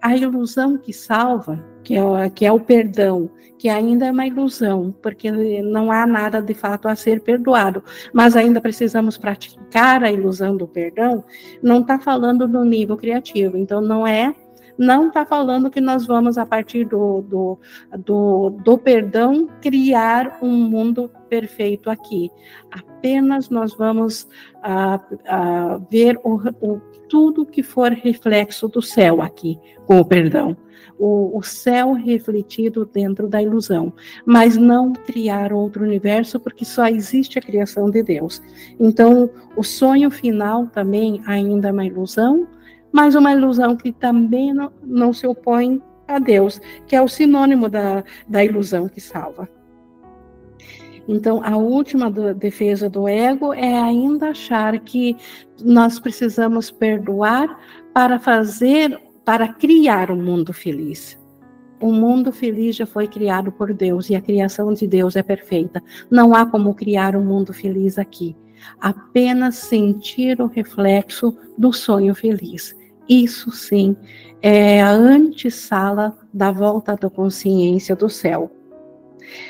A 0.00 0.16
ilusão 0.16 0.78
que 0.78 0.92
salva, 0.92 1.62
que 1.82 1.94
é, 1.94 2.30
que 2.30 2.46
é 2.46 2.52
o 2.52 2.60
perdão, 2.60 3.30
que 3.58 3.68
ainda 3.68 4.06
é 4.06 4.10
uma 4.10 4.26
ilusão, 4.26 4.94
porque 5.02 5.30
não 5.62 5.90
há 5.90 6.06
nada 6.06 6.40
de 6.40 6.54
fato 6.54 6.88
a 6.88 6.94
ser 6.94 7.20
perdoado, 7.20 7.82
mas 8.12 8.36
ainda 8.36 8.60
precisamos 8.60 9.18
praticar 9.18 10.04
a 10.04 10.12
ilusão 10.12 10.56
do 10.56 10.66
perdão, 10.66 11.24
não 11.60 11.80
está 11.80 11.98
falando 11.98 12.46
no 12.46 12.64
nível 12.64 12.96
criativo, 12.96 13.56
então 13.56 13.80
não 13.80 14.06
é 14.06 14.34
não 14.78 15.08
está 15.08 15.26
falando 15.26 15.70
que 15.70 15.80
nós 15.80 16.06
vamos, 16.06 16.38
a 16.38 16.46
partir 16.46 16.84
do, 16.84 17.20
do, 17.22 17.58
do, 17.98 18.50
do 18.50 18.78
perdão, 18.78 19.48
criar 19.60 20.38
um 20.40 20.52
mundo 20.52 21.10
perfeito 21.28 21.90
aqui. 21.90 22.30
Apenas 22.70 23.50
nós 23.50 23.74
vamos 23.74 24.28
ah, 24.62 25.00
ah, 25.26 25.80
ver 25.90 26.16
o, 26.22 26.36
o, 26.60 26.80
tudo 27.08 27.44
que 27.44 27.62
for 27.62 27.90
reflexo 27.90 28.68
do 28.68 28.80
céu 28.80 29.20
aqui, 29.20 29.58
com 29.84 29.98
o 29.98 30.04
perdão. 30.04 30.56
O, 30.96 31.38
o, 31.38 31.42
céu 31.42 31.92
refletido 31.92 32.84
dentro 32.84 33.28
da 33.28 33.40
ilusão, 33.40 33.92
mas 34.24 34.56
não 34.56 34.92
criar 34.92 35.52
outro 35.52 35.84
universo, 35.84 36.40
porque 36.40 36.64
só 36.64 36.88
existe 36.88 37.38
a 37.38 37.42
criação 37.42 37.88
de 37.88 38.02
Deus. 38.02 38.42
Então, 38.80 39.30
o 39.56 39.62
sonho 39.62 40.10
final 40.10 40.66
também 40.66 41.22
ainda 41.24 41.68
é 41.68 41.72
uma 41.72 41.84
ilusão, 41.84 42.48
mas 42.92 43.14
uma 43.14 43.32
ilusão 43.32 43.76
que 43.76 43.92
também 43.92 44.52
não, 44.52 44.72
não 44.82 45.12
se 45.12 45.26
opõe 45.26 45.82
a 46.06 46.18
Deus, 46.18 46.60
que 46.86 46.96
é 46.96 47.02
o 47.02 47.08
sinônimo 47.08 47.68
da, 47.68 48.02
da 48.26 48.44
ilusão 48.44 48.88
que 48.88 49.00
salva. 49.00 49.48
Então, 51.06 51.42
a 51.42 51.56
última 51.56 52.10
do, 52.10 52.34
defesa 52.34 52.88
do 52.88 53.08
ego 53.08 53.54
é 53.54 53.78
ainda 53.78 54.30
achar 54.30 54.78
que 54.80 55.16
nós 55.62 55.98
precisamos 55.98 56.70
perdoar 56.70 57.58
para 57.94 58.18
fazer, 58.18 59.00
para 59.24 59.48
criar 59.48 60.10
um 60.10 60.22
mundo 60.22 60.52
feliz. 60.52 61.18
O 61.80 61.92
mundo 61.92 62.30
feliz 62.30 62.76
já 62.76 62.84
foi 62.84 63.06
criado 63.06 63.50
por 63.52 63.72
Deus 63.72 64.10
e 64.10 64.16
a 64.16 64.20
criação 64.20 64.74
de 64.74 64.86
Deus 64.86 65.16
é 65.16 65.22
perfeita. 65.22 65.82
Não 66.10 66.34
há 66.34 66.44
como 66.44 66.74
criar 66.74 67.16
um 67.16 67.24
mundo 67.24 67.54
feliz 67.54 67.98
aqui. 67.98 68.36
Apenas 68.80 69.54
sentir 69.56 70.40
o 70.40 70.46
reflexo 70.46 71.36
do 71.56 71.72
sonho 71.72 72.14
feliz. 72.14 72.76
Isso 73.08 73.50
sim 73.50 73.96
é 74.40 74.80
a 74.80 74.90
antessala 74.90 76.16
da 76.32 76.50
volta 76.50 76.96
da 76.96 77.10
consciência 77.10 77.96
do 77.96 78.08
céu. 78.08 78.50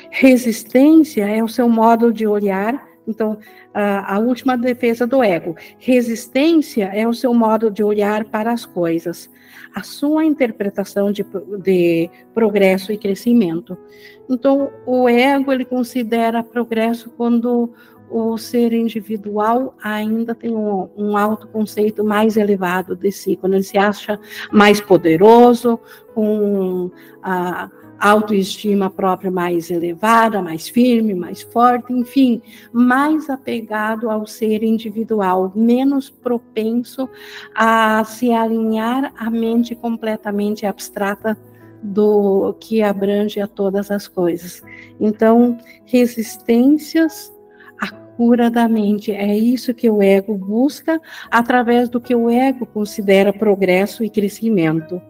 Resistência 0.09 1.25
é 1.25 1.43
o 1.43 1.47
seu 1.47 1.69
modo 1.69 2.11
de 2.11 2.25
olhar. 2.25 2.87
Então, 3.07 3.37
a, 3.73 4.15
a, 4.15 4.19
última 4.19 4.57
defesa 4.57 5.07
do 5.07 5.23
ego. 5.23 5.55
Resistência 5.77 6.85
é 6.93 7.07
o 7.07 7.13
seu 7.13 7.33
modo 7.33 7.71
de 7.71 7.83
olhar 7.83 8.25
para 8.25 8.51
as 8.51 8.65
coisas, 8.65 9.29
a 9.73 9.81
sua 9.81 10.25
interpretação 10.25 11.11
de, 11.11 11.25
de 11.63 12.09
progresso 12.33 12.91
e 12.91 12.97
crescimento. 12.97 13.77
Então, 14.29 14.71
o 14.85 15.09
ego 15.09 15.51
ele 15.51 15.65
considera 15.65 16.43
progresso 16.43 17.09
quando 17.11 17.73
o 18.09 18.37
ser 18.37 18.73
individual 18.73 19.75
ainda 19.83 20.33
tem 20.33 20.55
um, 20.55 20.89
um 20.97 21.17
autoconceito 21.17 22.03
mais 22.03 22.37
elevado 22.37 22.95
de 22.95 23.11
si, 23.11 23.35
quando 23.35 23.53
ele 23.53 23.63
se 23.63 23.77
acha 23.77 24.19
mais 24.51 24.81
poderoso, 24.81 25.79
com 26.13 26.89
a 27.21 27.69
autoestima 27.99 28.89
própria 28.89 29.29
mais 29.29 29.69
elevada, 29.69 30.41
mais 30.41 30.69
firme, 30.69 31.13
mais 31.13 31.41
forte, 31.41 31.91
enfim, 31.91 32.41
mais 32.71 33.29
apegado 33.29 34.09
ao 34.09 34.25
ser 34.25 34.63
individual, 34.63 35.51
menos 35.53 36.09
propenso 36.09 37.09
a 37.53 38.03
se 38.05 38.31
alinhar 38.31 39.11
à 39.17 39.29
mente 39.29 39.75
completamente 39.75 40.65
abstrata 40.65 41.37
do 41.81 42.53
que 42.59 42.81
abrange 42.81 43.39
a 43.39 43.47
todas 43.47 43.91
as 43.91 44.07
coisas. 44.07 44.61
Então, 44.99 45.57
resistências 45.85 47.31
cura 48.19 48.51
da 48.51 48.67
mente. 48.67 49.13
É 49.13 49.33
isso 49.33 49.73
que 49.73 49.89
o 49.89 50.01
ego 50.01 50.35
busca 50.35 51.01
através 51.31 51.87
do 51.87 52.01
que 52.01 52.13
o 52.13 52.29
ego 52.29 52.65
considera 52.65 53.31
progresso 53.31 54.03
e 54.03 54.09
crescimento. 54.09 55.01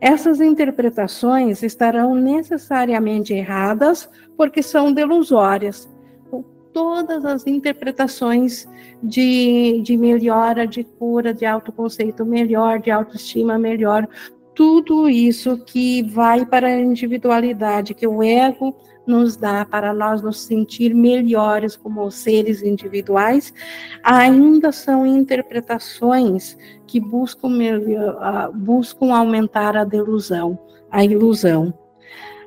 Essas 0.00 0.40
interpretações 0.40 1.64
estarão 1.64 2.14
necessariamente 2.14 3.34
erradas 3.34 4.08
porque 4.36 4.62
são 4.62 4.92
delusórias. 4.92 5.90
Todas 6.72 7.24
as 7.24 7.44
interpretações 7.44 8.68
de, 9.02 9.82
de 9.82 9.96
melhora, 9.96 10.64
de 10.64 10.84
cura, 10.84 11.34
de 11.34 11.44
autoconceito 11.44 12.24
melhor, 12.24 12.78
de 12.78 12.92
autoestima 12.92 13.58
melhor, 13.58 14.08
tudo 14.54 15.08
isso 15.08 15.58
que 15.64 16.04
vai 16.04 16.46
para 16.46 16.68
a 16.68 16.80
individualidade, 16.80 17.94
que 17.94 18.06
o 18.06 18.22
ego 18.22 18.76
nos 19.06 19.36
dá 19.36 19.64
para 19.64 19.92
nós 19.92 20.22
nos 20.22 20.40
sentir 20.40 20.94
melhores 20.94 21.76
como 21.76 22.10
seres 22.10 22.62
individuais, 22.62 23.52
ainda 24.02 24.72
são 24.72 25.06
interpretações 25.06 26.56
que 26.86 27.00
buscam, 27.00 27.50
buscam 28.54 29.14
aumentar 29.14 29.76
a 29.76 29.84
delusão, 29.84 30.58
a 30.90 31.04
ilusão. 31.04 31.74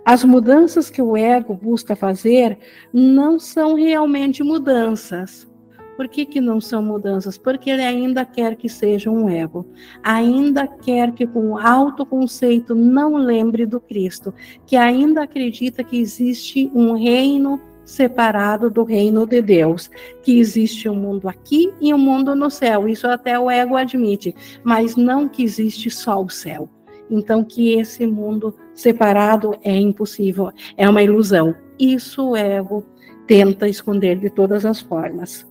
As 0.06 0.24
mudanças 0.24 0.90
que 0.90 1.02
o 1.02 1.18
ego 1.18 1.56
busca 1.56 1.96
fazer 1.96 2.60
não 2.94 3.40
são 3.40 3.74
realmente 3.74 4.44
mudanças, 4.44 5.48
por 5.96 6.08
que, 6.08 6.26
que 6.26 6.42
não 6.42 6.60
são 6.60 6.84
mudanças? 6.84 7.38
Porque 7.38 7.70
ele 7.70 7.84
ainda 7.84 8.26
quer 8.26 8.56
que 8.56 8.68
seja 8.68 9.10
um 9.10 9.30
ego, 9.30 9.66
ainda 10.04 10.68
quer 10.68 11.12
que 11.14 11.26
com 11.26 11.58
autoconceito 11.58 12.76
não 12.76 13.16
lembre 13.16 13.66
do 13.66 13.80
Cristo, 13.80 14.34
que 14.66 14.76
ainda 14.76 15.24
acredita 15.24 15.84
que 15.84 15.98
existe 15.98 16.70
um 16.74 16.94
reino 16.94 17.60
separado 17.86 18.70
do 18.70 18.84
reino 18.84 19.26
de 19.26 19.42
Deus, 19.42 19.90
que 20.24 20.40
existe 20.40 20.90
um 20.90 20.96
mundo 20.96 21.30
aqui 21.30 21.72
e 21.80 21.94
um 21.94 21.98
mundo 21.98 22.36
no 22.36 22.50
céu. 22.50 22.90
Isso 22.90 23.08
até 23.08 23.40
o 23.40 23.50
ego 23.50 23.78
admite, 23.78 24.36
mas 24.64 24.96
não 24.96 25.30
que 25.30 25.44
existe 25.44 25.90
só 25.90 26.22
o 26.22 26.30
céu. 26.30 26.68
Então 27.10 27.44
que 27.44 27.74
esse 27.74 28.06
mundo 28.08 28.56
separado 28.74 29.56
é 29.64 29.76
impossível, 29.78 30.52
é 30.76 30.90
uma 30.90 31.04
ilusão. 31.04 31.56
Isso 31.80 32.32
o 32.32 32.36
ego 32.36 32.84
tenta 33.28 33.68
esconder 33.68 34.18
de 34.18 34.30
todas 34.30 34.66
as 34.66 34.82
formas. 34.82 35.46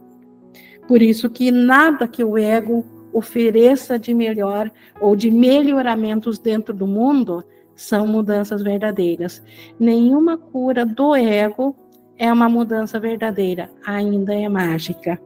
Por 0.87 1.03
isso 1.03 1.31
que 1.31 1.51
nada 1.51 2.07
que 2.07 2.23
o 2.23 2.37
ego 2.37 2.85
ofereça 3.13 3.99
de 3.99 4.13
melhor 4.13 4.71
ou 5.01 5.15
de 5.15 5.31
melhoramentos 5.31 6.39
dentro 6.39 6.75
do 6.75 6.87
mundo 6.87 7.45
são 7.75 8.07
mudanças 8.07 8.63
verdadeiras. 8.63 9.43
Nenhuma 9.79 10.37
cura 10.37 10.85
do 10.85 11.15
ego 11.15 11.75
é 12.19 12.33
uma 12.33 12.49
mudança 12.49 12.99
verdadeira, 13.01 13.71
ainda 13.85 14.35
é 14.35 14.49
mágica. 14.49 15.21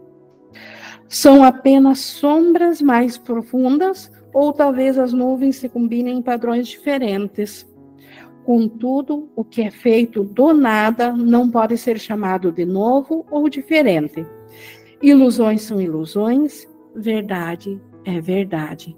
São 1.09 1.43
apenas 1.43 2.01
sombras 2.01 2.83
mais 2.83 3.17
profundas 3.17 4.13
ou 4.33 4.53
talvez 4.53 4.99
as 4.99 5.13
nuvens 5.13 5.57
se 5.57 5.69
combinem 5.69 6.19
em 6.19 6.23
padrões 6.23 6.69
diferentes. 6.69 7.67
Contudo, 8.45 9.31
o 9.35 9.45
que 9.45 9.63
é 9.63 9.71
feito 9.71 10.23
do 10.23 10.53
nada 10.53 11.13
não 11.13 11.51
pode 11.51 11.77
ser 11.77 11.99
chamado 11.99 12.53
de 12.53 12.65
novo 12.65 13.27
ou 13.31 13.49
diferente. 13.49 14.27
Ilusões 15.01 15.63
são 15.63 15.81
ilusões, 15.81 16.67
verdade 16.95 17.81
é 18.09 18.21
verdade. 18.21 18.97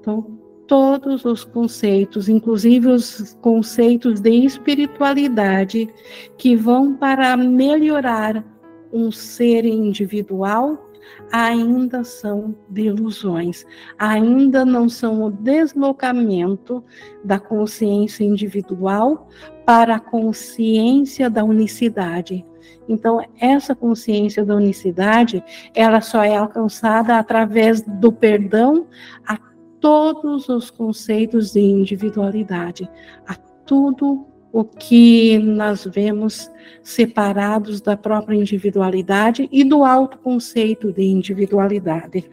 Então, 0.00 0.38
todos 0.66 1.24
os 1.24 1.44
conceitos, 1.44 2.28
inclusive 2.28 2.88
os 2.88 3.36
conceitos 3.40 4.20
de 4.20 4.30
espiritualidade, 4.30 5.88
que 6.36 6.56
vão 6.56 6.94
para 6.94 7.36
melhorar 7.36 8.44
um 8.92 9.12
ser 9.12 9.66
individual, 9.66 10.90
ainda 11.30 12.04
são 12.04 12.54
de 12.70 12.82
ilusões, 12.82 13.66
ainda 13.98 14.64
não 14.64 14.88
são 14.88 15.22
o 15.22 15.30
deslocamento 15.30 16.82
da 17.22 17.38
consciência 17.38 18.24
individual 18.24 19.28
para 19.66 19.96
a 19.96 20.00
consciência 20.00 21.28
da 21.28 21.44
unicidade. 21.44 22.46
Então, 22.88 23.20
essa 23.38 23.74
consciência 23.74 24.44
da 24.44 24.56
unicidade, 24.56 25.44
ela 25.74 26.00
só 26.00 26.22
é 26.22 26.36
alcançada 26.36 27.18
através 27.18 27.82
do 27.82 28.10
perdão 28.10 28.86
a 29.26 29.38
todos 29.80 30.48
os 30.48 30.70
conceitos 30.70 31.52
de 31.52 31.60
individualidade, 31.60 32.88
a 33.26 33.34
tudo 33.34 34.26
o 34.50 34.64
que 34.64 35.38
nós 35.38 35.84
vemos 35.84 36.50
separados 36.82 37.80
da 37.80 37.96
própria 37.96 38.36
individualidade 38.36 39.48
e 39.52 39.62
do 39.62 39.84
autoconceito 39.84 40.92
de 40.92 41.04
individualidade. 41.04 42.28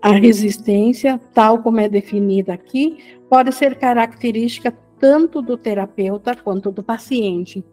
A 0.00 0.12
resistência, 0.12 1.18
tal 1.34 1.62
como 1.62 1.80
é 1.80 1.88
definida 1.88 2.52
aqui, 2.52 2.98
pode 3.28 3.52
ser 3.52 3.76
característica 3.76 4.72
tanto 4.98 5.40
do 5.40 5.56
terapeuta 5.56 6.36
quanto 6.36 6.70
do 6.70 6.82
paciente. 6.82 7.64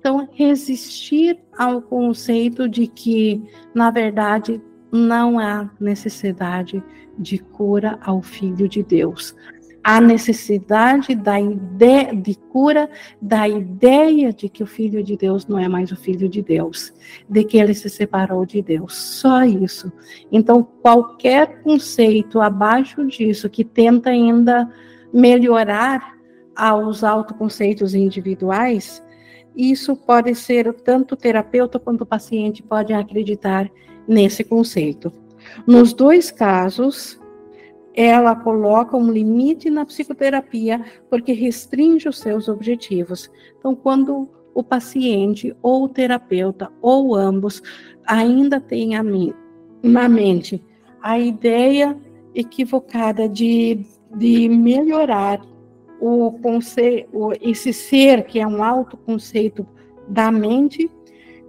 Então, 0.00 0.26
resistir 0.32 1.38
ao 1.58 1.82
conceito 1.82 2.66
de 2.66 2.86
que, 2.86 3.42
na 3.74 3.90
verdade, 3.90 4.58
não 4.90 5.38
há 5.38 5.70
necessidade 5.78 6.82
de 7.18 7.38
cura 7.38 7.98
ao 8.02 8.22
Filho 8.22 8.66
de 8.66 8.82
Deus. 8.82 9.36
a 9.82 10.00
necessidade 10.00 11.14
da 11.14 11.40
ideia 11.40 12.14
de 12.14 12.34
cura 12.34 12.88
da 13.20 13.48
ideia 13.48 14.32
de 14.32 14.48
que 14.48 14.62
o 14.62 14.66
filho 14.66 15.02
de 15.02 15.16
Deus 15.16 15.46
não 15.46 15.58
é 15.58 15.68
mais 15.68 15.90
o 15.90 15.96
filho 15.96 16.28
de 16.28 16.42
Deus, 16.42 16.92
de 17.28 17.44
que 17.44 17.56
ele 17.56 17.72
se 17.72 17.88
separou 17.88 18.44
de 18.44 18.60
Deus. 18.60 18.94
Só 18.94 19.42
isso. 19.42 19.90
Então, 20.30 20.62
qualquer 20.62 21.62
conceito 21.62 22.40
abaixo 22.40 23.06
disso 23.06 23.48
que 23.48 23.64
tenta 23.64 24.10
ainda 24.10 24.70
melhorar 25.12 26.14
aos 26.54 27.02
autoconceitos 27.02 27.94
individuais, 27.94 29.02
isso 29.56 29.96
pode 29.96 30.34
ser 30.34 30.72
tanto 30.72 31.12
o 31.12 31.16
terapeuta 31.16 31.78
quanto 31.78 32.02
o 32.02 32.06
paciente 32.06 32.62
podem 32.62 32.96
acreditar 32.96 33.70
nesse 34.06 34.44
conceito. 34.44 35.12
Nos 35.66 35.92
dois 35.92 36.30
casos, 36.30 37.20
ela 37.94 38.36
coloca 38.36 38.96
um 38.96 39.10
limite 39.10 39.68
na 39.68 39.84
psicoterapia 39.84 40.84
porque 41.08 41.32
restringe 41.32 42.08
os 42.08 42.18
seus 42.18 42.48
objetivos. 42.48 43.30
Então, 43.58 43.74
quando 43.74 44.28
o 44.54 44.62
paciente 44.62 45.54
ou 45.62 45.84
o 45.84 45.88
terapeuta 45.88 46.70
ou 46.80 47.14
ambos 47.14 47.62
ainda 48.06 48.60
têm 48.60 48.92
na 49.82 50.08
mente 50.08 50.62
a 51.02 51.18
ideia 51.18 51.96
equivocada 52.34 53.28
de, 53.28 53.84
de 54.14 54.48
melhorar 54.48 55.40
o 56.00 56.32
conceito, 56.32 57.32
esse 57.40 57.72
ser 57.72 58.24
que 58.24 58.40
é 58.40 58.46
um 58.46 58.62
autoconceito 58.64 59.66
da 60.08 60.32
mente, 60.32 60.90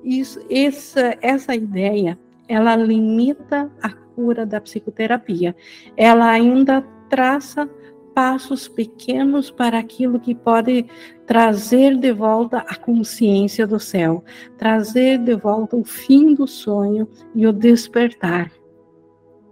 isso, 0.04 0.40
essa, 0.50 1.18
essa 1.22 1.56
ideia, 1.56 2.20
ela 2.48 2.76
limita 2.76 3.72
a 3.82 3.90
cura 3.90 4.46
da 4.46 4.60
psicoterapia. 4.60 5.56
Ela 5.96 6.30
ainda 6.30 6.82
traça 7.10 7.70
passos 8.14 8.68
pequenos 8.68 9.50
para 9.50 9.80
aquilo 9.80 10.20
que 10.20 10.36
pode 10.36 10.86
trazer 11.26 11.98
de 11.98 12.12
volta 12.12 12.58
a 12.58 12.76
consciência 12.76 13.66
do 13.66 13.80
céu, 13.80 14.24
trazer 14.58 15.18
de 15.20 15.36
volta 15.36 15.78
o 15.78 15.84
fim 15.84 16.34
do 16.34 16.46
sonho 16.46 17.08
e 17.34 17.48
o 17.48 17.54
despertar. 17.54 18.52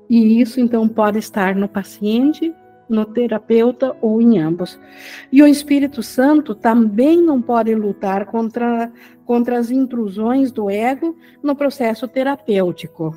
E 0.10 0.41
isso 0.41 0.60
então 0.60 0.88
pode 0.88 1.20
estar 1.20 1.56
no 1.56 1.70
paciente 1.70 2.54
no 2.90 3.06
terapeuta 3.06 3.96
ou 4.02 4.22
em 4.22 4.40
ambos. 4.40 4.80
E 5.32 5.44
o 5.44 5.48
Espírito 5.48 6.02
Santo 6.02 6.56
também 6.56 7.22
não 7.22 7.42
pode 7.42 7.74
lutar 7.76 8.26
contra, 8.26 8.92
contra 9.26 9.58
as 9.58 9.70
intrusões 9.70 10.52
do 10.52 10.70
ego 10.70 11.16
no 11.44 11.56
processo 11.56 12.08
terapêutico. 12.08 13.16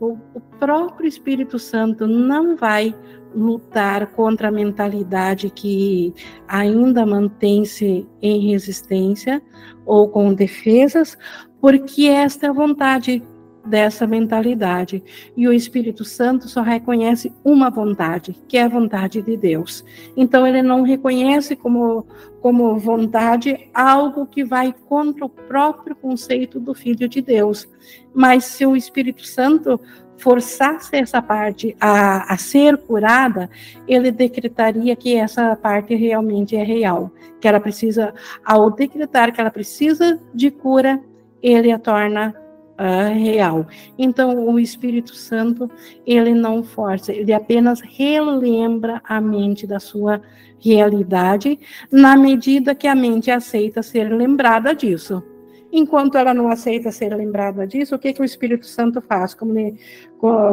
O, 0.00 0.16
o 0.34 0.40
próprio 0.60 1.08
Espírito 1.08 1.58
Santo 1.58 2.06
não 2.06 2.54
vai 2.54 2.94
lutar 3.34 4.06
contra 4.12 4.48
a 4.48 4.52
mentalidade 4.52 5.50
que 5.50 6.14
ainda 6.46 7.04
mantém-se 7.04 8.06
em 8.22 8.50
resistência 8.50 9.42
ou 9.84 10.08
com 10.08 10.32
defesas, 10.32 11.16
porque 11.60 12.06
esta 12.06 12.46
é 12.46 12.50
a 12.50 12.52
vontade 12.52 13.22
dessa 13.68 14.06
mentalidade. 14.06 15.02
E 15.36 15.46
o 15.46 15.52
Espírito 15.52 16.04
Santo 16.04 16.48
só 16.48 16.62
reconhece 16.62 17.32
uma 17.44 17.70
vontade, 17.70 18.36
que 18.48 18.56
é 18.56 18.62
a 18.62 18.68
vontade 18.68 19.22
de 19.22 19.36
Deus. 19.36 19.84
Então 20.16 20.46
ele 20.46 20.62
não 20.62 20.82
reconhece 20.82 21.54
como 21.54 22.06
como 22.40 22.78
vontade 22.78 23.68
algo 23.74 24.24
que 24.24 24.44
vai 24.44 24.72
contra 24.88 25.24
o 25.24 25.28
próprio 25.28 25.96
conceito 25.96 26.60
do 26.60 26.72
filho 26.72 27.08
de 27.08 27.20
Deus. 27.20 27.68
Mas 28.14 28.44
se 28.44 28.64
o 28.64 28.76
Espírito 28.76 29.26
Santo 29.26 29.80
forçasse 30.18 30.96
essa 30.96 31.22
parte 31.22 31.76
a, 31.80 32.32
a 32.32 32.36
ser 32.36 32.76
curada, 32.76 33.48
ele 33.86 34.10
decretaria 34.10 34.94
que 34.96 35.16
essa 35.16 35.54
parte 35.56 35.94
realmente 35.94 36.56
é 36.56 36.62
real, 36.62 37.10
que 37.40 37.46
ela 37.46 37.60
precisa, 37.60 38.12
ao 38.44 38.70
decretar 38.70 39.32
que 39.32 39.40
ela 39.40 39.50
precisa 39.50 40.20
de 40.34 40.50
cura, 40.50 41.00
ele 41.42 41.70
a 41.70 41.78
torna 41.78 42.34
uh, 42.78 43.12
real. 43.12 43.66
Então, 43.98 44.46
o 44.46 44.58
Espírito 44.58 45.14
Santo, 45.14 45.70
ele 46.06 46.32
não 46.32 46.62
força, 46.62 47.12
ele 47.12 47.32
apenas 47.32 47.80
relembra 47.80 49.00
a 49.04 49.20
mente 49.20 49.66
da 49.66 49.80
sua 49.80 50.22
realidade, 50.60 51.58
na 51.90 52.16
medida 52.16 52.74
que 52.74 52.86
a 52.86 52.94
mente 52.94 53.30
aceita 53.30 53.82
ser 53.82 54.12
lembrada 54.12 54.74
disso. 54.74 55.22
Enquanto 55.70 56.16
ela 56.16 56.32
não 56.32 56.48
aceita 56.48 56.90
ser 56.90 57.14
lembrada 57.14 57.66
disso, 57.66 57.94
o 57.94 57.98
que, 57.98 58.14
que 58.14 58.22
o 58.22 58.24
Espírito 58.24 58.66
Santo 58.66 59.02
faz? 59.02 59.34
Como 59.34 59.56
ele, 59.58 59.78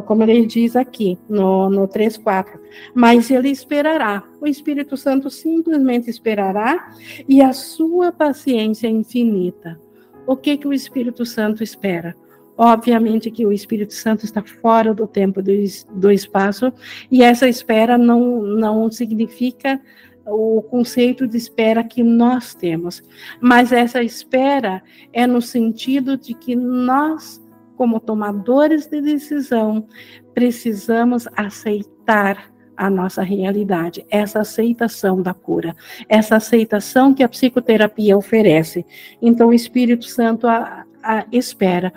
como 0.06 0.24
ele 0.24 0.46
diz 0.46 0.76
aqui 0.76 1.18
no, 1.30 1.70
no 1.70 1.88
3.4. 1.88 2.60
Mas 2.94 3.32
ele 3.32 3.50
esperará. 3.50 4.24
O 4.42 4.46
Espírito 4.48 4.98
Santo 4.98 5.30
simplesmente 5.30 6.10
esperará 6.10 6.92
e 7.30 7.42
a 7.42 7.54
sua 7.54 8.12
paciência 8.12 8.90
infinita. 8.90 9.80
O 10.28 10.36
que, 10.36 10.58
que 10.58 10.68
o 10.68 10.74
Espírito 10.74 11.26
Santo 11.26 11.64
espera? 11.64 12.16
Obviamente 12.58 13.30
que 13.30 13.46
o 13.46 13.52
Espírito 13.52 13.94
Santo 13.94 14.24
está 14.24 14.42
fora 14.42 14.94
do 14.94 15.06
tempo 15.06 15.42
do, 15.42 15.52
do 15.94 16.12
espaço, 16.12 16.72
e 17.12 17.22
essa 17.22 17.48
espera 17.48 17.98
não, 17.98 18.42
não 18.42 18.90
significa 18.90 19.82
o 20.26 20.62
conceito 20.64 21.28
de 21.28 21.38
espera 21.38 21.84
que 21.84 22.02
nós 22.02 22.56
temos, 22.56 23.04
mas 23.40 23.72
essa 23.72 24.02
espera 24.02 24.82
é 25.14 25.28
no 25.28 25.42
sentido 25.42 26.18
de 26.18 26.34
que 26.34 26.56
nós, 26.56 27.44
como 27.76 28.00
tomadores 28.00 28.88
de 28.88 29.02
decisão, 29.02 29.88
precisamos 30.34 31.28
aceitar 31.36 32.55
a 32.76 32.90
nossa 32.90 33.22
realidade, 33.22 34.06
essa 34.10 34.42
aceitação 34.42 35.22
da 35.22 35.34
cura, 35.34 35.76
essa 36.10 36.36
aceitação 36.36 37.14
que 37.14 37.24
a 37.24 37.30
psicoterapia 37.30 38.18
oferece. 38.18 38.86
Então, 39.22 39.50
o 39.50 39.54
Espírito 39.54 40.06
Santo 40.06 40.48
a, 40.48 40.86
a 41.04 41.26
espera, 41.32 41.94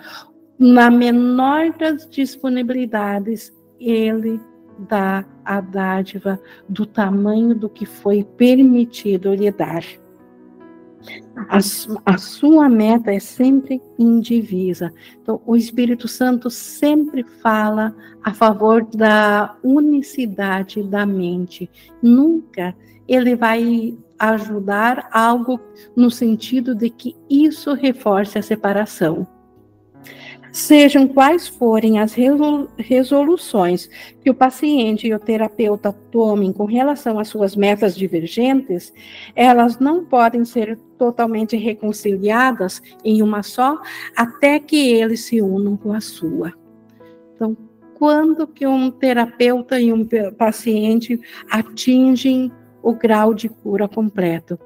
na 0.57 0.91
menor 0.91 1.71
das 1.77 2.07
disponibilidades, 2.09 3.53
ele 3.79 4.39
dá 4.87 5.25
a 5.43 5.61
dádiva 5.61 6.39
do 6.67 6.85
tamanho 6.85 7.55
do 7.55 7.69
que 7.69 7.85
foi 7.85 8.23
permitido 8.23 9.33
lhe 9.33 9.51
dar. 9.51 9.83
A, 11.47 11.57
a, 12.05 12.17
sua 12.17 12.67
meta 12.67 13.11
é 13.11 13.19
sempre 13.19 13.81
indivisa. 13.97 14.93
Então, 15.21 15.41
o 15.45 15.55
Espírito 15.55 16.07
Santo 16.07 16.49
sempre 16.49 17.23
fala 17.41 17.95
a 18.23 18.33
favor 18.33 18.85
da 18.85 19.55
unicidade 19.63 20.83
da 20.83 21.05
mente. 21.05 21.69
Nunca 22.01 22.75
ele 23.07 23.35
vai 23.35 23.97
ajudar 24.19 25.09
algo 25.11 25.59
no 25.95 26.11
sentido 26.11 26.75
de 26.75 26.89
que 26.89 27.15
isso 27.29 27.73
reforce 27.73 28.37
a 28.37 28.41
separação. 28.41 29.25
Sejam 30.51 31.07
quais 31.07 31.47
forem 31.47 31.99
as 31.99 32.15
resoluções 32.77 33.89
que 34.21 34.29
o 34.29 34.33
paciente 34.33 35.07
e 35.07 35.13
o 35.13 35.19
terapeuta 35.19 35.93
tomem 36.11 36.51
com 36.51 36.65
relação 36.65 37.19
às 37.19 37.27
suas 37.27 37.55
metas 37.55 37.95
divergentes, 37.95 38.91
elas 39.35 39.79
não 39.79 40.03
podem 40.03 40.43
ser 40.43 40.77
totalmente 40.97 41.55
reconciliadas 41.55 42.81
em 43.03 43.21
uma 43.21 43.43
só, 43.43 43.79
até 44.15 44.59
que 44.59 44.91
eles 44.91 45.25
se 45.25 45.41
unam 45.41 45.77
com 45.77 45.93
a 45.93 46.01
sua. 46.01 46.53
Então, 47.35 47.55
quando 47.95 48.47
que 48.47 48.65
um 48.65 48.89
terapeuta 48.89 49.79
e 49.79 49.93
um 49.93 50.07
paciente 50.37 51.19
atingem 51.49 52.51
o 52.81 52.93
grau 52.93 53.33
de 53.33 53.49
cura 53.49 53.87
completo? 53.87 54.57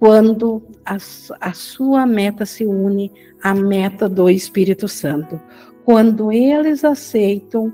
Quando 0.00 0.62
a, 0.82 0.96
a 1.40 1.52
sua 1.52 2.06
meta 2.06 2.46
se 2.46 2.64
une 2.64 3.12
à 3.42 3.52
meta 3.52 4.08
do 4.08 4.30
Espírito 4.30 4.88
Santo. 4.88 5.38
Quando 5.84 6.32
eles 6.32 6.84
aceitam 6.84 7.70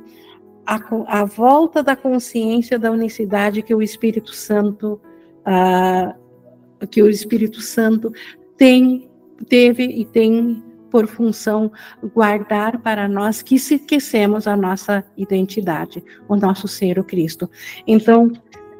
a, 0.66 0.80
a 1.06 1.24
volta 1.24 1.84
da 1.84 1.94
consciência 1.94 2.80
da 2.80 2.90
unicidade 2.90 3.62
que 3.62 3.72
o 3.72 3.80
Espírito 3.80 4.34
Santo 4.34 5.00
uh, 5.46 6.86
que 6.88 7.00
o 7.00 7.08
Espírito 7.08 7.60
Santo 7.60 8.12
tem 8.56 9.08
teve 9.48 9.84
e 9.84 10.04
tem 10.04 10.64
por 10.90 11.06
função 11.06 11.70
guardar 12.12 12.80
para 12.80 13.06
nós 13.06 13.40
que 13.40 13.56
se 13.56 13.76
esquecemos 13.76 14.48
a 14.48 14.56
nossa 14.56 15.04
identidade, 15.16 16.02
o 16.28 16.34
nosso 16.34 16.66
ser 16.66 16.98
o 16.98 17.04
Cristo. 17.04 17.48
Então, 17.86 18.32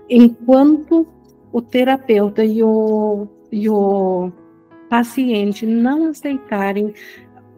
enquanto 0.08 1.06
o 1.52 1.62
terapeuta 1.62 2.44
e 2.44 2.62
o 2.62 3.28
e 3.56 3.70
o 3.70 4.30
paciente 4.90 5.64
não 5.64 6.10
aceitarem 6.10 6.92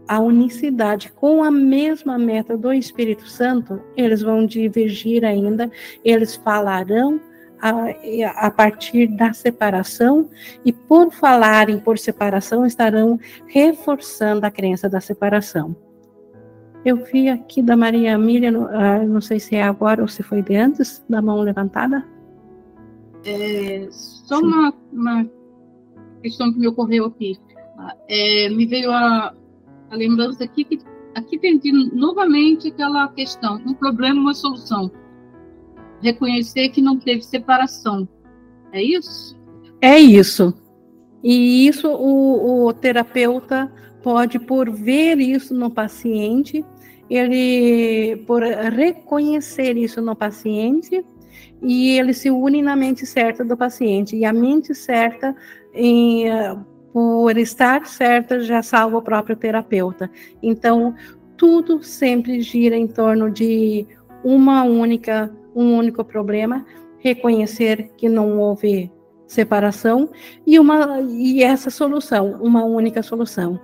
a 0.07 0.21
unicidade 0.21 1.11
com 1.11 1.43
a 1.43 1.51
mesma 1.51 2.17
meta 2.17 2.57
do 2.57 2.73
Espírito 2.73 3.29
Santo, 3.29 3.83
eles 3.97 4.23
vão 4.23 4.47
divergir 4.47 5.25
ainda, 5.25 5.69
eles 6.05 6.37
falarão 6.37 7.21
a, 7.61 8.47
a, 8.47 8.51
partir 8.51 9.09
da 9.09 9.33
separação, 9.33 10.31
e 10.65 10.73
por 10.73 11.11
falarem 11.11 11.81
por 11.81 11.99
separação, 11.99 12.65
estarão 12.65 13.19
reforçando 13.49 14.47
a 14.47 14.53
crença 14.53 14.89
da 14.89 15.01
separação. 15.01 15.75
Eu 16.85 17.05
vi 17.05 17.29
aqui 17.29 17.61
da 17.61 17.77
Maria 17.77 18.15
Amília, 18.15 18.53
não 18.53 19.21
sei 19.21 19.41
se 19.41 19.57
é 19.57 19.65
agora 19.65 20.01
ou 20.01 20.07
se 20.07 20.23
foi 20.23 20.43
de 20.43 20.55
antes, 20.55 21.05
da 21.09 21.21
mão 21.21 21.41
levantada. 21.41 22.07
É, 23.27 23.89
só 23.91 24.39
uma, 24.39 24.73
uma 24.93 25.38
questão 26.19 26.53
que 26.53 26.59
me 26.59 26.69
ocorreu 26.69 27.07
aqui. 27.07 27.37
É, 28.09 28.49
me 28.51 28.67
veio 28.67 28.91
a, 28.91 29.35
a 29.91 29.97
lembrança 29.97 30.45
aqui 30.45 30.65
que 30.65 30.79
aqui 31.15 31.39
tem 31.39 31.61
novamente 31.93 32.69
aquela 32.69 33.09
questão, 33.09 33.61
um 33.67 33.75
problema, 33.75 34.21
uma 34.21 34.35
solução. 34.35 34.91
Reconhecer 36.01 36.69
que 36.71 36.81
não 36.81 36.99
teve 36.99 37.23
separação. 37.23 38.09
É 38.73 38.83
isso? 38.83 39.37
É 39.81 39.99
isso. 39.99 40.55
E 41.23 41.67
isso 41.67 41.89
o, 41.89 42.67
o 42.67 42.73
terapeuta 42.73 43.73
pode, 44.03 44.39
por 44.39 44.71
ver 44.71 45.19
isso 45.19 45.53
no 45.53 45.71
paciente, 45.71 46.65
ele 47.11 48.23
por 48.27 48.43
reconhecer 48.43 49.77
isso 49.77 50.01
no 50.01 50.15
paciente 50.15 51.05
e 51.63 51.99
ele 51.99 52.13
se 52.13 52.31
une 52.31 52.63
na 52.63 52.77
mente 52.77 53.05
certa 53.07 53.45
do 53.45 53.57
paciente 53.57 54.15
e 54.15 54.25
a 54.25 54.33
mente 54.33 54.75
certa 54.75 55.35
em, 55.79 56.27
por 56.93 57.37
estar 57.39 57.87
certa 57.87 58.41
já 58.41 58.63
salva 58.63 58.99
o 58.99 59.03
próprio 59.03 59.37
terapeuta 59.37 60.11
então 60.43 60.95
tudo 61.37 61.83
sempre 61.83 62.41
gira 62.41 62.77
em 62.77 62.87
torno 62.87 63.31
de 63.31 63.87
uma 64.25 64.65
única 64.65 65.33
um 65.55 65.77
único 65.77 66.05
problema 66.05 66.67
reconhecer 66.99 67.91
que 67.97 68.09
não 68.09 68.39
houve 68.39 68.91
separação 69.27 70.11
e 70.47 70.59
uma 70.59 71.01
e 71.01 71.43
essa 71.43 71.71
solução 71.71 72.39
uma 72.43 72.65
única 72.65 73.03
solução 73.03 73.61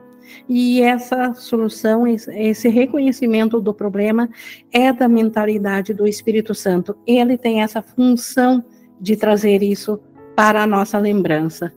e 0.49 0.81
essa 0.81 1.35
solução, 1.35 2.07
esse 2.07 2.69
reconhecimento 2.69 3.61
do 3.61 3.75
problema 3.75 4.29
é 4.73 4.93
da 4.93 5.09
mentalidade 5.09 5.93
do 5.93 6.07
Espírito 6.07 6.55
Santo. 6.55 6.97
Ele 7.07 7.37
tem 7.37 7.63
essa 7.63 7.83
função 7.83 8.65
de 9.01 9.17
trazer 9.17 9.63
isso 9.63 10.01
para 10.35 10.63
a 10.63 10.67
nossa 10.67 10.99
lembrança. 10.99 11.73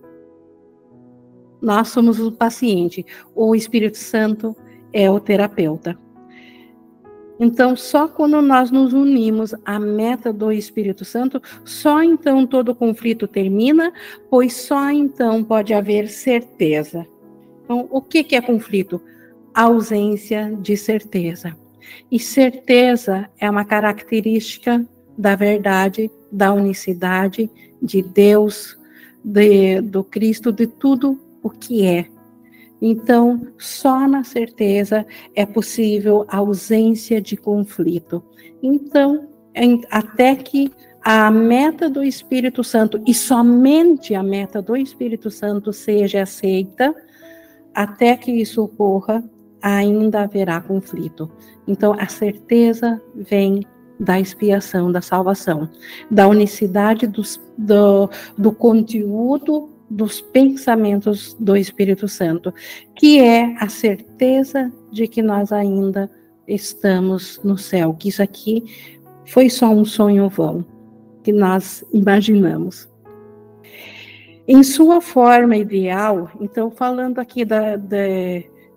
Nós 1.61 1.89
somos 1.89 2.19
o 2.19 2.31
paciente, 2.31 3.05
o 3.35 3.55
Espírito 3.55 3.97
Santo 3.97 4.55
é 4.93 5.09
o 5.09 5.19
terapeuta. 5.19 5.97
Então, 7.39 7.75
só 7.75 8.07
quando 8.07 8.41
nós 8.41 8.71
nos 8.71 8.93
unimos 8.93 9.53
à 9.63 9.79
meta 9.79 10.33
do 10.33 10.51
Espírito 10.51 11.05
Santo, 11.05 11.41
só 11.63 12.01
então 12.01 12.47
todo 12.47 12.73
conflito 12.73 13.27
termina, 13.27 13.93
pois 14.29 14.53
só 14.55 14.89
então 14.89 15.43
pode 15.43 15.73
haver 15.73 16.07
certeza. 16.09 17.05
Então, 17.63 17.87
o 17.91 18.01
que, 18.01 18.23
que 18.23 18.35
é 18.35 18.41
conflito? 18.41 18.99
Ausência 19.53 20.51
de 20.59 20.75
certeza. 20.75 21.55
E 22.11 22.19
certeza 22.19 23.29
é 23.39 23.49
uma 23.49 23.65
característica 23.65 24.83
da 25.17 25.35
verdade, 25.35 26.11
da 26.31 26.53
unicidade, 26.53 27.49
de 27.81 28.01
Deus, 28.01 28.77
de, 29.23 29.81
do 29.81 30.03
Cristo, 30.03 30.51
de 30.51 30.65
tudo 30.65 31.19
o 31.47 31.49
que 31.49 31.85
é. 31.85 32.05
Então, 32.81 33.47
só 33.57 34.07
na 34.07 34.23
certeza 34.23 35.05
é 35.35 35.45
possível 35.45 36.25
a 36.27 36.37
ausência 36.37 37.19
de 37.19 37.35
conflito. 37.35 38.23
Então, 38.61 39.27
até 39.89 40.35
que 40.35 40.71
a 41.03 41.31
meta 41.31 41.89
do 41.89 42.03
Espírito 42.03 42.63
Santo, 42.63 43.01
e 43.07 43.13
somente 43.13 44.13
a 44.13 44.21
meta 44.21 44.61
do 44.61 44.75
Espírito 44.75 45.31
Santo 45.31 45.73
seja 45.73 46.23
aceita, 46.23 46.93
até 47.73 48.15
que 48.15 48.31
isso 48.31 48.63
ocorra, 48.63 49.23
ainda 49.61 50.21
haverá 50.21 50.61
conflito. 50.61 51.31
Então, 51.67 51.95
a 51.97 52.07
certeza 52.07 53.01
vem 53.15 53.65
da 53.99 54.19
expiação, 54.19 54.91
da 54.91 55.01
salvação, 55.01 55.69
da 56.09 56.27
unicidade 56.27 57.07
dos, 57.07 57.41
do, 57.57 58.09
do 58.37 58.51
conteúdo 58.51 59.76
dos 59.89 60.21
pensamentos 60.21 61.35
do 61.39 61.55
Espírito 61.55 62.07
Santo, 62.07 62.53
que 62.95 63.19
é 63.19 63.55
a 63.59 63.69
certeza 63.69 64.71
de 64.91 65.07
que 65.07 65.21
nós 65.21 65.51
ainda 65.51 66.09
estamos 66.47 67.41
no 67.43 67.57
céu, 67.57 67.93
que 67.93 68.09
isso 68.09 68.21
aqui 68.21 68.63
foi 69.25 69.49
só 69.49 69.69
um 69.69 69.85
sonho 69.85 70.29
vão, 70.29 70.65
que 71.23 71.31
nós 71.31 71.83
imaginamos. 71.93 72.89
Em 74.47 74.63
sua 74.63 75.01
forma 75.01 75.57
ideal, 75.57 76.31
então, 76.39 76.71
falando 76.71 77.19
aqui 77.19 77.43
da, 77.43 77.75
da, 77.75 77.97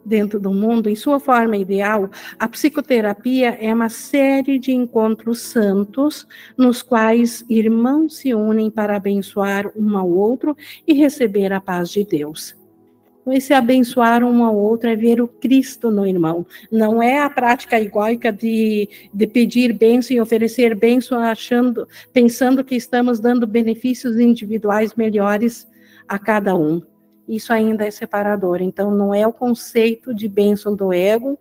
dentro 0.05 0.41
do 0.41 0.53
mundo, 0.53 0.89
em 0.89 0.97
sua 0.97 1.21
forma 1.21 1.57
ideal, 1.57 2.11
a 2.39 2.49
psicoterapia 2.49 3.57
é 3.61 3.73
uma 3.73 3.89
série 3.89 4.59
de 4.59 4.73
encontros 4.73 5.41
santos, 5.41 6.27
nos 6.57 6.83
quais 6.83 7.45
irmãos 7.49 8.17
se 8.17 8.35
unem 8.35 8.71
para 8.71 8.97
abençoar 8.97 9.71
um 9.77 9.97
ao 9.97 10.09
outro 10.09 10.57
e 10.87 10.95
receber 10.95 11.53
a 11.53 11.61
paz 11.61 11.91
de 11.91 12.05
Deus. 12.05 12.59
Esse 13.27 13.53
abençoar 13.53 14.25
um 14.25 14.45
ao 14.45 14.57
outro 14.57 14.89
é 14.89 14.97
ver 14.97 15.21
o 15.21 15.29
Cristo 15.29 15.91
no 15.91 16.07
irmão. 16.07 16.47
Não 16.73 17.03
é 17.03 17.21
a 17.21 17.31
prática 17.31 17.79
egóica 17.79 18.33
de, 18.33 18.89
de 19.13 19.27
pedir 19.27 19.73
bênção 19.73 20.17
e 20.17 20.21
oferecer 20.21 20.75
bênção 20.75 21.19
achando, 21.21 21.87
pensando 22.13 22.65
que 22.65 22.75
estamos 22.75 23.21
dando 23.21 23.47
benefícios 23.47 24.19
individuais 24.19 24.95
melhores 24.95 25.69
a 26.09 26.19
cada 26.19 26.57
um. 26.57 26.83
Isso 27.31 27.53
ainda 27.53 27.87
é 27.87 27.91
separador. 27.93 28.61
Então, 28.61 28.91
não 28.91 29.14
é 29.14 29.24
o 29.24 29.33
conceito 29.33 30.12
de 30.12 30.28
bênção 30.28 30.74
do 30.74 30.93
ego, 30.93 31.39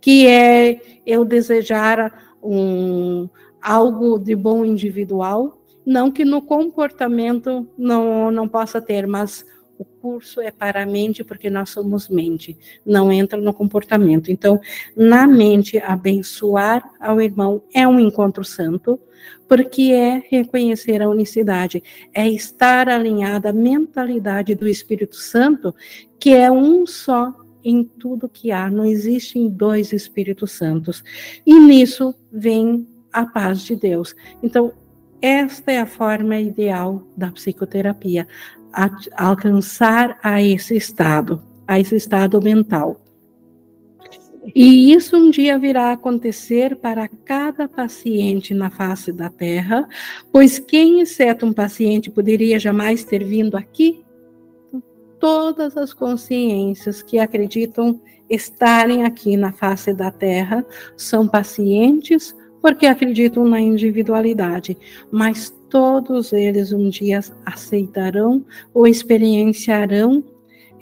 que 0.00 0.26
é 0.28 0.80
eu 1.04 1.24
desejar 1.24 2.36
um, 2.40 3.28
algo 3.60 4.20
de 4.20 4.36
bom 4.36 4.64
individual, 4.64 5.58
não 5.84 6.12
que 6.12 6.24
no 6.24 6.40
comportamento 6.40 7.68
não, 7.76 8.30
não 8.30 8.48
possa 8.48 8.80
ter, 8.80 9.04
mas 9.04 9.44
o 9.78 9.84
curso 9.84 10.40
é 10.40 10.50
para 10.50 10.82
a 10.82 10.86
mente, 10.86 11.24
porque 11.24 11.50
nós 11.50 11.70
somos 11.70 12.08
mente, 12.08 12.56
não 12.84 13.12
entra 13.12 13.40
no 13.40 13.52
comportamento. 13.52 14.30
Então, 14.30 14.60
na 14.96 15.26
mente, 15.26 15.78
abençoar 15.78 16.82
ao 17.00 17.20
irmão 17.20 17.62
é 17.74 17.86
um 17.86 17.98
encontro 17.98 18.44
santo, 18.44 19.00
porque 19.48 19.92
é 19.92 20.22
reconhecer 20.30 21.02
a 21.02 21.08
unicidade, 21.08 21.82
é 22.12 22.28
estar 22.28 22.88
alinhada 22.88 23.50
à 23.50 23.52
mentalidade 23.52 24.54
do 24.54 24.68
Espírito 24.68 25.16
Santo, 25.16 25.74
que 26.18 26.30
é 26.30 26.50
um 26.50 26.86
só 26.86 27.34
em 27.64 27.84
tudo 27.84 28.28
que 28.28 28.50
há, 28.50 28.70
não 28.70 28.84
existem 28.84 29.48
dois 29.48 29.92
Espíritos 29.92 30.52
Santos. 30.52 31.02
E 31.46 31.54
nisso 31.58 32.14
vem 32.30 32.86
a 33.12 33.26
paz 33.26 33.62
de 33.62 33.76
Deus. 33.76 34.14
Então, 34.42 34.72
esta 35.20 35.70
é 35.70 35.78
a 35.78 35.86
forma 35.86 36.36
ideal 36.40 37.06
da 37.16 37.30
psicoterapia, 37.30 38.26
a, 38.72 38.90
alcançar 39.16 40.18
a 40.22 40.42
esse 40.42 40.76
estado, 40.76 41.42
a 41.66 41.78
esse 41.78 41.96
estado 41.96 42.40
mental. 42.40 43.00
E 44.54 44.92
isso 44.92 45.16
um 45.16 45.30
dia 45.30 45.56
virá 45.56 45.90
a 45.90 45.92
acontecer 45.92 46.74
para 46.76 47.06
cada 47.06 47.68
paciente 47.68 48.52
na 48.52 48.70
face 48.70 49.12
da 49.12 49.30
Terra, 49.30 49.88
pois 50.32 50.58
quem, 50.58 51.00
exceto 51.00 51.46
um 51.46 51.52
paciente, 51.52 52.10
poderia 52.10 52.58
jamais 52.58 53.04
ter 53.04 53.24
vindo 53.24 53.56
aqui? 53.56 54.04
Todas 55.20 55.76
as 55.76 55.94
consciências 55.94 57.02
que 57.02 57.20
acreditam 57.20 58.00
estarem 58.28 59.04
aqui 59.04 59.36
na 59.36 59.52
face 59.52 59.94
da 59.94 60.10
Terra 60.10 60.66
são 60.96 61.28
pacientes 61.28 62.34
porque 62.60 62.86
acreditam 62.86 63.44
na 63.44 63.60
individualidade, 63.60 64.78
mas 65.10 65.52
todos 65.72 66.34
eles 66.34 66.70
um 66.70 66.90
dia 66.90 67.20
aceitarão 67.46 68.44
ou 68.74 68.86
experienciarão 68.86 70.22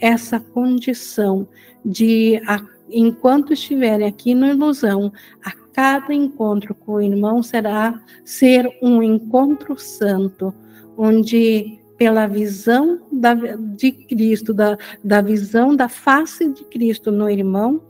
essa 0.00 0.40
condição 0.40 1.46
de, 1.84 2.42
enquanto 2.90 3.52
estiverem 3.52 4.08
aqui 4.08 4.34
na 4.34 4.48
ilusão, 4.48 5.12
a 5.44 5.52
cada 5.72 6.12
encontro 6.12 6.74
com 6.74 6.94
o 6.94 7.00
irmão 7.00 7.40
será 7.40 8.02
ser 8.24 8.68
um 8.82 9.00
encontro 9.00 9.78
santo, 9.78 10.52
onde 10.98 11.78
pela 11.96 12.26
visão 12.26 13.00
da, 13.12 13.34
de 13.34 13.92
Cristo, 13.92 14.52
da, 14.52 14.76
da 15.04 15.20
visão 15.20 15.76
da 15.76 15.88
face 15.88 16.52
de 16.52 16.64
Cristo 16.64 17.12
no 17.12 17.30
irmão, 17.30 17.80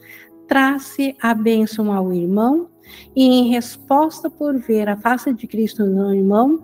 trace 0.46 1.16
a 1.18 1.32
bênção 1.32 1.90
ao 1.90 2.12
irmão 2.12 2.68
e 3.14 3.24
em 3.24 3.50
resposta 3.50 4.28
por 4.28 4.58
ver 4.58 4.88
a 4.88 4.96
face 4.96 5.32
de 5.32 5.46
Cristo 5.46 5.86
no 5.86 6.14
irmão, 6.14 6.60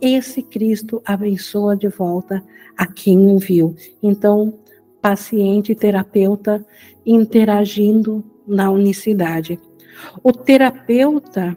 esse 0.00 0.42
Cristo 0.42 1.02
abençoa 1.04 1.76
de 1.76 1.88
volta 1.88 2.42
a 2.76 2.86
quem 2.86 3.26
o 3.26 3.38
viu. 3.38 3.74
Então, 4.02 4.58
paciente 5.00 5.72
e 5.72 5.74
terapeuta 5.74 6.64
interagindo 7.04 8.24
na 8.46 8.70
unicidade. 8.70 9.58
O 10.22 10.32
terapeuta 10.32 11.56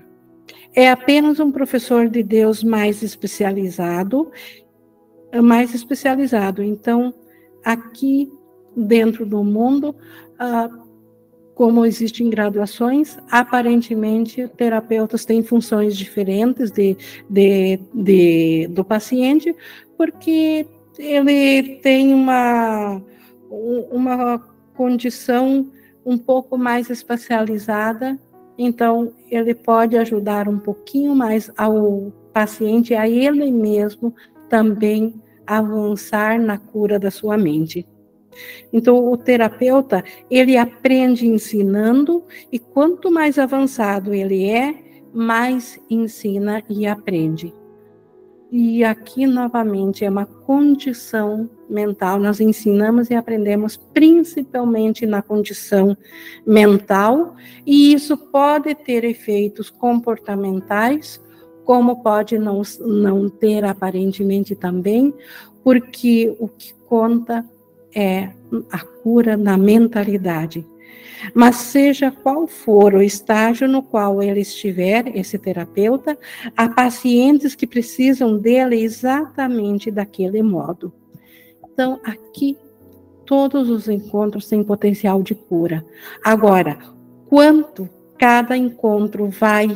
é 0.73 0.89
apenas 0.89 1.39
um 1.39 1.51
professor 1.51 2.07
de 2.07 2.23
Deus 2.23 2.63
mais 2.63 3.03
especializado, 3.03 4.31
mais 5.43 5.73
especializado. 5.73 6.63
Então, 6.63 7.13
aqui 7.63 8.31
dentro 8.75 9.25
do 9.25 9.43
mundo, 9.43 9.95
uh, 10.39 10.88
como 11.59 11.85
existem 11.85 12.29
graduações, 12.29 13.17
aparentemente 13.29 14.47
terapeutas 14.55 15.25
têm 15.25 15.43
funções 15.43 15.97
diferentes 15.97 16.71
de, 16.71 16.95
de, 17.29 17.77
de, 17.93 18.67
do 18.69 18.85
paciente, 18.85 19.53
porque 19.97 20.65
ele 20.97 21.75
tem 21.83 22.13
uma, 22.13 23.01
uma 23.91 24.39
condição 24.73 25.69
um 26.05 26.17
pouco 26.17 26.57
mais 26.57 26.89
especializada, 26.89 28.17
então 28.57 29.11
ele 29.29 29.53
pode 29.53 29.97
ajudar 29.97 30.47
um 30.47 30.59
pouquinho 30.59 31.13
mais 31.13 31.51
ao 31.57 32.09
paciente, 32.31 32.95
a 32.95 33.05
ele 33.05 33.51
mesmo 33.51 34.15
também 34.47 35.13
avançar 35.45 36.39
na 36.39 36.57
cura 36.57 36.97
da 36.97 37.11
sua 37.11 37.37
mente. 37.37 37.85
Então, 38.71 39.11
o 39.11 39.17
terapeuta, 39.17 40.03
ele 40.29 40.57
aprende 40.57 41.27
ensinando, 41.27 42.23
e 42.51 42.59
quanto 42.59 43.11
mais 43.11 43.37
avançado 43.37 44.13
ele 44.13 44.49
é, 44.49 44.75
mais 45.13 45.79
ensina 45.89 46.63
e 46.69 46.85
aprende. 46.85 47.53
E 48.51 48.83
aqui, 48.83 49.27
novamente, 49.27 50.03
é 50.03 50.09
uma 50.09 50.25
condição 50.25 51.47
mental. 51.69 52.19
Nós 52.19 52.39
ensinamos 52.39 53.11
e 53.11 53.13
aprendemos 53.13 53.77
principalmente 53.77 55.05
na 55.05 55.21
condição 55.21 55.95
mental, 56.45 57.35
e 57.65 57.93
isso 57.93 58.17
pode 58.17 58.73
ter 58.73 59.03
efeitos 59.03 59.69
comportamentais, 59.69 61.21
como 61.63 62.01
pode 62.01 62.39
não, 62.39 62.63
não 62.79 63.29
ter 63.29 63.63
aparentemente 63.63 64.55
também, 64.55 65.13
porque 65.63 66.35
o 66.39 66.47
que 66.47 66.73
conta 66.87 67.45
é 67.95 68.29
a 68.71 68.79
cura 68.79 69.35
na 69.35 69.57
mentalidade. 69.57 70.65
Mas 71.33 71.57
seja 71.57 72.11
qual 72.11 72.47
for 72.47 72.93
o 72.93 73.01
estágio 73.01 73.67
no 73.67 73.83
qual 73.83 74.23
ele 74.23 74.39
estiver, 74.39 75.15
esse 75.15 75.37
terapeuta, 75.37 76.17
há 76.55 76.69
pacientes 76.69 77.55
que 77.55 77.67
precisam 77.67 78.37
dele 78.37 78.81
exatamente 78.81 79.91
daquele 79.91 80.41
modo. 80.41 80.93
Então, 81.73 81.99
aqui, 82.03 82.57
todos 83.25 83.69
os 83.69 83.87
encontros 83.87 84.47
têm 84.47 84.63
potencial 84.63 85.21
de 85.21 85.35
cura. 85.35 85.85
Agora, 86.23 86.79
quanto 87.27 87.89
cada 88.17 88.57
encontro 88.57 89.29
vai 89.29 89.67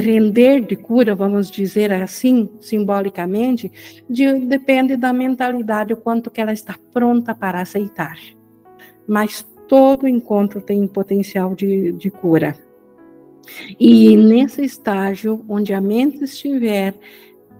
render 0.00 0.60
de 0.62 0.74
cura, 0.74 1.14
vamos 1.14 1.50
dizer 1.50 1.92
assim, 1.92 2.48
simbolicamente, 2.60 3.70
de, 4.08 4.46
depende 4.46 4.96
da 4.96 5.12
mentalidade, 5.12 5.92
o 5.92 5.96
quanto 5.96 6.30
que 6.30 6.40
ela 6.40 6.52
está 6.52 6.76
pronta 6.92 7.34
para 7.34 7.60
aceitar. 7.60 8.16
Mas 9.06 9.46
todo 9.68 10.08
encontro 10.08 10.60
tem 10.60 10.86
potencial 10.86 11.54
de, 11.54 11.92
de 11.92 12.10
cura. 12.10 12.56
E 13.78 14.16
nesse 14.16 14.62
estágio, 14.62 15.44
onde 15.48 15.74
a 15.74 15.80
mente 15.80 16.24
estiver, 16.24 16.94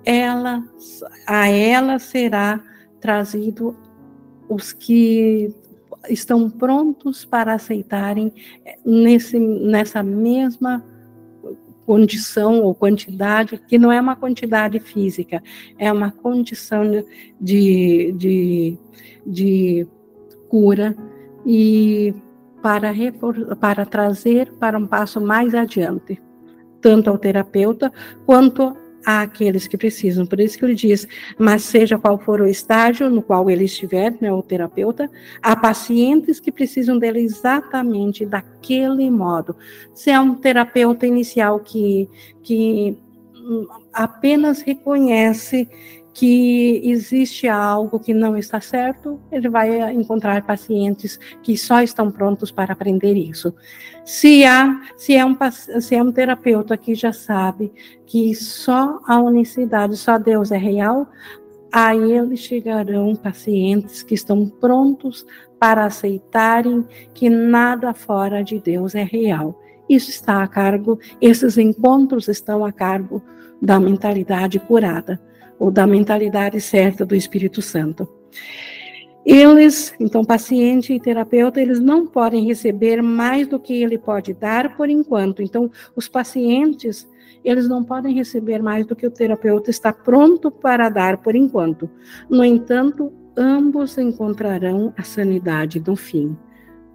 ela, 0.04 0.62
a 1.26 1.48
ela 1.48 1.98
será 1.98 2.62
trazido 3.00 3.76
os 4.48 4.72
que 4.72 5.52
estão 6.08 6.48
prontos 6.48 7.24
para 7.24 7.54
aceitarem 7.54 8.32
nesse, 8.84 9.38
nessa 9.38 10.02
mesma 10.02 10.84
condição 11.86 12.62
ou 12.62 12.74
quantidade, 12.74 13.60
que 13.68 13.78
não 13.78 13.90
é 13.90 14.00
uma 14.00 14.16
quantidade 14.16 14.78
física, 14.80 15.42
é 15.78 15.92
uma 15.92 16.10
condição 16.10 16.84
de, 17.40 18.12
de, 18.16 18.78
de 19.26 19.86
cura 20.48 20.96
e 21.44 22.14
para, 22.62 22.92
para 23.60 23.84
trazer 23.84 24.52
para 24.52 24.78
um 24.78 24.86
passo 24.86 25.20
mais 25.20 25.54
adiante, 25.54 26.20
tanto 26.80 27.10
ao 27.10 27.18
terapeuta 27.18 27.92
quanto 28.24 28.76
àqueles 29.04 29.66
que 29.66 29.76
precisam. 29.76 30.26
Por 30.26 30.40
isso 30.40 30.58
que 30.58 30.64
ele 30.64 30.74
diz, 30.74 31.06
mas 31.38 31.62
seja 31.62 31.98
qual 31.98 32.18
for 32.18 32.40
o 32.40 32.46
estágio 32.46 33.10
no 33.10 33.22
qual 33.22 33.50
ele 33.50 33.64
estiver, 33.64 34.14
né, 34.20 34.32
o 34.32 34.42
terapeuta, 34.42 35.10
há 35.42 35.56
pacientes 35.56 36.40
que 36.40 36.52
precisam 36.52 36.98
dele 36.98 37.20
exatamente 37.20 38.24
daquele 38.24 39.10
modo. 39.10 39.56
Se 39.94 40.10
é 40.10 40.20
um 40.20 40.34
terapeuta 40.34 41.06
inicial 41.06 41.60
que, 41.60 42.08
que 42.42 42.96
apenas 43.92 44.60
reconhece 44.60 45.68
que 46.14 46.82
existe 46.84 47.48
algo 47.48 47.98
que 47.98 48.12
não 48.12 48.36
está 48.36 48.60
certo, 48.60 49.18
ele 49.30 49.48
vai 49.48 49.92
encontrar 49.92 50.42
pacientes 50.42 51.18
que 51.42 51.56
só 51.56 51.80
estão 51.80 52.10
prontos 52.10 52.50
para 52.50 52.72
aprender 52.72 53.14
isso. 53.14 53.54
Se 54.04 54.44
há, 54.44 54.80
se 54.96 55.14
é 55.14 55.24
um, 55.24 55.36
se 55.80 55.94
é 55.94 56.02
um 56.02 56.12
terapeuta 56.12 56.76
que 56.76 56.94
já 56.94 57.12
sabe 57.12 57.72
que 58.06 58.34
só 58.34 59.00
a 59.06 59.18
unicidade, 59.20 59.96
só 59.96 60.18
Deus 60.18 60.50
é 60.50 60.58
real, 60.58 61.08
a 61.72 61.96
ele 61.96 62.36
chegarão 62.36 63.16
pacientes 63.16 64.02
que 64.02 64.14
estão 64.14 64.46
prontos 64.46 65.24
para 65.58 65.86
aceitarem 65.86 66.84
que 67.14 67.30
nada 67.30 67.94
fora 67.94 68.44
de 68.44 68.58
Deus 68.60 68.94
é 68.94 69.02
real. 69.02 69.58
Isso 69.88 70.10
está 70.10 70.42
a 70.42 70.48
cargo, 70.48 70.98
esses 71.20 71.56
encontros 71.56 72.28
estão 72.28 72.64
a 72.64 72.72
cargo 72.72 73.22
da 73.60 73.80
mentalidade 73.80 74.58
curada 74.58 75.18
ou 75.62 75.70
da 75.70 75.86
mentalidade 75.86 76.60
certa 76.60 77.06
do 77.06 77.14
Espírito 77.14 77.62
Santo. 77.62 78.08
Eles, 79.24 79.94
então, 80.00 80.24
paciente 80.24 80.92
e 80.92 80.98
terapeuta, 80.98 81.60
eles 81.60 81.78
não 81.78 82.04
podem 82.04 82.44
receber 82.44 83.00
mais 83.00 83.46
do 83.46 83.60
que 83.60 83.80
ele 83.80 83.96
pode 83.96 84.34
dar 84.34 84.76
por 84.76 84.90
enquanto. 84.90 85.40
Então, 85.40 85.70
os 85.94 86.08
pacientes, 86.08 87.08
eles 87.44 87.68
não 87.68 87.84
podem 87.84 88.12
receber 88.12 88.60
mais 88.60 88.84
do 88.84 88.96
que 88.96 89.06
o 89.06 89.10
terapeuta 89.10 89.70
está 89.70 89.92
pronto 89.92 90.50
para 90.50 90.88
dar 90.88 91.18
por 91.18 91.36
enquanto. 91.36 91.88
No 92.28 92.44
entanto, 92.44 93.12
ambos 93.36 93.96
encontrarão 93.98 94.92
a 94.96 95.04
sanidade 95.04 95.80
no 95.86 95.94
fim. 95.94 96.36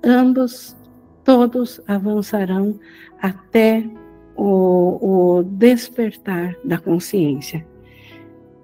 Ambos, 0.04 0.76
todos 1.24 1.80
avançarão 1.88 2.78
até 3.22 3.90
o, 4.36 5.38
o 5.38 5.44
despertar 5.44 6.58
da 6.66 6.78
consciência. 6.78 7.66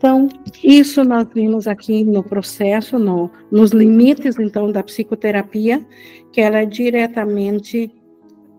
Então, 0.04 0.28
isso 0.62 1.02
nós 1.06 1.26
vimos 1.34 1.66
aqui 1.66 2.04
no 2.04 2.22
processo, 2.22 3.00
no, 3.00 3.32
nos 3.50 3.72
limites, 3.72 4.38
então, 4.38 4.70
da 4.70 4.84
psicoterapia, 4.84 5.82
que 6.30 6.42
ela 6.42 6.58
é 6.58 6.66
diretamente 6.66 7.90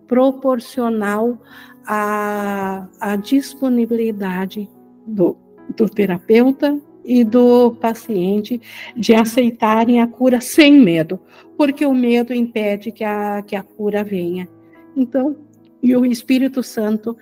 proporcional 0.09 1.39
à, 1.87 2.89
à 2.99 3.17
disponibilidade 3.17 4.71
do, 5.07 5.37
do 5.77 5.87
terapeuta 5.87 6.81
e 7.05 7.23
do 7.23 7.73
paciente 7.73 8.59
de 8.97 9.15
aceitarem 9.15 10.01
a 10.01 10.07
cura 10.07 10.41
sem 10.41 10.73
medo, 10.73 11.21
porque 11.59 11.85
o 11.85 11.93
medo 11.93 12.33
impede 12.33 12.91
que 12.91 13.05
a, 13.05 13.43
que 13.43 13.55
a 13.55 13.63
cura 13.63 14.03
venha. 14.03 14.49
Então, 14.97 15.37
e 15.83 15.95
o 15.95 16.07
Espírito 16.07 16.63
Santo 16.63 17.15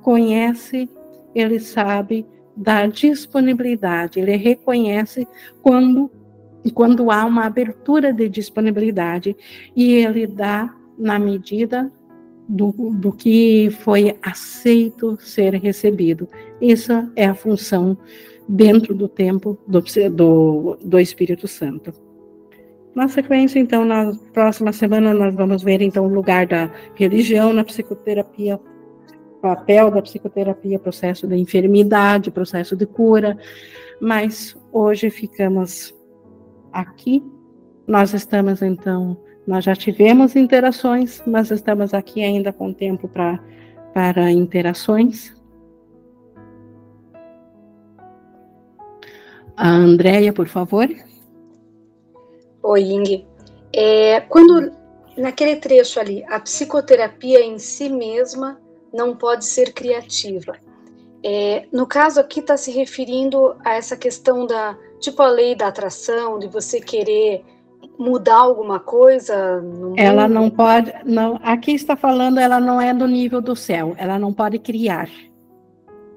conhece, 0.00 0.88
ele 1.34 1.60
sabe 1.60 2.24
da 2.56 2.86
disponibilidade, 2.86 4.20
ele 4.20 4.36
reconhece 4.36 5.26
quando, 5.62 6.10
quando 6.74 7.10
há 7.10 7.24
uma 7.24 7.46
abertura 7.46 8.12
de 8.12 8.28
disponibilidade 8.28 9.36
e 9.74 9.94
ele 9.94 10.26
dá 10.26 10.74
na 10.98 11.18
medida 11.18 11.90
do, 12.48 12.72
do 12.72 13.12
que 13.12 13.70
foi 13.80 14.18
aceito 14.20 15.16
ser 15.20 15.54
recebido. 15.54 16.28
Isso 16.60 16.92
é 17.14 17.26
a 17.26 17.34
função 17.34 17.96
dentro 18.48 18.94
do 18.94 19.08
tempo 19.08 19.56
do, 19.66 19.82
do, 20.10 20.76
do 20.84 20.98
Espírito 20.98 21.46
Santo. 21.46 21.92
Na 22.94 23.06
sequência, 23.06 23.60
então, 23.60 23.84
na 23.84 24.12
próxima 24.32 24.72
semana, 24.72 25.14
nós 25.14 25.32
vamos 25.34 25.62
ver, 25.62 25.80
então, 25.80 26.06
o 26.06 26.12
lugar 26.12 26.46
da 26.46 26.68
religião 26.96 27.52
na 27.52 27.62
psicoterapia 27.62 28.58
papel 29.40 29.90
da 29.90 30.02
psicoterapia, 30.02 30.78
processo 30.78 31.26
de 31.26 31.36
enfermidade, 31.36 32.30
processo 32.30 32.76
de 32.76 32.86
cura, 32.86 33.36
mas 34.00 34.56
hoje 34.72 35.10
ficamos 35.10 35.94
aqui. 36.72 37.22
Nós 37.86 38.14
estamos 38.14 38.62
então, 38.62 39.16
nós 39.46 39.64
já 39.64 39.74
tivemos 39.74 40.36
interações, 40.36 41.22
mas 41.26 41.50
estamos 41.50 41.92
aqui 41.94 42.22
ainda 42.22 42.52
com 42.52 42.72
tempo 42.72 43.08
para 43.08 43.40
para 43.92 44.30
interações. 44.30 45.36
A 49.56 49.68
Andréia, 49.68 50.32
por 50.32 50.48
favor. 50.48 50.88
Oi, 52.62 52.82
Ing. 52.82 53.26
É, 53.72 54.20
quando, 54.20 54.72
naquele 55.16 55.56
trecho 55.56 56.00
ali, 56.00 56.24
a 56.24 56.40
psicoterapia 56.40 57.40
em 57.40 57.58
si 57.58 57.88
mesma 57.88 58.60
não 58.92 59.14
pode 59.16 59.44
ser 59.44 59.72
criativa. 59.72 60.56
É, 61.22 61.66
no 61.72 61.86
caso 61.86 62.18
aqui 62.18 62.40
está 62.40 62.56
se 62.56 62.70
referindo 62.70 63.54
a 63.64 63.74
essa 63.74 63.96
questão 63.96 64.46
da, 64.46 64.76
tipo 64.98 65.20
a 65.22 65.28
lei 65.28 65.54
da 65.54 65.68
atração, 65.68 66.38
de 66.38 66.48
você 66.48 66.80
querer 66.80 67.44
mudar 67.98 68.36
alguma 68.36 68.80
coisa? 68.80 69.62
ela 69.96 70.26
não 70.26 70.48
pode, 70.48 70.92
não. 71.04 71.38
Aqui 71.42 71.72
está 71.72 71.94
falando, 71.94 72.40
ela 72.40 72.58
não 72.58 72.80
é 72.80 72.94
do 72.94 73.06
nível 73.06 73.40
do 73.40 73.54
céu. 73.54 73.94
Ela 73.98 74.18
não 74.18 74.32
pode 74.32 74.58
criar. 74.58 75.08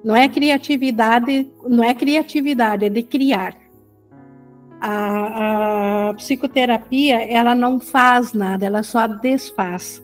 Não 0.02 0.16
é 0.16 0.28
criatividade, 0.28 1.50
não 1.66 1.84
é 1.84 1.94
criatividade, 1.94 2.86
é 2.86 2.88
de 2.88 3.02
criar. 3.02 3.54
A, 4.80 6.10
a 6.10 6.14
psicoterapia, 6.14 7.22
ela 7.30 7.54
não 7.54 7.80
faz 7.80 8.34
nada, 8.34 8.66
ela 8.66 8.82
só 8.82 9.06
desfaz. 9.06 10.02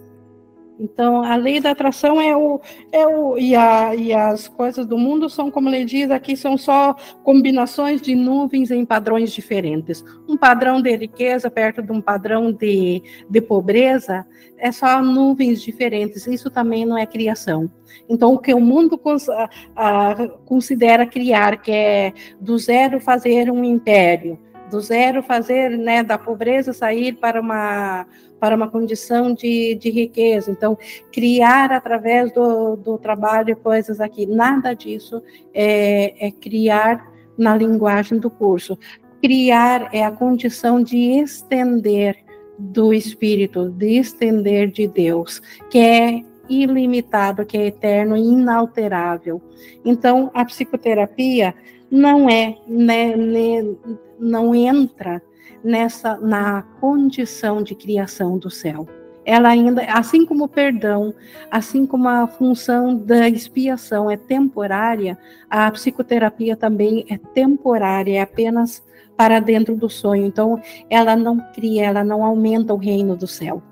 Então, 0.80 1.22
a 1.22 1.36
lei 1.36 1.60
da 1.60 1.72
atração 1.72 2.18
é 2.18 2.34
o. 2.34 2.58
É 2.90 3.06
o 3.06 3.36
e, 3.36 3.54
a, 3.54 3.94
e 3.94 4.14
as 4.14 4.48
coisas 4.48 4.86
do 4.86 4.96
mundo 4.96 5.28
são, 5.28 5.50
como 5.50 5.68
ele 5.68 5.84
diz 5.84 6.10
aqui, 6.10 6.34
são 6.34 6.56
só 6.56 6.96
combinações 7.22 8.00
de 8.00 8.14
nuvens 8.14 8.70
em 8.70 8.84
padrões 8.86 9.30
diferentes. 9.30 10.02
Um 10.26 10.38
padrão 10.38 10.80
de 10.80 10.96
riqueza 10.96 11.50
perto 11.50 11.82
de 11.82 11.92
um 11.92 12.00
padrão 12.00 12.50
de, 12.50 13.02
de 13.28 13.40
pobreza 13.42 14.26
é 14.56 14.72
só 14.72 15.02
nuvens 15.02 15.60
diferentes. 15.60 16.26
Isso 16.26 16.50
também 16.50 16.86
não 16.86 16.96
é 16.96 17.04
criação. 17.04 17.70
Então, 18.08 18.32
o 18.32 18.38
que 18.38 18.54
o 18.54 18.60
mundo 18.60 18.96
cons, 18.96 19.28
a, 19.28 19.50
a, 19.76 20.28
considera 20.46 21.04
criar, 21.04 21.60
que 21.60 21.70
é 21.70 22.12
do 22.40 22.58
zero 22.58 23.00
fazer 23.00 23.50
um 23.50 23.62
império, 23.62 24.38
do 24.70 24.80
zero 24.80 25.22
fazer 25.22 25.76
né, 25.76 26.02
da 26.02 26.16
pobreza 26.16 26.72
sair 26.72 27.12
para 27.14 27.40
uma 27.40 28.06
para 28.40 28.56
uma 28.56 28.70
condição 28.70 29.34
de, 29.34 29.74
de 29.74 29.90
riqueza. 29.90 30.50
Então, 30.50 30.78
criar 31.12 31.70
através 31.70 32.32
do, 32.32 32.74
do 32.74 32.96
trabalho 32.96 33.54
coisas 33.54 34.00
aqui, 34.00 34.24
nada 34.24 34.72
disso 34.72 35.22
é, 35.52 36.26
é 36.26 36.30
criar 36.30 37.06
na 37.36 37.54
linguagem 37.54 38.18
do 38.18 38.30
curso. 38.30 38.78
Criar 39.20 39.90
é 39.92 40.02
a 40.02 40.10
condição 40.10 40.82
de 40.82 40.96
estender 40.96 42.16
do 42.58 42.94
Espírito, 42.94 43.68
de 43.68 43.98
estender 43.98 44.70
de 44.70 44.88
Deus, 44.88 45.42
que 45.70 45.78
é 45.78 46.22
ilimitado, 46.48 47.46
que 47.46 47.56
é 47.56 47.66
eterno 47.66 48.16
e 48.16 48.20
inalterável. 48.20 49.40
Então, 49.84 50.30
a 50.34 50.44
psicoterapia 50.44 51.54
não 51.90 52.28
é, 52.28 52.56
né, 52.66 53.16
né, 53.16 53.74
não 54.18 54.54
entra 54.54 55.22
nessa 55.62 56.16
na 56.18 56.62
condição 56.80 57.62
de 57.62 57.74
criação 57.74 58.38
do 58.38 58.50
céu. 58.50 58.86
Ela 59.24 59.50
ainda, 59.50 59.82
assim 59.92 60.24
como 60.24 60.44
o 60.44 60.48
perdão, 60.48 61.14
assim 61.50 61.86
como 61.86 62.08
a 62.08 62.26
função 62.26 62.96
da 62.96 63.28
expiação 63.28 64.10
é 64.10 64.16
temporária, 64.16 65.18
a 65.48 65.70
psicoterapia 65.70 66.56
também 66.56 67.04
é 67.08 67.18
temporária, 67.18 68.18
é 68.18 68.22
apenas 68.22 68.82
para 69.16 69.38
dentro 69.38 69.76
do 69.76 69.90
sonho. 69.90 70.24
Então, 70.24 70.60
ela 70.88 71.14
não 71.14 71.38
cria, 71.52 71.84
ela 71.84 72.02
não 72.02 72.24
aumenta 72.24 72.72
o 72.72 72.78
reino 72.78 73.14
do 73.14 73.26
céu. 73.26 73.62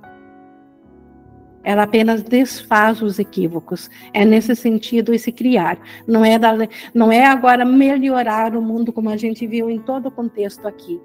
Ela 1.69 1.83
apenas 1.83 2.23
desfaz 2.23 3.03
os 3.03 3.19
equívocos. 3.19 3.91
É 4.15 4.25
nesse 4.25 4.57
sentido 4.57 5.13
esse 5.13 5.31
criar. 5.31 5.79
Não 6.07 6.25
é, 6.25 6.39
da, 6.39 6.55
não 6.95 7.13
é 7.13 7.27
agora 7.27 7.63
melhorar 7.63 8.57
o 8.57 8.63
mundo 8.63 8.91
como 8.91 9.11
a 9.11 9.19
gente 9.19 9.47
viu 9.47 9.69
em 9.69 9.79
todo 9.79 10.07
o 10.07 10.11
contexto 10.11 10.67
aqui 10.67 10.99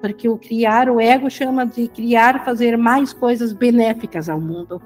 porque 0.00 0.28
o 0.28 0.38
criar, 0.38 0.88
o 0.88 1.00
ego 1.00 1.28
chama 1.28 1.66
de 1.66 1.88
criar, 1.88 2.44
fazer 2.44 2.78
mais 2.78 3.12
coisas 3.12 3.52
benéficas 3.52 4.28
ao 4.28 4.40
mundo. 4.40 4.80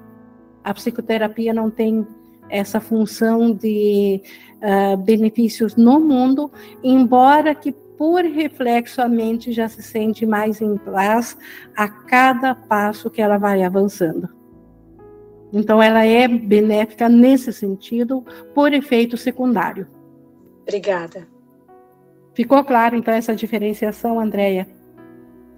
A 0.65 0.73
psicoterapia 0.73 1.53
não 1.53 1.71
tem 1.71 2.07
essa 2.49 2.81
função 2.81 3.53
de 3.53 4.23
uh, 4.57 4.97
benefícios 4.97 5.77
no 5.77 6.01
mundo, 6.01 6.51
embora 6.83 7.55
que 7.55 7.73
por 7.99 8.25
reflexo 8.25 9.03
a 9.03 9.09
mente 9.09 9.53
já 9.53 9.69
se 9.69 9.83
sente 9.83 10.25
mais 10.25 10.63
em 10.63 10.79
paz 10.79 11.37
a 11.77 11.87
cada 11.87 12.55
passo 12.55 13.11
que 13.11 13.21
ela 13.21 13.37
vai 13.37 13.63
avançando. 13.63 14.42
Então, 15.53 15.83
ela 15.83 16.05
é 16.05 16.27
benéfica 16.27 17.09
nesse 17.09 17.53
sentido, 17.53 18.25
por 18.55 18.73
efeito 18.73 19.17
secundário. 19.17 19.87
Obrigada. 20.63 21.29
Ficou 22.35 22.65
claro, 22.65 22.97
então, 22.97 23.13
essa 23.13 23.35
diferenciação, 23.35 24.19
Andréia? 24.19 24.67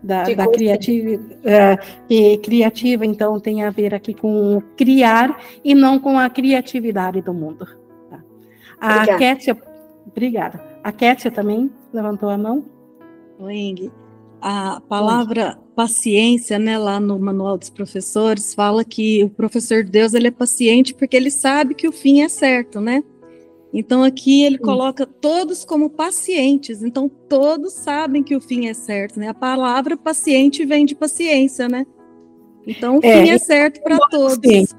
da, 0.04 0.24
da 0.24 0.46
criativa, 0.48 1.18
uh, 1.18 2.42
criativa, 2.42 3.06
então, 3.06 3.40
tem 3.40 3.64
a 3.64 3.70
ver 3.70 3.94
aqui 3.94 4.12
com 4.12 4.62
criar 4.76 5.40
e 5.64 5.74
não 5.74 5.98
com 5.98 6.18
a 6.18 6.28
criatividade 6.28 7.22
do 7.22 7.32
mundo. 7.32 7.66
Tá? 8.10 8.22
A 8.78 8.94
obrigada. 8.96 9.18
Kétia, 9.18 9.56
obrigada. 10.06 10.64
A 10.84 10.92
Kétia 10.92 11.30
também 11.30 11.70
levantou 11.92 12.28
a 12.28 12.36
mão. 12.36 12.66
Oi, 13.38 13.90
A 14.42 14.80
palavra. 14.86 15.58
Paciência, 15.74 16.58
né, 16.58 16.78
lá 16.78 17.00
no 17.00 17.18
Manual 17.18 17.58
dos 17.58 17.70
Professores, 17.70 18.54
fala 18.54 18.84
que 18.84 19.24
o 19.24 19.30
professor 19.30 19.84
Deus 19.84 20.14
ele 20.14 20.28
é 20.28 20.30
paciente 20.30 20.94
porque 20.94 21.16
ele 21.16 21.30
sabe 21.30 21.74
que 21.74 21.88
o 21.88 21.92
fim 21.92 22.22
é 22.22 22.28
certo, 22.28 22.80
né? 22.80 23.02
Então 23.72 24.04
aqui 24.04 24.44
ele 24.44 24.56
coloca 24.56 25.04
todos 25.04 25.64
como 25.64 25.90
pacientes, 25.90 26.80
então 26.82 27.08
todos 27.08 27.72
sabem 27.72 28.22
que 28.22 28.36
o 28.36 28.40
fim 28.40 28.66
é 28.66 28.74
certo, 28.74 29.18
né? 29.18 29.28
A 29.28 29.34
palavra 29.34 29.96
paciente 29.96 30.64
vem 30.64 30.86
de 30.86 30.94
paciência, 30.94 31.68
né? 31.68 31.84
Então 32.64 32.98
o 32.98 33.00
é, 33.02 33.24
fim 33.24 33.30
é 33.30 33.38
certo 33.38 33.82
para 33.82 33.98
todos. 34.08 34.74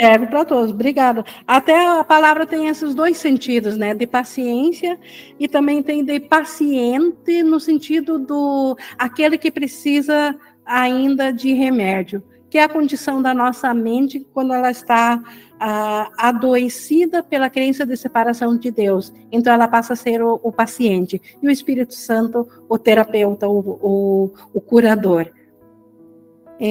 Serve 0.00 0.28
para 0.28 0.46
todos, 0.46 0.70
obrigada. 0.70 1.22
Até 1.46 1.86
a 1.86 2.02
palavra 2.02 2.46
tem 2.46 2.68
esses 2.68 2.94
dois 2.94 3.18
sentidos, 3.18 3.76
né? 3.76 3.92
De 3.92 4.06
paciência 4.06 4.98
e 5.38 5.46
também 5.46 5.82
tem 5.82 6.02
de 6.02 6.18
paciente 6.18 7.42
no 7.42 7.60
sentido 7.60 8.18
do 8.18 8.78
aquele 8.96 9.36
que 9.36 9.50
precisa 9.50 10.34
ainda 10.64 11.30
de 11.30 11.52
remédio, 11.52 12.22
que 12.48 12.56
é 12.56 12.62
a 12.62 12.68
condição 12.68 13.20
da 13.20 13.34
nossa 13.34 13.74
mente 13.74 14.26
quando 14.32 14.54
ela 14.54 14.70
está 14.70 15.22
ah, 15.58 16.10
adoecida 16.16 17.22
pela 17.22 17.50
crença 17.50 17.84
de 17.84 17.94
separação 17.94 18.56
de 18.56 18.70
Deus. 18.70 19.12
Então 19.30 19.52
ela 19.52 19.68
passa 19.68 19.92
a 19.92 19.96
ser 19.96 20.22
o, 20.22 20.40
o 20.42 20.50
paciente 20.50 21.20
e 21.42 21.46
o 21.46 21.50
Espírito 21.50 21.92
Santo 21.92 22.48
o 22.70 22.78
terapeuta, 22.78 23.46
o, 23.46 23.58
o, 23.58 24.32
o 24.54 24.60
curador. 24.62 25.30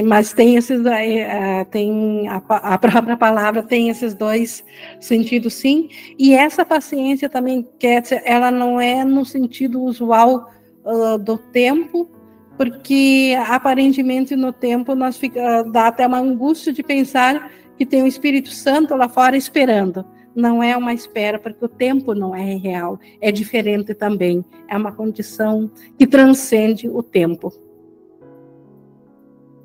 Mas 0.05 0.33
tem 0.33 0.55
esses, 0.55 0.85
é, 0.85 1.65
tem 1.65 2.27
a, 2.27 2.35
a, 2.47 2.77
própria 2.77 3.17
palavra 3.17 3.63
tem 3.63 3.89
esses 3.89 4.13
dois 4.13 4.63
sentidos, 4.99 5.55
sim. 5.55 5.89
E 6.17 6.33
essa 6.33 6.63
paciência 6.63 7.27
também, 7.27 7.67
ela 8.23 8.51
não 8.51 8.79
é 8.79 9.03
no 9.03 9.25
sentido 9.25 9.81
usual 9.81 10.51
uh, 10.85 11.17
do 11.17 11.39
tempo, 11.39 12.07
porque 12.55 13.35
aparentemente 13.47 14.35
no 14.35 14.53
tempo 14.53 14.93
nós 14.93 15.17
fica, 15.17 15.63
dá 15.63 15.87
até 15.87 16.05
uma 16.05 16.19
angústia 16.19 16.71
de 16.71 16.83
pensar 16.83 17.51
que 17.75 17.85
tem 17.85 18.03
o 18.03 18.07
Espírito 18.07 18.49
Santo 18.49 18.95
lá 18.95 19.09
fora 19.09 19.35
esperando. 19.35 20.05
Não 20.35 20.61
é 20.61 20.77
uma 20.77 20.93
espera, 20.93 21.39
porque 21.39 21.65
o 21.65 21.69
tempo 21.69 22.13
não 22.13 22.35
é 22.35 22.55
real, 22.55 22.99
é 23.19 23.31
diferente 23.31 23.95
também. 23.95 24.45
É 24.67 24.77
uma 24.77 24.91
condição 24.91 25.71
que 25.97 26.05
transcende 26.05 26.87
o 26.87 27.01
tempo. 27.01 27.51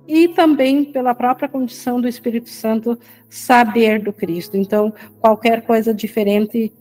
E 0.06 0.28
também 0.28 0.84
pela 0.84 1.14
própria 1.14 1.48
condição 1.48 2.00
do 2.00 2.08
Espírito 2.08 2.50
Santo 2.50 2.98
saber 3.28 4.02
do 4.02 4.12
Cristo. 4.12 4.56
Então, 4.56 4.92
qualquer 5.20 5.62
coisa 5.62 5.94
diferente 5.94 6.72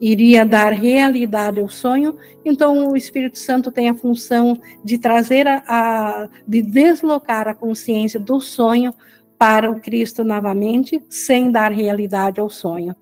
iria 0.00 0.46
dar 0.46 0.72
realidade 0.72 1.60
ao 1.60 1.68
sonho. 1.68 2.16
Então, 2.44 2.90
o 2.90 2.96
Espírito 2.96 3.38
Santo 3.38 3.72
tem 3.72 3.88
a 3.88 3.94
função 3.94 4.60
de 4.84 4.96
trazer 4.96 5.46
a, 5.46 5.62
a 5.66 6.28
de 6.46 6.62
deslocar 6.62 7.48
a 7.48 7.54
consciência 7.54 8.20
do 8.20 8.40
sonho 8.40 8.94
para 9.36 9.70
o 9.70 9.80
Cristo 9.80 10.24
novamente, 10.24 11.02
sem 11.08 11.50
dar 11.50 11.72
realidade 11.72 12.40
ao 12.40 12.50
sonho. 12.50 12.94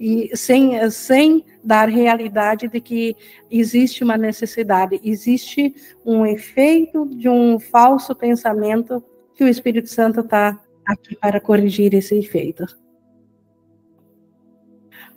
E 0.00 0.34
sem, 0.34 0.90
sem 0.90 1.44
dar 1.62 1.86
realidade 1.86 2.66
de 2.68 2.80
que 2.80 3.14
existe 3.50 4.02
uma 4.02 4.16
necessidade, 4.16 4.98
existe 5.04 5.74
um 6.06 6.24
efeito 6.24 7.04
de 7.04 7.28
um 7.28 7.60
falso 7.60 8.14
pensamento 8.14 9.04
que 9.34 9.44
o 9.44 9.48
Espírito 9.48 9.90
Santo 9.90 10.20
está 10.20 10.58
aqui 10.86 11.14
para 11.14 11.38
corrigir 11.38 11.92
esse 11.92 12.18
efeito. 12.18 12.64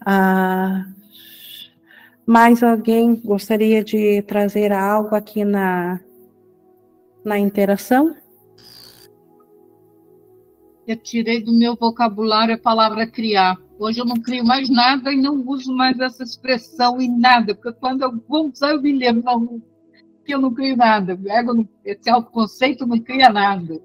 Ah, 0.05 0.85
mais 2.25 2.61
alguém 2.61 3.15
gostaria 3.15 3.81
de 3.81 4.21
trazer 4.23 4.73
algo 4.73 5.15
aqui 5.15 5.45
na, 5.45 6.01
na 7.23 7.39
interação? 7.39 8.13
eu 10.87 10.97
tirei 10.97 11.41
do 11.41 11.53
meu 11.53 11.75
vocabulário 11.75 12.55
a 12.55 12.57
palavra 12.57 13.07
criar. 13.07 13.57
Hoje 13.83 13.99
eu 13.99 14.05
não 14.05 14.15
crio 14.15 14.45
mais 14.45 14.69
nada 14.69 15.11
e 15.11 15.17
não 15.17 15.43
uso 15.45 15.75
mais 15.75 15.99
essa 15.99 16.23
expressão 16.23 17.01
em 17.01 17.19
nada, 17.19 17.53
porque 17.53 17.77
quando 17.81 18.01
eu 18.03 18.23
vou 18.29 18.49
usar, 18.49 18.69
eu 18.69 18.81
me 18.81 18.93
lembro 18.93 19.23
não, 19.25 19.61
que 20.23 20.33
eu 20.33 20.39
não 20.39 20.53
crio 20.53 20.77
nada. 20.77 21.19
Ego 21.27 21.67
esse 21.83 22.09
autoconceito 22.09 22.87
não 22.87 22.97
cria 22.97 23.29
nada. 23.29 23.81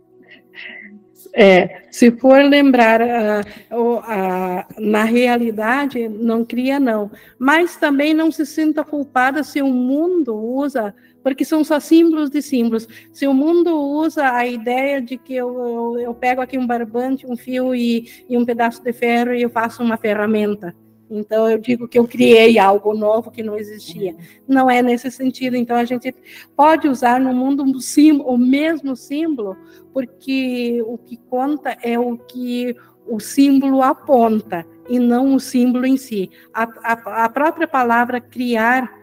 É, 1.34 1.88
se 1.90 2.12
for 2.12 2.40
lembrar 2.44 3.00
uh, 3.02 3.44
uh, 3.72 4.80
na 4.80 5.02
realidade, 5.02 6.08
não 6.08 6.44
cria 6.44 6.78
não. 6.78 7.10
Mas 7.36 7.76
também 7.76 8.14
não 8.14 8.30
se 8.30 8.46
sinta 8.46 8.84
culpada 8.84 9.42
se 9.42 9.60
o 9.60 9.66
mundo 9.66 10.32
usa, 10.36 10.94
porque 11.22 11.44
são 11.44 11.62
só 11.64 11.80
símbolos 11.80 12.30
de 12.30 12.40
símbolos. 12.40 12.88
Se 13.12 13.26
o 13.26 13.34
mundo 13.34 13.76
usa 13.76 14.30
a 14.32 14.46
ideia 14.46 15.00
de 15.00 15.18
que 15.18 15.34
eu, 15.34 15.52
eu, 15.58 16.00
eu 16.00 16.14
pego 16.14 16.40
aqui 16.40 16.58
um 16.58 16.66
barbante, 16.66 17.26
um 17.26 17.36
fio 17.36 17.74
e, 17.74 18.08
e 18.28 18.36
um 18.36 18.44
pedaço 18.44 18.82
de 18.82 18.92
ferro 18.92 19.34
e 19.34 19.42
eu 19.42 19.50
faço 19.50 19.82
uma 19.82 19.96
ferramenta. 19.96 20.74
Então, 21.10 21.50
eu 21.50 21.58
digo 21.58 21.88
que 21.88 21.98
eu 21.98 22.06
criei 22.06 22.58
algo 22.58 22.94
novo 22.94 23.30
que 23.30 23.42
não 23.42 23.56
existia. 23.56 24.14
Não 24.46 24.70
é 24.70 24.82
nesse 24.82 25.10
sentido. 25.10 25.56
Então, 25.56 25.76
a 25.76 25.84
gente 25.84 26.14
pode 26.54 26.86
usar 26.86 27.18
no 27.18 27.32
mundo 27.32 27.62
um 27.62 27.80
símbolo, 27.80 28.34
o 28.34 28.38
mesmo 28.38 28.94
símbolo, 28.94 29.56
porque 29.92 30.82
o 30.86 30.98
que 30.98 31.16
conta 31.16 31.76
é 31.82 31.98
o 31.98 32.18
que 32.18 32.76
o 33.06 33.18
símbolo 33.18 33.82
aponta, 33.82 34.66
e 34.86 34.98
não 34.98 35.34
o 35.34 35.40
símbolo 35.40 35.86
em 35.86 35.96
si. 35.96 36.30
A, 36.52 36.64
a, 36.82 37.24
a 37.24 37.28
própria 37.30 37.66
palavra 37.66 38.20
criar 38.20 38.97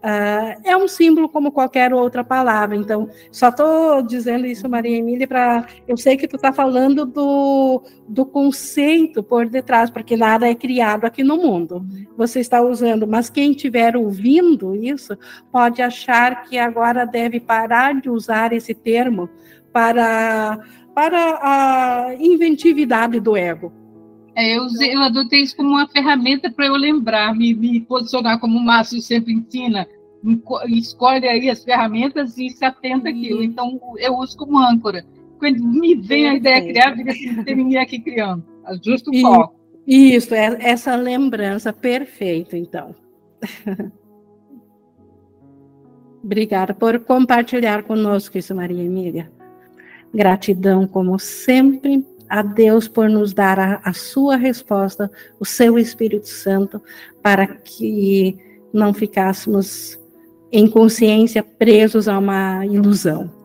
Uh, 0.00 0.56
é 0.64 0.74
um 0.74 0.88
símbolo 0.88 1.28
como 1.28 1.52
qualquer 1.52 1.92
outra 1.92 2.24
palavra. 2.24 2.74
Então, 2.74 3.10
só 3.30 3.50
estou 3.50 4.02
dizendo 4.02 4.46
isso, 4.46 4.66
Maria 4.68 4.96
Emília, 4.96 5.28
para. 5.28 5.66
Eu 5.86 5.96
sei 5.98 6.16
que 6.16 6.26
tu 6.26 6.36
está 6.36 6.52
falando 6.52 7.04
do, 7.04 7.82
do 8.08 8.24
conceito 8.24 9.22
por 9.22 9.46
detrás, 9.46 9.90
porque 9.90 10.16
nada 10.16 10.48
é 10.48 10.54
criado 10.54 11.04
aqui 11.04 11.22
no 11.22 11.36
mundo. 11.36 11.84
Você 12.16 12.40
está 12.40 12.62
usando, 12.62 13.06
mas 13.06 13.28
quem 13.28 13.50
estiver 13.50 13.94
ouvindo 13.94 14.74
isso 14.74 15.18
pode 15.52 15.82
achar 15.82 16.44
que 16.44 16.58
agora 16.58 17.04
deve 17.04 17.38
parar 17.38 18.00
de 18.00 18.08
usar 18.08 18.54
esse 18.54 18.72
termo 18.72 19.28
para, 19.70 20.58
para 20.94 21.38
a 21.42 22.14
inventividade 22.18 23.20
do 23.20 23.36
ego. 23.36 23.79
É, 24.34 24.56
eu, 24.56 24.66
eu 24.80 25.00
adotei 25.00 25.42
isso 25.42 25.56
como 25.56 25.70
uma 25.70 25.88
ferramenta 25.88 26.50
para 26.50 26.66
eu 26.66 26.76
lembrar, 26.76 27.34
me, 27.34 27.54
me 27.54 27.80
posicionar 27.80 28.38
como 28.38 28.58
o 28.58 28.64
Márcio 28.64 29.00
sempre 29.00 29.32
ensina, 29.32 29.86
escolhe 30.68 31.26
aí 31.26 31.50
as 31.50 31.64
ferramentas 31.64 32.38
e 32.38 32.50
se 32.50 32.64
atenta 32.64 33.08
àquilo. 33.08 33.42
Então, 33.42 33.80
eu 33.98 34.16
uso 34.16 34.36
como 34.36 34.58
âncora. 34.58 35.04
Quando 35.38 35.62
me 35.64 35.94
vem 35.94 36.28
a 36.28 36.34
ideia 36.34 36.60
criar, 36.60 36.94
fica 36.94 37.12
assim, 37.12 37.42
tem 37.44 37.56
ninguém 37.56 37.78
aqui 37.78 37.98
criando. 37.98 38.44
Ajusta 38.64 39.10
o 39.10 39.20
foco. 39.20 39.60
Isso, 39.86 40.34
é 40.34 40.58
essa 40.60 40.94
lembrança 40.94 41.72
perfeita, 41.72 42.56
então. 42.56 42.94
Obrigada 46.22 46.74
por 46.74 47.00
compartilhar 47.00 47.82
conosco 47.82 48.36
isso, 48.36 48.54
Maria 48.54 48.84
Emília. 48.84 49.32
Gratidão, 50.12 50.86
como 50.86 51.18
sempre, 51.18 52.04
a 52.30 52.42
Deus 52.42 52.86
por 52.86 53.10
nos 53.10 53.32
dar 53.32 53.58
a, 53.58 53.80
a 53.84 53.92
sua 53.92 54.36
resposta, 54.36 55.10
o 55.40 55.44
seu 55.44 55.76
Espírito 55.76 56.28
Santo, 56.28 56.80
para 57.20 57.46
que 57.48 58.38
não 58.72 58.94
ficássemos 58.94 59.98
em 60.52 60.68
consciência 60.68 61.42
presos 61.42 62.06
a 62.06 62.16
uma 62.16 62.64
ilusão. 62.64 63.39